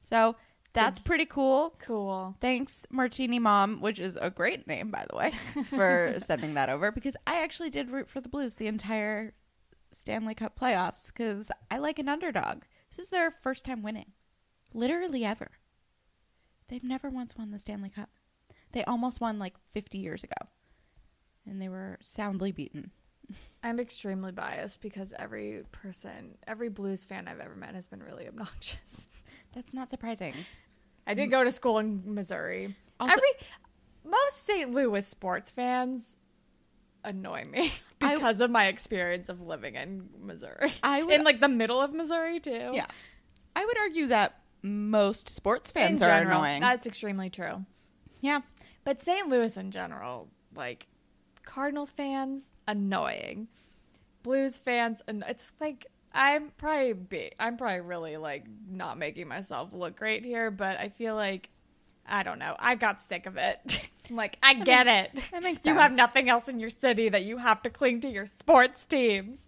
So 0.00 0.36
that's 0.78 0.98
pretty 0.98 1.26
cool. 1.26 1.74
Cool. 1.80 2.36
Thanks, 2.40 2.86
Martini 2.90 3.38
Mom, 3.38 3.80
which 3.80 3.98
is 3.98 4.16
a 4.20 4.30
great 4.30 4.66
name, 4.66 4.90
by 4.90 5.06
the 5.10 5.16
way, 5.16 5.32
for 5.64 6.14
sending 6.18 6.54
that 6.54 6.68
over 6.68 6.92
because 6.92 7.16
I 7.26 7.42
actually 7.42 7.70
did 7.70 7.90
root 7.90 8.08
for 8.08 8.20
the 8.20 8.28
Blues 8.28 8.54
the 8.54 8.68
entire 8.68 9.34
Stanley 9.92 10.34
Cup 10.34 10.58
playoffs 10.58 11.08
because 11.08 11.50
I 11.70 11.78
like 11.78 11.98
an 11.98 12.08
underdog. 12.08 12.62
This 12.90 12.98
is 13.06 13.10
their 13.10 13.32
first 13.42 13.64
time 13.64 13.82
winning, 13.82 14.12
literally 14.72 15.24
ever. 15.24 15.50
They've 16.68 16.84
never 16.84 17.10
once 17.10 17.36
won 17.36 17.50
the 17.50 17.58
Stanley 17.58 17.90
Cup. 17.90 18.10
They 18.72 18.84
almost 18.84 19.20
won 19.20 19.38
like 19.38 19.54
50 19.72 19.98
years 19.98 20.22
ago, 20.22 20.36
and 21.46 21.60
they 21.60 21.68
were 21.68 21.98
soundly 22.02 22.52
beaten. 22.52 22.92
I'm 23.62 23.80
extremely 23.80 24.32
biased 24.32 24.80
because 24.80 25.12
every 25.18 25.64
person, 25.72 26.36
every 26.46 26.68
Blues 26.68 27.04
fan 27.04 27.26
I've 27.26 27.40
ever 27.40 27.56
met 27.56 27.74
has 27.74 27.88
been 27.88 28.02
really 28.02 28.28
obnoxious. 28.28 29.06
That's 29.54 29.74
not 29.74 29.90
surprising. 29.90 30.34
I 31.08 31.14
did 31.14 31.30
go 31.30 31.42
to 31.42 31.50
school 31.50 31.78
in 31.78 32.02
Missouri. 32.14 32.76
Also- 33.00 33.12
Every 33.14 33.28
most 34.04 34.46
St. 34.46 34.72
Louis 34.72 35.06
sports 35.06 35.50
fans 35.50 36.16
annoy 37.04 37.44
me 37.44 37.72
I- 38.00 38.14
because 38.16 38.40
of 38.40 38.50
my 38.50 38.66
experience 38.66 39.28
of 39.28 39.40
living 39.40 39.74
in 39.74 40.08
Missouri. 40.20 40.72
I 40.82 41.02
would- 41.02 41.12
in 41.14 41.24
like 41.24 41.40
the 41.40 41.48
middle 41.48 41.80
of 41.80 41.92
Missouri 41.92 42.40
too. 42.40 42.70
Yeah, 42.74 42.86
I 43.56 43.64
would 43.64 43.78
argue 43.78 44.06
that 44.08 44.40
most 44.62 45.28
sports 45.28 45.70
fans 45.70 46.00
in 46.00 46.06
are 46.06 46.18
general, 46.20 46.38
annoying. 46.42 46.60
that's 46.60 46.86
extremely 46.86 47.30
true. 47.30 47.64
yeah, 48.20 48.40
But 48.84 49.00
St. 49.02 49.28
Louis 49.28 49.56
in 49.56 49.70
general, 49.70 50.28
like 50.54 50.86
Cardinals 51.44 51.90
fans, 51.92 52.50
annoying. 52.66 53.48
Blues 54.24 54.58
fans, 54.58 55.00
and 55.08 55.22
it's 55.28 55.52
like 55.60 55.86
I'm 56.12 56.50
probably 56.56 56.92
be, 56.94 57.32
I'm 57.38 57.56
probably 57.56 57.80
really 57.80 58.16
like 58.16 58.44
not 58.70 58.98
making 58.98 59.28
myself 59.28 59.70
look 59.72 59.96
great 59.96 60.24
here, 60.24 60.50
but 60.50 60.78
I 60.78 60.88
feel 60.88 61.14
like 61.14 61.50
I 62.06 62.22
don't 62.22 62.38
know. 62.38 62.56
I 62.58 62.74
got 62.74 63.02
sick 63.02 63.26
of 63.26 63.36
it. 63.36 63.88
I'm 64.10 64.16
like 64.16 64.38
I 64.42 64.54
get 64.54 64.86
it. 64.86 65.22
that 65.32 65.42
makes 65.42 65.64
You 65.64 65.74
have 65.74 65.94
nothing 65.94 66.30
else 66.30 66.48
in 66.48 66.58
your 66.58 66.70
city 66.70 67.08
that 67.10 67.24
you 67.24 67.36
have 67.36 67.62
to 67.62 67.70
cling 67.70 68.00
to 68.02 68.08
your 68.08 68.26
sports 68.26 68.84
teams. 68.84 69.38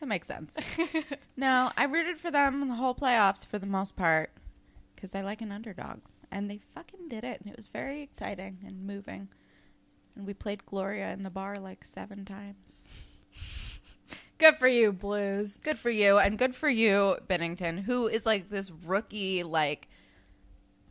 That 0.00 0.06
makes 0.06 0.26
sense. 0.28 0.56
no, 1.36 1.72
I 1.76 1.84
rooted 1.84 2.20
for 2.20 2.30
them 2.30 2.68
the 2.68 2.74
whole 2.74 2.94
playoffs 2.94 3.44
for 3.46 3.58
the 3.58 3.66
most 3.66 3.96
part 3.96 4.30
because 4.94 5.14
I 5.14 5.22
like 5.22 5.40
an 5.40 5.50
underdog. 5.50 6.00
And 6.30 6.50
they 6.50 6.60
fucking 6.74 7.08
did 7.08 7.24
it. 7.24 7.40
And 7.40 7.50
it 7.50 7.56
was 7.56 7.68
very 7.68 8.02
exciting 8.02 8.58
and 8.66 8.86
moving. 8.86 9.28
And 10.16 10.26
we 10.26 10.34
played 10.34 10.64
Gloria 10.66 11.12
in 11.12 11.22
the 11.22 11.30
bar 11.30 11.58
like 11.58 11.84
seven 11.84 12.24
times. 12.24 12.86
Good 14.38 14.56
for 14.56 14.68
you, 14.68 14.92
Blues. 14.92 15.58
Good 15.62 15.78
for 15.78 15.90
you. 15.90 16.18
And 16.18 16.38
good 16.38 16.54
for 16.54 16.68
you, 16.68 17.16
Binnington, 17.28 17.82
who 17.82 18.08
is 18.08 18.26
like 18.26 18.50
this 18.50 18.70
rookie, 18.84 19.42
like, 19.42 19.88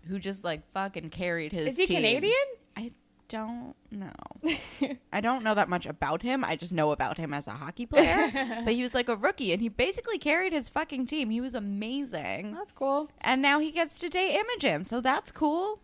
who 0.07 0.19
just 0.19 0.43
like 0.43 0.61
fucking 0.73 1.09
carried 1.09 1.51
his 1.51 1.67
Is 1.67 1.77
he 1.77 1.85
team. 1.85 1.97
Canadian? 1.97 2.33
I 2.75 2.91
don't 3.27 3.75
know. 3.91 4.11
I 5.13 5.21
don't 5.21 5.43
know 5.43 5.55
that 5.55 5.69
much 5.69 5.85
about 5.85 6.21
him. 6.21 6.43
I 6.43 6.55
just 6.55 6.73
know 6.73 6.91
about 6.91 7.17
him 7.17 7.33
as 7.33 7.47
a 7.47 7.51
hockey 7.51 7.85
player. 7.85 8.31
but 8.65 8.73
he 8.73 8.83
was 8.83 8.93
like 8.93 9.09
a 9.09 9.15
rookie 9.15 9.51
and 9.51 9.61
he 9.61 9.69
basically 9.69 10.17
carried 10.17 10.53
his 10.53 10.69
fucking 10.69 11.07
team. 11.07 11.29
He 11.29 11.41
was 11.41 11.53
amazing. 11.53 12.53
That's 12.53 12.71
cool. 12.71 13.09
And 13.21 13.41
now 13.41 13.59
he 13.59 13.71
gets 13.71 13.99
to 13.99 14.09
date 14.09 14.35
Imogen, 14.39 14.85
so 14.85 15.01
that's 15.01 15.31
cool. 15.31 15.79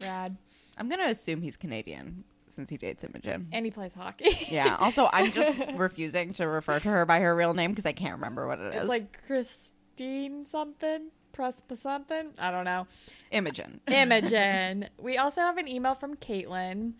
Rad. 0.00 0.36
I'm 0.76 0.88
going 0.88 1.00
to 1.00 1.08
assume 1.08 1.42
he's 1.42 1.56
Canadian 1.56 2.24
since 2.58 2.70
he 2.70 2.76
dates 2.76 3.04
Imogen. 3.04 3.46
And 3.52 3.64
he 3.64 3.70
plays 3.70 3.94
hockey. 3.94 4.48
Yeah. 4.50 4.76
Also, 4.80 5.08
I'm 5.12 5.30
just 5.30 5.56
refusing 5.76 6.32
to 6.32 6.48
refer 6.48 6.80
to 6.80 6.88
her 6.88 7.06
by 7.06 7.20
her 7.20 7.36
real 7.36 7.54
name 7.54 7.70
because 7.70 7.86
I 7.86 7.92
can't 7.92 8.14
remember 8.14 8.48
what 8.48 8.58
it 8.58 8.74
is. 8.74 8.80
It's 8.80 8.88
like 8.88 9.24
Christine 9.28 10.44
something, 10.44 11.12
Prespa 11.32 11.78
something. 11.78 12.30
I 12.36 12.50
don't 12.50 12.64
know. 12.64 12.88
Imogen. 13.30 13.80
Imogen. 13.86 14.88
we 14.98 15.18
also 15.18 15.40
have 15.40 15.56
an 15.56 15.68
email 15.68 15.94
from 15.94 16.16
Caitlin. 16.16 16.94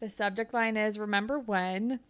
The 0.00 0.08
subject 0.08 0.54
line 0.54 0.78
is 0.78 0.98
Remember 0.98 1.38
when? 1.38 2.00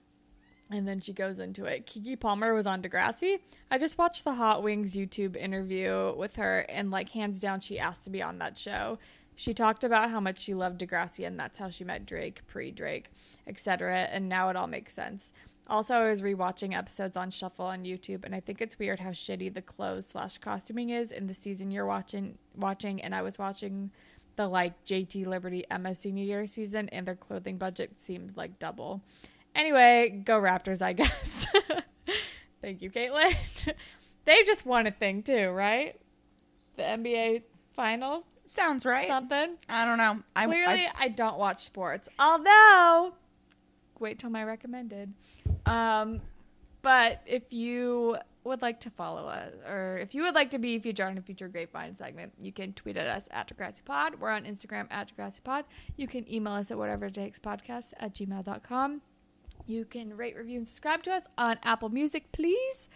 And 0.70 0.86
then 0.86 1.00
she 1.00 1.12
goes 1.12 1.40
into 1.40 1.64
it. 1.64 1.86
Keke 1.86 2.20
Palmer 2.20 2.54
was 2.54 2.68
on 2.68 2.82
Degrassi. 2.84 3.40
I 3.68 3.78
just 3.78 3.98
watched 3.98 4.22
the 4.22 4.34
Hot 4.34 4.62
Wings 4.62 4.94
YouTube 4.94 5.34
interview 5.34 6.14
with 6.16 6.36
her, 6.36 6.60
and 6.60 6.92
like 6.92 7.10
hands 7.10 7.40
down, 7.40 7.58
she 7.58 7.80
asked 7.80 8.04
to 8.04 8.10
be 8.10 8.22
on 8.22 8.38
that 8.38 8.56
show. 8.56 9.00
She 9.34 9.54
talked 9.54 9.84
about 9.84 10.10
how 10.10 10.20
much 10.20 10.38
she 10.38 10.54
loved 10.54 10.80
Degrassi, 10.80 11.26
and 11.26 11.38
that's 11.38 11.58
how 11.58 11.70
she 11.70 11.84
met 11.84 12.06
Drake, 12.06 12.46
pre 12.46 12.70
Drake, 12.70 13.10
etc. 13.46 14.08
And 14.10 14.28
now 14.28 14.50
it 14.50 14.56
all 14.56 14.66
makes 14.66 14.92
sense. 14.92 15.32
Also, 15.68 15.94
I 15.94 16.08
was 16.08 16.22
rewatching 16.22 16.76
episodes 16.76 17.16
on 17.16 17.30
Shuffle 17.30 17.66
on 17.66 17.84
YouTube, 17.84 18.24
and 18.24 18.34
I 18.34 18.40
think 18.40 18.60
it's 18.60 18.78
weird 18.78 19.00
how 19.00 19.10
shitty 19.10 19.54
the 19.54 19.62
clothes 19.62 20.06
slash 20.06 20.38
costuming 20.38 20.90
is 20.90 21.12
in 21.12 21.28
the 21.28 21.34
season 21.34 21.70
you're 21.70 21.86
watching. 21.86 22.36
Watching, 22.56 23.00
and 23.00 23.14
I 23.14 23.22
was 23.22 23.38
watching 23.38 23.90
the 24.36 24.48
like 24.48 24.84
JT 24.84 25.26
Liberty 25.26 25.64
Emma 25.70 25.94
senior 25.94 26.24
year 26.24 26.46
season, 26.46 26.88
and 26.90 27.06
their 27.06 27.16
clothing 27.16 27.58
budget 27.58 28.00
seems 28.00 28.36
like 28.36 28.58
double. 28.58 29.02
Anyway, 29.54 30.22
go 30.24 30.40
Raptors, 30.40 30.82
I 30.82 30.92
guess. 30.94 31.46
Thank 32.60 32.82
you, 32.82 32.90
Caitlin. 32.90 33.34
they 34.24 34.44
just 34.44 34.66
won 34.66 34.86
a 34.86 34.90
thing 34.90 35.22
too, 35.22 35.50
right? 35.50 35.98
The 36.76 36.82
NBA 36.82 37.42
Finals, 37.74 38.24
Sounds 38.52 38.84
right. 38.84 39.06
something. 39.06 39.56
I 39.66 39.86
don't 39.86 39.96
know. 39.96 40.22
I, 40.36 40.44
Clearly, 40.44 40.86
I, 40.86 41.04
I, 41.04 41.08
don't 41.08 41.38
watch 41.38 41.64
sports. 41.64 42.10
Although, 42.18 43.14
wait 43.98 44.18
till 44.18 44.28
my 44.28 44.44
recommended. 44.44 45.14
Um, 45.64 46.20
but 46.82 47.22
if 47.24 47.50
you 47.50 48.18
would 48.44 48.60
like 48.60 48.80
to 48.80 48.90
follow 48.90 49.26
us, 49.26 49.54
or 49.66 49.96
if 50.02 50.14
you 50.14 50.22
would 50.24 50.34
like 50.34 50.50
to 50.50 50.58
be 50.58 50.78
featured 50.78 51.06
on 51.06 51.16
a 51.16 51.22
future 51.22 51.48
Grapevine 51.48 51.96
segment, 51.96 52.34
you 52.38 52.52
can 52.52 52.74
tweet 52.74 52.98
at 52.98 53.06
us 53.06 53.26
at 53.30 53.48
Degrassi 53.48 53.82
Pod. 53.86 54.20
We're 54.20 54.28
on 54.28 54.44
Instagram 54.44 54.86
at 54.90 55.10
Degrassi 55.16 55.42
Pod. 55.42 55.64
You 55.96 56.06
can 56.06 56.30
email 56.30 56.52
us 56.52 56.70
at 56.70 56.76
whatever 56.76 57.06
it 57.06 57.14
takes 57.14 57.38
podcast 57.38 57.94
at 58.00 58.14
gmail.com. 58.14 59.00
You 59.66 59.86
can 59.86 60.14
rate, 60.14 60.36
review, 60.36 60.58
and 60.58 60.68
subscribe 60.68 61.02
to 61.04 61.12
us 61.12 61.22
on 61.38 61.58
Apple 61.62 61.88
Music, 61.88 62.30
please. 62.32 62.90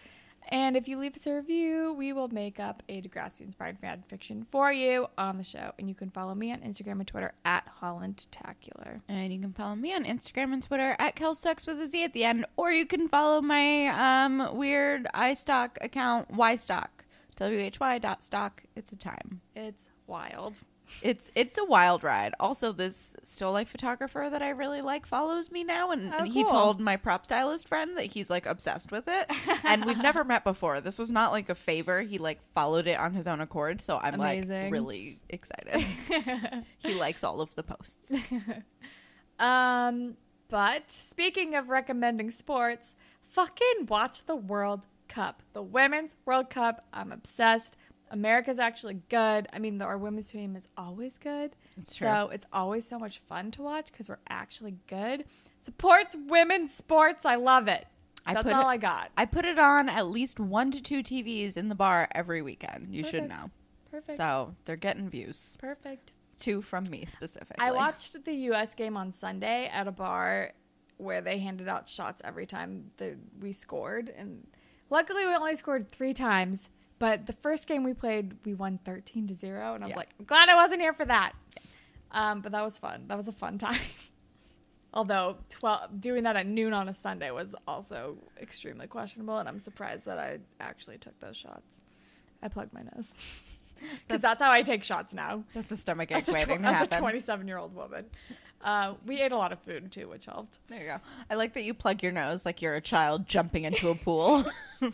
And 0.49 0.77
if 0.77 0.87
you 0.87 0.97
leave 0.97 1.15
us 1.15 1.27
a 1.27 1.35
review, 1.35 1.93
we 1.93 2.13
will 2.13 2.29
make 2.29 2.59
up 2.59 2.83
a 2.87 3.01
Degrassi 3.01 3.41
inspired 3.41 3.79
fan 3.79 4.03
fiction 4.07 4.45
for 4.49 4.71
you 4.71 5.07
on 5.17 5.37
the 5.37 5.43
show. 5.43 5.71
And 5.77 5.89
you 5.89 5.95
can 5.95 6.09
follow 6.09 6.33
me 6.35 6.51
on 6.51 6.59
Instagram 6.61 6.99
and 6.99 7.07
Twitter 7.07 7.33
at 7.45 7.65
HollandTacular. 7.81 9.01
and 9.07 9.33
you 9.33 9.39
can 9.39 9.53
follow 9.53 9.75
me 9.75 9.93
on 9.93 10.05
Instagram 10.05 10.53
and 10.53 10.63
Twitter 10.63 10.95
at 10.99 11.15
KelSucks 11.15 11.67
with 11.67 11.81
a 11.81 11.87
Z 11.87 12.03
at 12.03 12.13
the 12.13 12.23
end, 12.23 12.45
or 12.55 12.71
you 12.71 12.85
can 12.85 13.09
follow 13.09 13.41
my 13.41 13.87
um, 13.87 14.55
weird 14.57 15.07
iStock 15.13 15.71
account, 15.81 16.31
YStock, 16.31 16.87
W-H-Y 17.35 17.99
dot 17.99 18.23
stock. 18.23 18.63
It's 18.75 18.91
a 18.91 18.95
time. 18.95 19.41
It's 19.55 19.83
wild. 20.07 20.61
It's 21.01 21.29
it's 21.35 21.57
a 21.57 21.65
wild 21.65 22.03
ride. 22.03 22.33
Also, 22.39 22.71
this 22.71 23.15
still 23.21 23.51
life 23.51 23.69
photographer 23.69 24.27
that 24.31 24.41
I 24.41 24.49
really 24.49 24.81
like 24.81 25.05
follows 25.05 25.51
me 25.51 25.63
now, 25.63 25.91
and, 25.91 26.13
Oh, 26.13 26.19
and 26.19 26.27
he 26.27 26.43
cool. 26.43 26.51
told 26.51 26.79
my 26.79 26.95
prop 26.97 27.25
stylist 27.25 27.67
friend 27.67 27.97
that 27.97 28.05
he's 28.05 28.29
like 28.29 28.45
obsessed 28.45 28.91
with 28.91 29.03
it. 29.07 29.31
and 29.63 29.85
we've 29.85 29.97
never 29.97 30.23
met 30.23 30.43
before. 30.43 30.79
This 30.81 30.97
was 30.97 31.11
not 31.11 31.31
like 31.31 31.49
a 31.49 31.55
favor. 31.55 32.01
He 32.01 32.17
like 32.17 32.39
followed 32.53 32.87
it 32.87 32.97
on 32.99 33.13
his 33.13 33.27
own 33.27 33.41
accord, 33.41 33.81
so 33.81 33.97
I'm 34.01 34.15
Amazing. 34.15 34.63
like 34.65 34.71
really 34.71 35.19
excited. 35.29 35.85
he 36.79 36.93
likes 36.93 37.23
all 37.23 37.41
of 37.41 37.53
the 37.55 37.63
posts. 37.63 38.11
Um, 39.39 40.15
but 40.49 40.89
speaking 40.89 41.55
of 41.55 41.69
recommending 41.69 42.31
sports, 42.31 42.95
fucking 43.29 43.85
watch 43.87 44.25
the 44.25 44.35
World 44.35 44.81
Cup. 45.07 45.43
The 45.53 45.61
Women's 45.61 46.15
World 46.25 46.49
Cup. 46.49 46.85
I'm 46.93 47.11
obsessed. 47.11 47.77
America's 48.11 48.59
actually 48.59 49.01
good. 49.09 49.47
I 49.51 49.59
mean, 49.59 49.77
the, 49.77 49.85
our 49.85 49.97
women's 49.97 50.29
team 50.29 50.55
is 50.55 50.67
always 50.77 51.17
good. 51.17 51.55
It's 51.77 51.95
true. 51.95 52.07
So 52.07 52.29
it's 52.31 52.45
always 52.53 52.87
so 52.87 52.97
much 52.97 53.19
fun 53.27 53.51
to 53.51 53.61
watch 53.61 53.91
because 53.91 54.09
we're 54.09 54.19
actually 54.29 54.75
good. 54.87 55.25
Supports 55.63 56.15
women's 56.27 56.73
sports. 56.73 57.25
I 57.25 57.35
love 57.35 57.67
it. 57.67 57.85
I 58.25 58.33
That's 58.33 58.51
all 58.51 58.61
it- 58.61 58.73
I 58.73 58.77
got. 58.77 59.11
I 59.17 59.25
put 59.25 59.45
it 59.45 59.57
on 59.59 59.89
at 59.89 60.07
least 60.07 60.39
one 60.39 60.71
to 60.71 60.81
two 60.81 61.01
TVs 61.01 61.57
in 61.57 61.69
the 61.69 61.75
bar 61.75 62.07
every 62.13 62.41
weekend. 62.41 62.93
You 62.93 63.03
should 63.03 63.29
know. 63.29 63.49
Perfect. 63.89 64.17
So 64.17 64.53
they're 64.65 64.75
getting 64.75 65.09
views. 65.09 65.57
Perfect. 65.59 66.13
Two 66.37 66.61
from 66.61 66.83
me 66.89 67.05
specifically. 67.09 67.57
I 67.59 67.71
watched 67.71 68.23
the 68.23 68.33
U.S. 68.33 68.75
game 68.75 68.95
on 68.95 69.11
Sunday 69.11 69.69
at 69.73 69.87
a 69.87 69.91
bar 69.91 70.51
where 70.97 71.21
they 71.21 71.39
handed 71.39 71.67
out 71.67 71.87
shots 71.87 72.21
every 72.23 72.45
time 72.45 72.91
that 72.97 73.15
we 73.39 73.53
scored, 73.53 74.13
and 74.15 74.45
luckily 74.89 75.25
we 75.25 75.33
only 75.33 75.55
scored 75.55 75.89
three 75.89 76.13
times. 76.13 76.69
But 76.99 77.27
the 77.27 77.33
first 77.33 77.67
game 77.67 77.83
we 77.83 77.93
played, 77.93 78.33
we 78.45 78.53
won 78.53 78.79
thirteen 78.83 79.27
to 79.27 79.35
zero, 79.35 79.75
and 79.75 79.83
I 79.83 79.87
was 79.87 79.91
Yeah. 79.91 79.97
like, 79.97 80.09
I'm 80.19 80.25
glad 80.25 80.49
I 80.49 80.55
wasn't 80.55 80.81
here 80.81 80.93
for 80.93 81.05
that. 81.05 81.33
Um, 82.11 82.41
but 82.41 82.51
that 82.53 82.63
was 82.63 82.77
fun. 82.77 83.03
That 83.07 83.17
was 83.17 83.27
a 83.27 83.31
fun 83.33 83.57
time. 83.67 83.79
Although 84.93 85.37
12, 85.49 85.99
doing 86.01 86.23
that 86.23 86.35
at 86.37 86.47
noon 86.47 86.73
on 86.73 86.87
a 86.89 86.93
Sunday 86.93 87.29
was 87.29 87.53
also 87.67 88.17
extremely 88.41 88.87
questionable, 88.87 89.37
and 89.37 89.47
I'm 89.47 89.59
surprised 89.59 90.05
that 90.05 90.17
I 90.17 90.39
actually 90.59 90.97
took 90.97 91.19
those 91.19 91.35
shots. 91.37 91.81
I 92.41 92.47
plugged 92.47 92.73
my 92.73 92.81
nose 92.95 93.13
because 94.07 94.21
that's 94.21 94.41
how 94.41 94.49
I 94.51 94.61
take 94.63 94.83
shots 94.83 95.13
now 95.13 95.43
That's 95.53 95.71
a 95.71 95.77
stomach 95.77 96.11
ache 96.11 96.25
waiting 96.27 96.59
tw- 96.59 96.61
to 96.63 96.67
as 96.67 96.81
a 96.83 96.99
27 96.99 97.47
year 97.47 97.57
old 97.57 97.75
woman. 97.75 98.05
Uh, 98.63 98.93
we 99.05 99.21
ate 99.21 99.31
a 99.31 99.37
lot 99.37 99.51
of 99.51 99.59
food 99.59 99.91
too, 99.91 100.07
which 100.07 100.25
helped. 100.25 100.59
There 100.67 100.79
you 100.79 100.85
go. 100.87 100.97
I 101.29 101.35
like 101.35 101.53
that 101.53 101.63
you 101.63 101.73
plug 101.75 102.01
your 102.01 102.11
nose 102.11 102.43
like 102.45 102.61
you're 102.61 102.75
a 102.75 102.81
child 102.81 103.27
jumping 103.27 103.65
into 103.65 103.89
a 103.89 103.95
pool. 103.95 104.45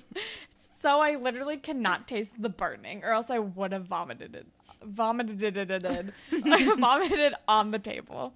So 0.84 1.00
I 1.00 1.16
literally 1.16 1.56
cannot 1.56 2.10
taste 2.10 2.32
the 2.38 2.50
burning, 2.50 3.06
or 3.06 3.12
else 3.14 3.30
I 3.30 3.40
would 3.40 3.72
have 3.72 3.86
vomited 3.86 4.36
it. 4.36 4.46
Vomited 4.84 5.56
it. 5.56 5.72
I 6.46 6.76
vomited 6.76 7.34
on 7.48 7.72
the 7.72 7.80
table. 7.80 8.34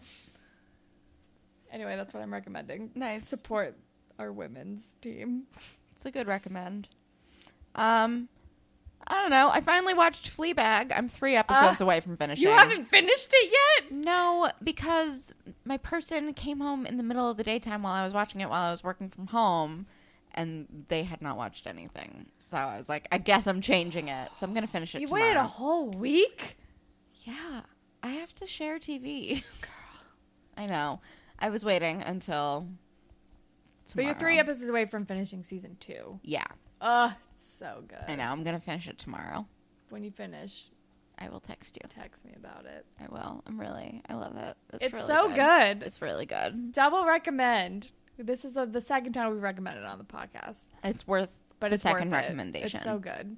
Anyway, 1.73 1.97
that's 1.97 2.13
what 2.13 2.23
I'm 2.23 2.31
recommending. 2.31 2.89
nice. 2.95 3.27
Support 3.27 3.75
our 4.17 4.31
women's 4.31 4.95
team. 5.01 5.43
It's 5.93 6.05
a 6.05 6.11
good 6.11 6.25
recommend. 6.25 6.87
Um, 7.75 8.29
I 9.05 9.21
don't 9.21 9.29
know. 9.29 9.49
I 9.51 9.59
finally 9.59 9.93
watched 9.93 10.35
Fleabag. 10.35 10.93
I'm 10.95 11.09
three 11.09 11.35
episodes 11.35 11.81
Ah, 11.81 11.83
away 11.83 11.99
from 11.99 12.15
finishing. 12.15 12.47
You 12.47 12.53
haven't 12.53 12.89
finished 12.89 13.27
it 13.29 13.51
yet? 13.51 13.91
No, 13.91 14.51
because 14.63 15.33
my 15.65 15.75
person 15.75 16.33
came 16.33 16.61
home 16.61 16.85
in 16.85 16.95
the 16.95 17.03
middle 17.03 17.29
of 17.29 17.35
the 17.35 17.43
daytime 17.43 17.83
while 17.83 17.93
I 17.93 18.05
was 18.05 18.13
watching 18.13 18.39
it 18.39 18.49
while 18.49 18.63
I 18.63 18.71
was 18.71 18.85
working 18.85 19.09
from 19.09 19.27
home, 19.27 19.85
and 20.37 20.85
they 20.87 21.03
had 21.03 21.21
not 21.21 21.35
watched 21.35 21.67
anything. 21.67 22.27
So 22.37 22.55
I 22.55 22.77
was 22.77 22.87
like, 22.87 23.07
I 23.11 23.17
guess 23.17 23.47
I'm 23.47 23.59
changing 23.59 24.07
it. 24.07 24.29
So 24.35 24.45
I'm 24.45 24.53
gonna 24.53 24.67
finish 24.67 24.95
it 24.95 25.01
You 25.01 25.07
tomorrow. 25.07 25.23
waited 25.25 25.39
a 25.39 25.43
whole 25.43 25.89
week? 25.89 26.57
yeah, 27.23 27.61
I 28.03 28.09
have 28.09 28.33
to 28.35 28.47
share 28.47 28.79
TV. 28.79 29.43
Girl. 29.61 29.71
I 30.57 30.67
know. 30.67 31.01
I 31.39 31.49
was 31.49 31.65
waiting 31.65 32.01
until. 32.03 32.67
Tomorrow. 33.87 33.95
But 33.95 34.05
you're 34.05 34.13
three 34.19 34.39
episodes 34.39 34.69
away 34.69 34.85
from 34.85 35.05
finishing 35.05 35.43
season 35.43 35.77
two. 35.79 36.19
Yeah, 36.23 36.45
Ugh, 36.81 37.11
it's 37.33 37.47
so 37.57 37.83
good. 37.87 38.03
I 38.07 38.15
know. 38.15 38.25
I'm 38.25 38.43
gonna 38.43 38.59
finish 38.59 38.87
it 38.87 38.97
tomorrow. 38.97 39.45
When 39.89 40.03
you 40.03 40.11
finish, 40.11 40.65
I 41.17 41.29
will 41.29 41.39
text 41.39 41.77
you. 41.81 41.87
text 41.89 42.25
me 42.25 42.33
about 42.35 42.65
it. 42.65 42.85
I 42.99 43.07
will. 43.09 43.43
I'm 43.47 43.59
really. 43.59 44.01
I 44.09 44.13
love 44.15 44.35
it. 44.35 44.55
It's, 44.81 44.93
really 44.93 45.07
so 45.07 45.29
good. 45.29 45.83
It's 45.83 46.01
really 46.01 46.25
good. 46.25 46.73
Double 46.73 47.05
recommend. 47.05 47.91
This 48.17 48.43
is 48.45 48.57
a, 48.57 48.65
the 48.65 48.81
second 48.81 49.13
time 49.13 49.31
we've 49.31 49.41
recommended 49.41 49.81
it 49.81 49.85
on 49.87 49.97
the 49.99 50.03
podcast, 50.03 50.65
It's 50.83 51.05
worth 51.07 51.37
but 51.59 51.69
the 51.69 51.75
it's 51.75 51.83
second 51.83 52.11
worth 52.11 52.19
it. 52.19 52.23
recommendation. 52.25 52.77
It's 52.77 52.83
so 52.85 52.99
good. 52.99 53.37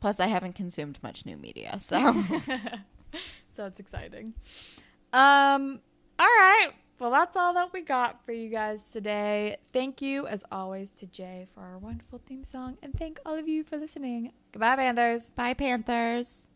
Plus, 0.00 0.20
I 0.20 0.26
haven't 0.28 0.54
consumed 0.54 0.98
much 1.02 1.26
new 1.26 1.36
media, 1.36 1.78
so 1.80 1.98
so 3.56 3.66
it's 3.66 3.80
exciting. 3.80 4.34
Um. 5.12 5.80
All 6.18 6.26
right. 6.26 6.70
Well, 6.98 7.12
that's 7.12 7.36
all 7.36 7.54
that 7.54 7.72
we 7.72 7.82
got 7.82 8.24
for 8.26 8.32
you 8.32 8.48
guys 8.48 8.80
today. 8.92 9.58
Thank 9.72 10.02
you, 10.02 10.26
as 10.26 10.42
always, 10.50 10.90
to 10.96 11.06
Jay 11.06 11.46
for 11.54 11.60
our 11.60 11.78
wonderful 11.78 12.20
theme 12.26 12.42
song, 12.42 12.76
and 12.82 12.92
thank 12.98 13.20
all 13.24 13.38
of 13.38 13.46
you 13.46 13.62
for 13.62 13.76
listening. 13.76 14.32
Goodbye, 14.50 14.74
Panthers. 14.76 15.30
bye, 15.30 15.54
Panthers. 15.54 16.47